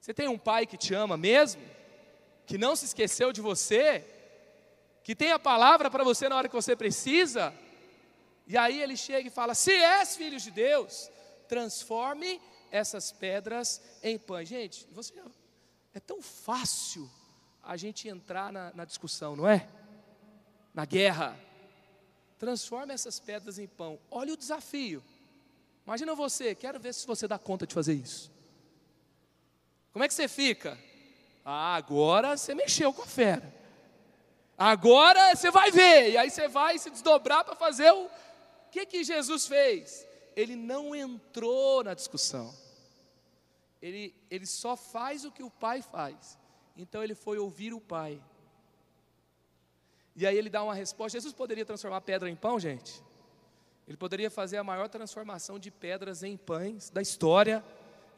Você 0.00 0.14
tem 0.14 0.28
um 0.28 0.38
pai 0.38 0.66
que 0.66 0.76
te 0.76 0.94
ama 0.94 1.16
mesmo? 1.16 1.62
Que 2.46 2.56
não 2.56 2.74
se 2.74 2.86
esqueceu 2.86 3.32
de 3.32 3.40
você? 3.40 4.04
Que 5.04 5.14
tem 5.14 5.32
a 5.32 5.38
palavra 5.38 5.90
para 5.90 6.04
você 6.04 6.28
na 6.28 6.36
hora 6.36 6.48
que 6.48 6.54
você 6.54 6.74
precisa? 6.74 7.54
E 8.46 8.56
aí 8.56 8.80
ele 8.80 8.96
chega 8.96 9.28
e 9.28 9.30
fala: 9.30 9.54
Se 9.54 9.72
és 9.72 10.16
filho 10.16 10.38
de 10.38 10.50
Deus, 10.50 11.10
transforme 11.46 12.40
essas 12.70 13.12
pedras 13.12 13.82
em 14.02 14.18
pães. 14.18 14.48
Gente, 14.48 14.86
você, 14.92 15.14
é 15.98 16.00
tão 16.00 16.22
fácil 16.22 17.10
a 17.62 17.76
gente 17.76 18.08
entrar 18.08 18.52
na, 18.52 18.72
na 18.72 18.84
discussão, 18.84 19.34
não 19.34 19.48
é? 19.48 19.68
Na 20.72 20.84
guerra. 20.84 21.38
Transforme 22.38 22.94
essas 22.94 23.18
pedras 23.18 23.58
em 23.58 23.66
pão. 23.66 23.98
Olha 24.10 24.32
o 24.32 24.36
desafio. 24.36 25.02
Imagina 25.84 26.14
você, 26.14 26.54
quero 26.54 26.78
ver 26.78 26.94
se 26.94 27.04
você 27.04 27.26
dá 27.26 27.36
conta 27.36 27.66
de 27.66 27.74
fazer 27.74 27.94
isso. 27.94 28.30
Como 29.92 30.04
é 30.04 30.08
que 30.08 30.14
você 30.14 30.28
fica? 30.28 30.78
Ah, 31.44 31.74
agora 31.74 32.36
você 32.36 32.54
mexeu 32.54 32.92
com 32.92 33.02
a 33.02 33.06
fera. 33.06 33.52
Agora 34.56 35.34
você 35.34 35.50
vai 35.50 35.72
ver, 35.72 36.12
e 36.12 36.16
aí 36.16 36.30
você 36.30 36.46
vai 36.46 36.78
se 36.78 36.90
desdobrar 36.90 37.44
para 37.44 37.56
fazer 37.56 37.90
o. 37.92 38.04
O 38.04 38.70
que, 38.70 38.84
que 38.86 39.02
Jesus 39.02 39.46
fez? 39.46 40.06
Ele 40.36 40.54
não 40.54 40.94
entrou 40.94 41.82
na 41.82 41.94
discussão. 41.94 42.54
Ele, 43.80 44.14
ele 44.30 44.46
só 44.46 44.76
faz 44.76 45.24
o 45.24 45.32
que 45.32 45.42
o 45.42 45.50
pai 45.50 45.82
faz. 45.82 46.38
Então 46.76 47.02
ele 47.02 47.14
foi 47.14 47.38
ouvir 47.38 47.72
o 47.72 47.80
pai. 47.80 48.22
E 50.16 50.26
aí 50.26 50.36
ele 50.36 50.50
dá 50.50 50.62
uma 50.62 50.74
resposta. 50.74 51.16
Jesus 51.16 51.32
poderia 51.32 51.64
transformar 51.64 52.00
pedra 52.00 52.28
em 52.28 52.36
pão, 52.36 52.58
gente? 52.58 53.02
Ele 53.86 53.96
poderia 53.96 54.30
fazer 54.30 54.58
a 54.58 54.64
maior 54.64 54.88
transformação 54.88 55.58
de 55.58 55.70
pedras 55.70 56.22
em 56.22 56.36
pães 56.36 56.90
da 56.90 57.00
história, 57.00 57.64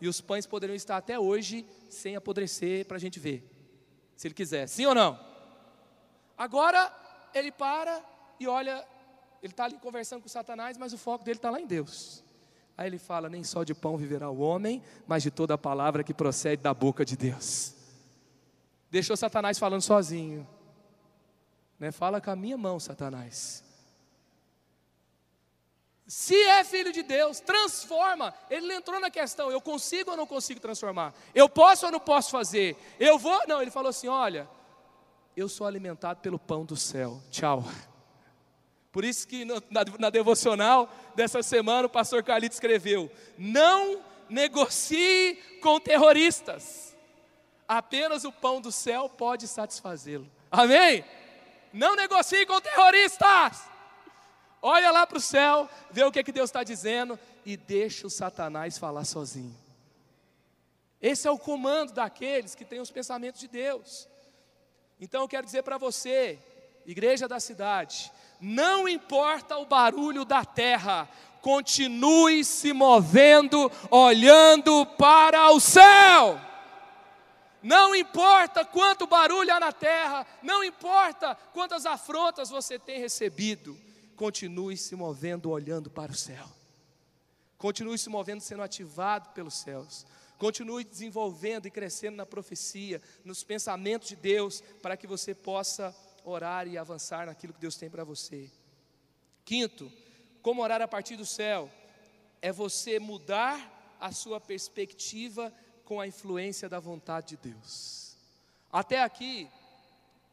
e 0.00 0.08
os 0.08 0.20
pães 0.20 0.46
poderiam 0.46 0.74
estar 0.74 0.96
até 0.96 1.18
hoje 1.18 1.64
sem 1.88 2.16
apodrecer 2.16 2.86
para 2.86 2.96
a 2.96 3.00
gente 3.00 3.20
ver, 3.20 3.44
se 4.16 4.26
ele 4.26 4.34
quiser, 4.34 4.66
sim 4.66 4.86
ou 4.86 4.94
não? 4.94 5.18
Agora 6.36 6.92
ele 7.34 7.52
para 7.52 8.02
e 8.40 8.48
olha, 8.48 8.84
ele 9.42 9.52
está 9.52 9.64
ali 9.64 9.78
conversando 9.78 10.22
com 10.22 10.28
Satanás, 10.28 10.78
mas 10.78 10.92
o 10.92 10.98
foco 10.98 11.22
dele 11.22 11.38
está 11.38 11.50
lá 11.50 11.60
em 11.60 11.66
Deus. 11.66 12.24
Aí 12.80 12.86
ele 12.86 12.98
fala: 12.98 13.28
Nem 13.28 13.44
só 13.44 13.62
de 13.62 13.74
pão 13.74 13.94
viverá 13.98 14.30
o 14.30 14.40
homem, 14.40 14.82
mas 15.06 15.22
de 15.22 15.30
toda 15.30 15.52
a 15.52 15.58
palavra 15.58 16.02
que 16.02 16.14
procede 16.14 16.62
da 16.62 16.72
boca 16.72 17.04
de 17.04 17.14
Deus. 17.14 17.74
Deixou 18.90 19.14
Satanás 19.18 19.58
falando 19.58 19.82
sozinho. 19.82 20.48
Né? 21.78 21.92
Fala 21.92 22.22
com 22.22 22.30
a 22.30 22.36
minha 22.36 22.56
mão, 22.56 22.80
Satanás. 22.80 23.62
Se 26.06 26.34
é 26.34 26.64
filho 26.64 26.90
de 26.90 27.02
Deus, 27.02 27.38
transforma. 27.40 28.32
Ele 28.48 28.72
entrou 28.72 28.98
na 28.98 29.10
questão: 29.10 29.50
eu 29.50 29.60
consigo 29.60 30.12
ou 30.12 30.16
não 30.16 30.26
consigo 30.26 30.58
transformar? 30.58 31.12
Eu 31.34 31.50
posso 31.50 31.84
ou 31.84 31.92
não 31.92 32.00
posso 32.00 32.30
fazer? 32.30 32.78
Eu 32.98 33.18
vou? 33.18 33.46
Não, 33.46 33.60
ele 33.60 33.70
falou 33.70 33.90
assim: 33.90 34.08
olha, 34.08 34.48
eu 35.36 35.50
sou 35.50 35.66
alimentado 35.66 36.20
pelo 36.20 36.38
pão 36.38 36.64
do 36.64 36.76
céu. 36.76 37.20
Tchau. 37.30 37.62
Por 38.92 39.04
isso 39.04 39.26
que 39.26 39.44
na, 39.44 39.84
na, 39.98 40.10
devocional 40.10 40.92
dessa 41.14 41.42
semana 41.42 41.86
o 41.86 41.90
pastor 41.90 42.22
Carlito 42.22 42.54
escreveu: 42.54 43.10
não 43.38 44.00
negocie 44.28 45.36
com 45.62 45.78
terroristas. 45.78 46.96
Apenas 47.68 48.24
o 48.24 48.32
pão 48.32 48.60
do 48.60 48.72
céu 48.72 49.08
pode 49.08 49.46
satisfazê-lo. 49.46 50.28
Amém? 50.50 51.04
Não 51.72 51.94
negocie 51.94 52.44
com 52.44 52.60
terroristas 52.60 53.70
olha 54.62 54.90
lá 54.90 55.06
para 55.06 55.18
o 55.18 55.20
céu, 55.20 55.68
vê 55.90 56.04
o 56.04 56.12
que, 56.12 56.22
que 56.22 56.32
Deus 56.32 56.50
está 56.50 56.62
dizendo 56.62 57.18
e 57.44 57.56
deixa 57.56 58.06
o 58.06 58.10
Satanás 58.10 58.78
falar 58.78 59.04
sozinho. 59.04 59.56
Esse 61.00 61.26
é 61.26 61.30
o 61.30 61.38
comando 61.38 61.92
daqueles 61.92 62.54
que 62.54 62.64
têm 62.64 62.80
os 62.80 62.90
pensamentos 62.90 63.40
de 63.40 63.48
Deus. 63.48 64.06
Então 65.00 65.22
eu 65.22 65.28
quero 65.28 65.46
dizer 65.46 65.62
para 65.62 65.78
você, 65.78 66.38
igreja 66.84 67.26
da 67.26 67.40
cidade, 67.40 68.12
não 68.40 68.88
importa 68.88 69.56
o 69.58 69.66
barulho 69.66 70.24
da 70.24 70.44
terra, 70.44 71.08
continue 71.40 72.44
se 72.44 72.72
movendo, 72.72 73.70
olhando 73.90 74.86
para 74.86 75.50
o 75.50 75.60
céu. 75.60 76.40
Não 77.62 77.94
importa 77.94 78.64
quanto 78.64 79.06
barulho 79.06 79.52
há 79.52 79.60
na 79.60 79.72
terra, 79.72 80.26
não 80.42 80.64
importa 80.64 81.34
quantas 81.52 81.84
afrontas 81.84 82.48
você 82.48 82.78
tem 82.78 82.98
recebido, 82.98 83.78
continue 84.16 84.76
se 84.76 84.96
movendo, 84.96 85.50
olhando 85.50 85.90
para 85.90 86.12
o 86.12 86.16
céu. 86.16 86.46
Continue 87.58 87.98
se 87.98 88.08
movendo, 88.08 88.40
sendo 88.40 88.62
ativado 88.62 89.28
pelos 89.30 89.54
céus. 89.54 90.06
Continue 90.38 90.82
desenvolvendo 90.82 91.66
e 91.66 91.70
crescendo 91.70 92.16
na 92.16 92.24
profecia, 92.24 93.02
nos 93.22 93.44
pensamentos 93.44 94.08
de 94.08 94.16
Deus, 94.16 94.62
para 94.80 94.96
que 94.96 95.06
você 95.06 95.34
possa 95.34 95.94
orar 96.30 96.66
e 96.66 96.78
avançar 96.78 97.26
naquilo 97.26 97.52
que 97.52 97.60
Deus 97.60 97.76
tem 97.76 97.90
para 97.90 98.04
você. 98.04 98.50
Quinto, 99.44 99.90
como 100.42 100.62
orar 100.62 100.80
a 100.80 100.88
partir 100.88 101.16
do 101.16 101.26
céu? 101.26 101.70
É 102.40 102.50
você 102.50 102.98
mudar 102.98 103.96
a 104.00 104.12
sua 104.12 104.40
perspectiva 104.40 105.52
com 105.84 106.00
a 106.00 106.06
influência 106.06 106.68
da 106.68 106.80
vontade 106.80 107.36
de 107.36 107.50
Deus. 107.52 108.16
Até 108.72 109.02
aqui, 109.02 109.48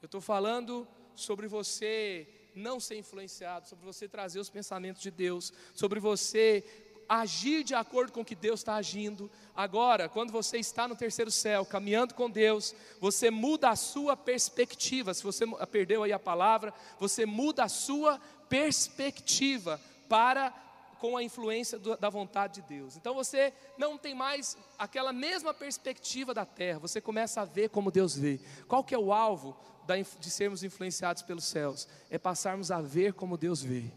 eu 0.02 0.06
estou 0.06 0.22
falando 0.22 0.88
sobre 1.16 1.48
você 1.48 2.28
não 2.56 2.80
ser 2.80 2.98
influenciado, 2.98 3.68
sobre 3.68 3.86
você 3.86 4.08
trazer 4.08 4.40
os 4.40 4.50
pensamentos 4.50 5.02
de 5.02 5.12
Deus, 5.12 5.54
sobre 5.74 6.00
você 6.00 6.87
agir 7.08 7.64
de 7.64 7.74
acordo 7.74 8.12
com 8.12 8.22
o 8.22 8.26
que 8.26 8.36
Deus 8.36 8.60
está 8.60 8.76
agindo. 8.76 9.30
Agora, 9.56 10.10
quando 10.10 10.32
você 10.32 10.58
está 10.58 10.88
no 10.88 10.96
terceiro 10.96 11.32
céu, 11.32 11.66
caminhando 11.66 12.14
com 12.14 12.30
Deus, 12.30 12.76
você 13.00 13.30
muda 13.30 13.70
a 13.70 13.76
sua 13.76 14.16
perspectiva. 14.18 15.14
Se 15.14 15.24
você 15.24 15.46
perdeu 15.72 16.04
aí 16.04 16.12
a 16.12 16.20
palavra, 16.20 16.74
você 17.00 17.26
muda 17.26 17.64
a 17.64 17.70
sua 17.70 18.20
perspectiva 18.50 19.80
para 20.08 20.54
com 21.00 21.16
a 21.16 21.24
influência 21.24 21.78
do, 21.78 21.96
da 21.96 22.10
vontade 22.10 22.62
de 22.62 22.68
Deus. 22.68 22.98
Então 22.98 23.14
você 23.14 23.54
não 23.78 23.98
tem 23.98 24.16
mais 24.16 24.58
aquela 24.78 25.14
mesma 25.14 25.54
perspectiva 25.54 26.34
da 26.34 26.46
terra, 26.46 26.80
você 26.80 27.00
começa 27.00 27.42
a 27.42 27.46
ver 27.46 27.70
como 27.70 27.92
Deus 27.92 28.18
vê. 28.18 28.40
Qual 28.68 28.84
que 28.84 28.96
é 28.96 28.98
o 28.98 29.14
alvo 29.14 29.56
da, 29.86 29.96
de 29.96 30.30
sermos 30.30 30.64
influenciados 30.64 31.22
pelos 31.22 31.46
céus? 31.46 31.88
É 32.10 32.18
passarmos 32.18 32.72
a 32.72 32.82
ver 32.82 33.14
como 33.14 33.38
Deus 33.38 33.62
vê, 33.62 33.92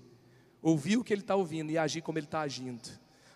ouvir 0.63 0.97
o 0.97 1.05
que 1.05 1.13
Ele 1.13 1.23
está 1.23 1.35
ouvindo 1.35 1.71
e 1.71 1.79
agir 1.79 2.03
como 2.03 2.19
Ele 2.19 2.27
está 2.27 2.41
agindo. 2.41 2.89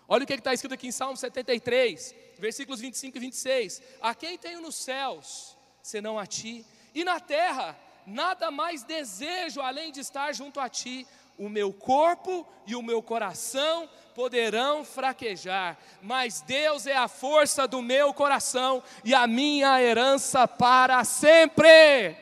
Olha 0.07 0.23
o 0.23 0.27
que 0.27 0.33
está 0.33 0.53
escrito 0.53 0.73
aqui 0.73 0.87
em 0.87 0.91
Salmo 0.91 1.17
73, 1.17 2.15
versículos 2.37 2.79
25 2.79 3.17
e 3.17 3.19
26. 3.19 3.81
A 4.01 4.13
quem 4.13 4.37
tenho 4.37 4.61
nos 4.61 4.75
céus, 4.75 5.57
senão 5.81 6.19
a 6.19 6.25
ti, 6.25 6.65
e 6.93 7.03
na 7.03 7.19
terra, 7.19 7.77
nada 8.05 8.51
mais 8.51 8.83
desejo 8.83 9.61
além 9.61 9.91
de 9.91 9.99
estar 9.99 10.31
junto 10.33 10.59
a 10.59 10.69
ti 10.69 11.07
o 11.37 11.49
meu 11.49 11.73
corpo 11.73 12.47
e 12.65 12.75
o 12.75 12.81
meu 12.81 13.01
coração 13.01 13.89
poderão 14.13 14.85
fraquejar, 14.85 15.77
mas 16.01 16.39
Deus 16.41 16.87
é 16.87 16.95
a 16.95 17.09
força 17.09 17.67
do 17.67 17.81
meu 17.81 18.13
coração 18.13 18.81
e 19.03 19.13
a 19.13 19.27
minha 19.27 19.81
herança 19.81 20.47
para 20.47 21.03
sempre. 21.03 22.15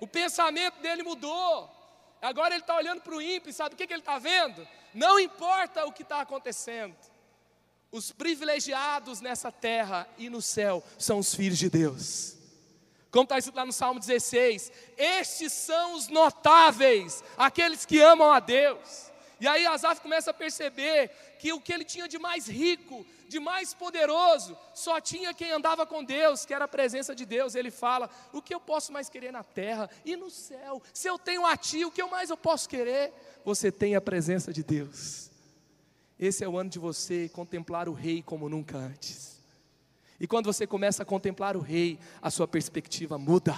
O 0.00 0.06
pensamento 0.08 0.80
dele 0.80 1.04
mudou. 1.04 1.70
Agora 2.24 2.54
ele 2.54 2.62
está 2.62 2.74
olhando 2.74 3.02
para 3.02 3.14
o 3.14 3.20
ímpio, 3.20 3.52
sabe 3.52 3.74
o 3.74 3.76
que, 3.76 3.86
que 3.86 3.92
ele 3.92 4.00
está 4.00 4.18
vendo? 4.18 4.66
Não 4.94 5.20
importa 5.20 5.84
o 5.84 5.92
que 5.92 6.02
está 6.02 6.22
acontecendo, 6.22 6.96
os 7.92 8.10
privilegiados 8.10 9.20
nessa 9.20 9.52
terra 9.52 10.08
e 10.16 10.30
no 10.30 10.40
céu 10.40 10.82
são 10.98 11.18
os 11.18 11.34
filhos 11.34 11.58
de 11.58 11.68
Deus. 11.68 12.36
Como 13.10 13.24
está 13.24 13.38
escrito 13.38 13.56
lá 13.56 13.66
no 13.66 13.72
Salmo 13.72 14.00
16: 14.00 14.72
Estes 14.96 15.52
são 15.52 15.94
os 15.94 16.08
notáveis, 16.08 17.22
aqueles 17.36 17.84
que 17.84 18.00
amam 18.00 18.32
a 18.32 18.40
Deus. 18.40 19.12
E 19.40 19.46
aí 19.46 19.66
Asaf 19.66 20.00
começa 20.00 20.30
a 20.30 20.34
perceber 20.34 21.10
que 21.38 21.52
o 21.52 21.60
que 21.60 21.72
ele 21.72 21.84
tinha 21.84 22.08
de 22.08 22.18
mais 22.18 22.46
rico, 22.46 23.04
de 23.28 23.40
mais 23.40 23.74
poderoso, 23.74 24.56
só 24.72 25.00
tinha 25.00 25.34
quem 25.34 25.50
andava 25.50 25.84
com 25.86 26.04
Deus, 26.04 26.44
que 26.44 26.54
era 26.54 26.64
a 26.66 26.68
presença 26.68 27.14
de 27.14 27.26
Deus. 27.26 27.54
Ele 27.54 27.70
fala: 27.70 28.08
O 28.32 28.40
que 28.40 28.54
eu 28.54 28.60
posso 28.60 28.92
mais 28.92 29.08
querer 29.08 29.32
na 29.32 29.42
terra 29.42 29.90
e 30.04 30.16
no 30.16 30.30
céu? 30.30 30.82
Se 30.92 31.08
eu 31.08 31.18
tenho 31.18 31.44
a 31.44 31.56
Ti, 31.56 31.84
o 31.84 31.90
que 31.90 32.04
mais 32.04 32.30
eu 32.30 32.36
posso 32.36 32.68
querer? 32.68 33.12
Você 33.44 33.70
tem 33.70 33.94
a 33.94 34.00
presença 34.00 34.52
de 34.52 34.62
Deus. 34.62 35.30
Esse 36.18 36.44
é 36.44 36.48
o 36.48 36.56
ano 36.56 36.70
de 36.70 36.78
você 36.78 37.28
contemplar 37.28 37.88
o 37.88 37.92
Rei 37.92 38.22
como 38.22 38.48
nunca 38.48 38.78
antes. 38.78 39.34
E 40.18 40.26
quando 40.26 40.46
você 40.46 40.66
começa 40.66 41.02
a 41.02 41.06
contemplar 41.06 41.56
o 41.56 41.60
rei, 41.60 41.98
a 42.22 42.30
sua 42.30 42.46
perspectiva 42.46 43.18
muda. 43.18 43.54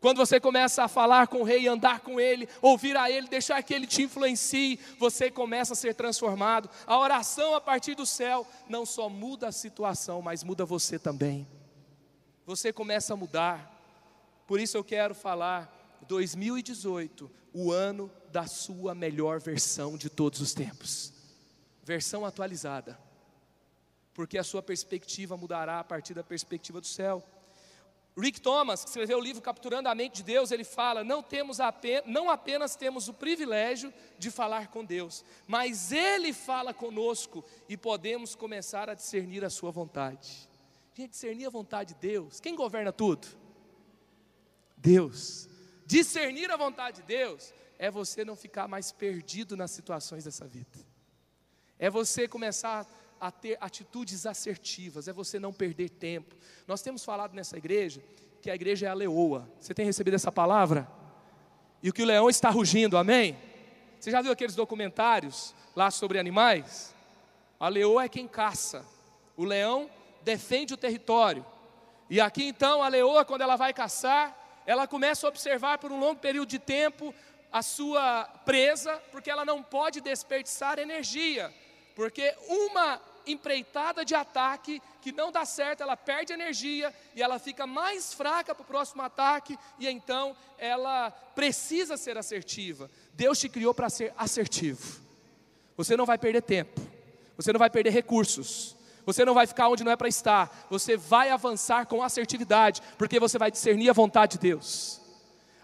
Quando 0.00 0.18
você 0.18 0.38
começa 0.38 0.84
a 0.84 0.88
falar 0.88 1.26
com 1.26 1.40
o 1.40 1.44
rei, 1.44 1.66
andar 1.66 2.00
com 2.00 2.20
ele, 2.20 2.48
ouvir 2.62 2.96
a 2.96 3.10
ele, 3.10 3.26
deixar 3.28 3.62
que 3.62 3.74
ele 3.74 3.86
te 3.86 4.02
influencie, 4.02 4.78
você 4.98 5.30
começa 5.30 5.72
a 5.72 5.76
ser 5.76 5.94
transformado. 5.94 6.70
A 6.86 6.98
oração 6.98 7.54
a 7.54 7.60
partir 7.60 7.94
do 7.94 8.06
céu 8.06 8.46
não 8.68 8.86
só 8.86 9.08
muda 9.08 9.48
a 9.48 9.52
situação, 9.52 10.22
mas 10.22 10.44
muda 10.44 10.64
você 10.64 10.98
também. 10.98 11.46
Você 12.46 12.72
começa 12.72 13.12
a 13.14 13.16
mudar. 13.16 13.74
Por 14.46 14.60
isso 14.60 14.76
eu 14.76 14.84
quero 14.84 15.14
falar 15.14 15.98
2018, 16.06 17.30
o 17.52 17.72
ano 17.72 18.10
da 18.30 18.46
sua 18.46 18.94
melhor 18.94 19.40
versão 19.40 19.98
de 19.98 20.08
todos 20.08 20.40
os 20.40 20.54
tempos. 20.54 21.12
Versão 21.82 22.24
atualizada 22.24 22.98
porque 24.18 24.36
a 24.36 24.42
sua 24.42 24.60
perspectiva 24.60 25.36
mudará 25.36 25.78
a 25.78 25.84
partir 25.84 26.12
da 26.12 26.24
perspectiva 26.24 26.80
do 26.80 26.86
céu. 26.88 27.22
Rick 28.18 28.40
Thomas, 28.40 28.82
que 28.82 28.90
escreveu 28.90 29.18
o 29.18 29.20
livro 29.20 29.40
Capturando 29.40 29.88
a 29.88 29.94
Mente 29.94 30.16
de 30.16 30.22
Deus, 30.24 30.50
ele 30.50 30.64
fala: 30.64 31.04
não, 31.04 31.22
temos 31.22 31.60
apenas, 31.60 32.04
não 32.06 32.28
apenas 32.28 32.74
temos 32.74 33.06
o 33.06 33.14
privilégio 33.14 33.94
de 34.18 34.30
falar 34.30 34.68
com 34.68 34.84
Deus, 34.84 35.24
mas 35.46 35.92
Ele 35.92 36.32
fala 36.32 36.74
conosco 36.74 37.44
e 37.68 37.76
podemos 37.76 38.34
começar 38.34 38.90
a 38.90 38.94
discernir 38.94 39.44
a 39.44 39.50
Sua 39.50 39.70
vontade. 39.70 40.48
Gente, 40.94 41.10
discernir 41.10 41.46
a 41.46 41.50
vontade 41.50 41.94
de 41.94 42.00
Deus, 42.00 42.40
quem 42.40 42.56
governa 42.56 42.92
tudo? 42.92 43.28
Deus. 44.76 45.48
Discernir 45.86 46.50
a 46.50 46.56
vontade 46.56 46.96
de 46.96 47.02
Deus 47.04 47.54
é 47.78 47.88
você 47.88 48.24
não 48.24 48.34
ficar 48.34 48.66
mais 48.66 48.90
perdido 48.90 49.56
nas 49.56 49.70
situações 49.70 50.24
dessa 50.24 50.44
vida, 50.44 50.78
é 51.78 51.88
você 51.88 52.26
começar 52.26 52.84
a 53.20 53.30
ter 53.30 53.58
atitudes 53.60 54.26
assertivas, 54.26 55.08
é 55.08 55.12
você 55.12 55.38
não 55.38 55.52
perder 55.52 55.90
tempo. 55.90 56.34
Nós 56.66 56.82
temos 56.82 57.04
falado 57.04 57.34
nessa 57.34 57.56
igreja 57.56 58.02
que 58.40 58.50
a 58.50 58.54
igreja 58.54 58.86
é 58.86 58.90
a 58.90 58.94
leoa. 58.94 59.48
Você 59.58 59.74
tem 59.74 59.84
recebido 59.84 60.14
essa 60.14 60.30
palavra? 60.30 60.88
E 61.82 61.90
o 61.90 61.92
que 61.92 62.02
o 62.02 62.06
leão 62.06 62.28
está 62.28 62.50
rugindo, 62.50 62.96
amém? 62.96 63.36
Você 63.98 64.10
já 64.10 64.22
viu 64.22 64.32
aqueles 64.32 64.54
documentários 64.54 65.54
lá 65.74 65.90
sobre 65.90 66.18
animais? 66.18 66.94
A 67.58 67.68
leoa 67.68 68.04
é 68.04 68.08
quem 68.08 68.28
caça, 68.28 68.84
o 69.36 69.44
leão 69.44 69.90
defende 70.22 70.74
o 70.74 70.76
território. 70.76 71.44
E 72.08 72.20
aqui 72.20 72.44
então 72.44 72.82
a 72.82 72.88
leoa, 72.88 73.24
quando 73.24 73.42
ela 73.42 73.56
vai 73.56 73.72
caçar, 73.72 74.36
ela 74.64 74.86
começa 74.86 75.26
a 75.26 75.30
observar 75.30 75.78
por 75.78 75.90
um 75.90 75.98
longo 75.98 76.20
período 76.20 76.48
de 76.48 76.58
tempo 76.58 77.14
a 77.50 77.62
sua 77.62 78.24
presa, 78.44 79.02
porque 79.10 79.30
ela 79.30 79.44
não 79.44 79.62
pode 79.62 80.00
desperdiçar 80.00 80.78
energia. 80.78 81.52
Porque 81.94 82.34
uma 82.48 83.00
empreitada 83.26 84.04
de 84.04 84.14
ataque 84.14 84.82
que 85.00 85.12
não 85.12 85.30
dá 85.30 85.44
certo, 85.44 85.82
ela 85.82 85.96
perde 85.96 86.32
energia 86.32 86.94
e 87.14 87.22
ela 87.22 87.38
fica 87.38 87.66
mais 87.66 88.12
fraca 88.12 88.54
para 88.54 88.62
o 88.62 88.66
próximo 88.66 89.02
ataque 89.02 89.58
e 89.78 89.88
então 89.88 90.36
ela 90.58 91.10
precisa 91.10 91.96
ser 91.96 92.18
assertiva. 92.18 92.90
Deus 93.14 93.38
te 93.38 93.48
criou 93.48 93.74
para 93.74 93.88
ser 93.88 94.12
assertivo. 94.16 95.00
Você 95.76 95.96
não 95.96 96.04
vai 96.04 96.18
perder 96.18 96.42
tempo, 96.42 96.80
você 97.36 97.52
não 97.52 97.58
vai 97.58 97.70
perder 97.70 97.90
recursos, 97.90 98.76
você 99.06 99.24
não 99.24 99.34
vai 99.34 99.46
ficar 99.46 99.68
onde 99.68 99.84
não 99.84 99.92
é 99.92 99.96
para 99.96 100.08
estar, 100.08 100.66
você 100.68 100.96
vai 100.96 101.30
avançar 101.30 101.86
com 101.86 102.02
assertividade, 102.02 102.82
porque 102.98 103.20
você 103.20 103.38
vai 103.38 103.50
discernir 103.50 103.88
a 103.88 103.92
vontade 103.92 104.32
de 104.32 104.38
Deus. 104.38 105.00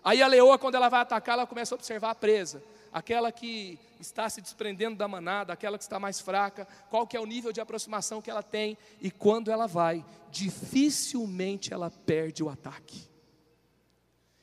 Aí 0.03 0.23
a 0.23 0.27
leoa, 0.27 0.59
quando 0.59 0.75
ela 0.77 0.89
vai 0.89 1.01
atacar, 1.01 1.35
ela 1.35 1.47
começa 1.47 1.75
a 1.75 1.77
observar 1.77 2.11
a 2.11 2.15
presa 2.15 2.63
aquela 2.95 3.33
que 3.33 3.77
está 3.99 4.31
se 4.31 4.41
desprendendo 4.41 4.97
da 4.97 5.09
manada, 5.09 5.53
aquela 5.53 5.77
que 5.77 5.83
está 5.83 5.99
mais 5.99 6.21
fraca, 6.21 6.65
qual 6.89 7.09
que 7.09 7.17
é 7.17 7.21
o 7.21 7.27
nível 7.27 7.53
de 7.53 7.61
aproximação 7.61 8.23
que 8.23 8.31
ela 8.31 8.43
tem 8.43 8.79
e 9.01 9.11
quando 9.11 9.51
ela 9.51 9.67
vai, 9.67 10.05
dificilmente 10.31 11.75
ela 11.75 11.91
perde 11.91 12.45
o 12.45 12.49
ataque. 12.49 13.09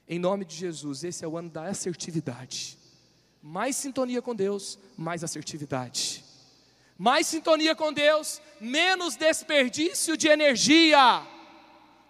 Em 0.06 0.20
nome 0.20 0.44
de 0.44 0.54
Jesus, 0.54 1.06
esse 1.06 1.24
é 1.24 1.28
o 1.28 1.38
ano 1.38 1.50
da 1.50 1.64
assertividade. 1.64 2.78
Mais 3.42 3.78
sintonia 3.78 4.22
com 4.22 4.36
Deus, 4.36 4.78
mais 4.98 5.24
assertividade. 5.24 6.26
Mais 6.98 7.26
sintonia 7.28 7.74
com 7.74 7.94
Deus, 7.94 8.42
menos 8.60 9.16
desperdício 9.16 10.18
de 10.18 10.28
energia 10.28 11.26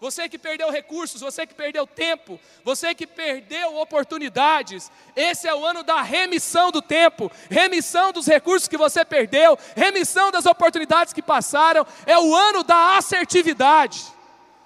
você 0.02 0.28
que 0.28 0.39
perdeu 0.39 0.72
recursos, 0.72 1.22
você 1.22 1.45
que 1.45 1.54
perdeu 1.54 1.86
tempo, 1.86 2.39
você 2.64 2.95
que 2.95 3.06
perdeu 3.06 3.78
oportunidades. 3.78 4.91
Esse 5.16 5.47
é 5.47 5.54
o 5.54 5.64
ano 5.64 5.84
da 5.84 6.02
remissão 6.02 6.72
do 6.72 6.82
tempo, 6.82 7.32
remissão 7.52 8.12
dos 8.12 8.26
recursos 8.26 8.68
que 8.68 8.78
você 8.78 9.06
perdeu, 9.06 9.56
remissão 9.76 10.32
das 10.32 10.47
oportunidades 10.47 11.14
que 11.14 11.22
passaram. 11.22 11.86
É 12.08 12.18
o 12.18 12.36
ano 12.36 12.64
da 12.64 12.97
assertividade, 12.97 14.04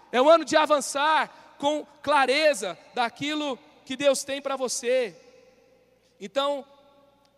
é 0.09 0.21
o 0.21 0.29
ano 0.29 0.45
de 0.45 0.55
avançar 0.55 1.55
com 1.59 1.85
clareza 2.01 2.77
daquilo 2.93 3.59
que 3.83 3.97
Deus 3.97 4.23
tem 4.23 4.41
para 4.41 4.55
você. 4.55 5.13
Então, 6.17 6.65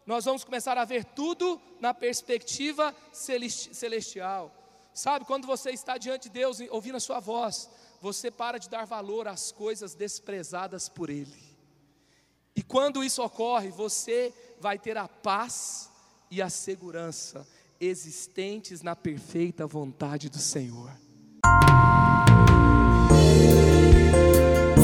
nós 0.06 0.24
vamos 0.24 0.44
começar 0.44 0.78
a 0.78 0.86
ver 0.86 1.04
tudo 1.04 1.60
na 1.80 1.96
perspectiva 1.96 2.96
celestial. 3.12 4.52
Sabe, 4.94 5.26
quando 5.26 5.46
você 5.46 5.72
está 5.72 5.98
diante 5.98 6.24
de 6.24 6.30
Deus, 6.30 6.60
ouvindo 6.72 6.96
a 6.98 7.00
sua 7.00 7.20
voz, 7.20 7.70
você 8.02 8.30
para 8.30 8.58
de 8.58 8.70
dar 8.70 8.86
valor 8.86 9.28
às 9.28 9.52
coisas 9.52 9.94
desprezadas 9.94 10.88
por 10.88 11.10
Ele. 11.10 11.48
E 12.56 12.62
quando 12.64 13.04
isso 13.04 13.22
ocorre, 13.24 13.70
você 13.70 14.34
vai 14.60 14.80
ter 14.80 14.98
a 14.98 15.08
paz 15.08 15.92
e 16.30 16.42
a 16.42 16.50
segurança 16.50 17.48
existentes 17.80 18.82
na 18.82 18.96
perfeita 18.96 19.68
vontade 19.68 20.30
do 20.30 20.40
Senhor. 20.40 20.92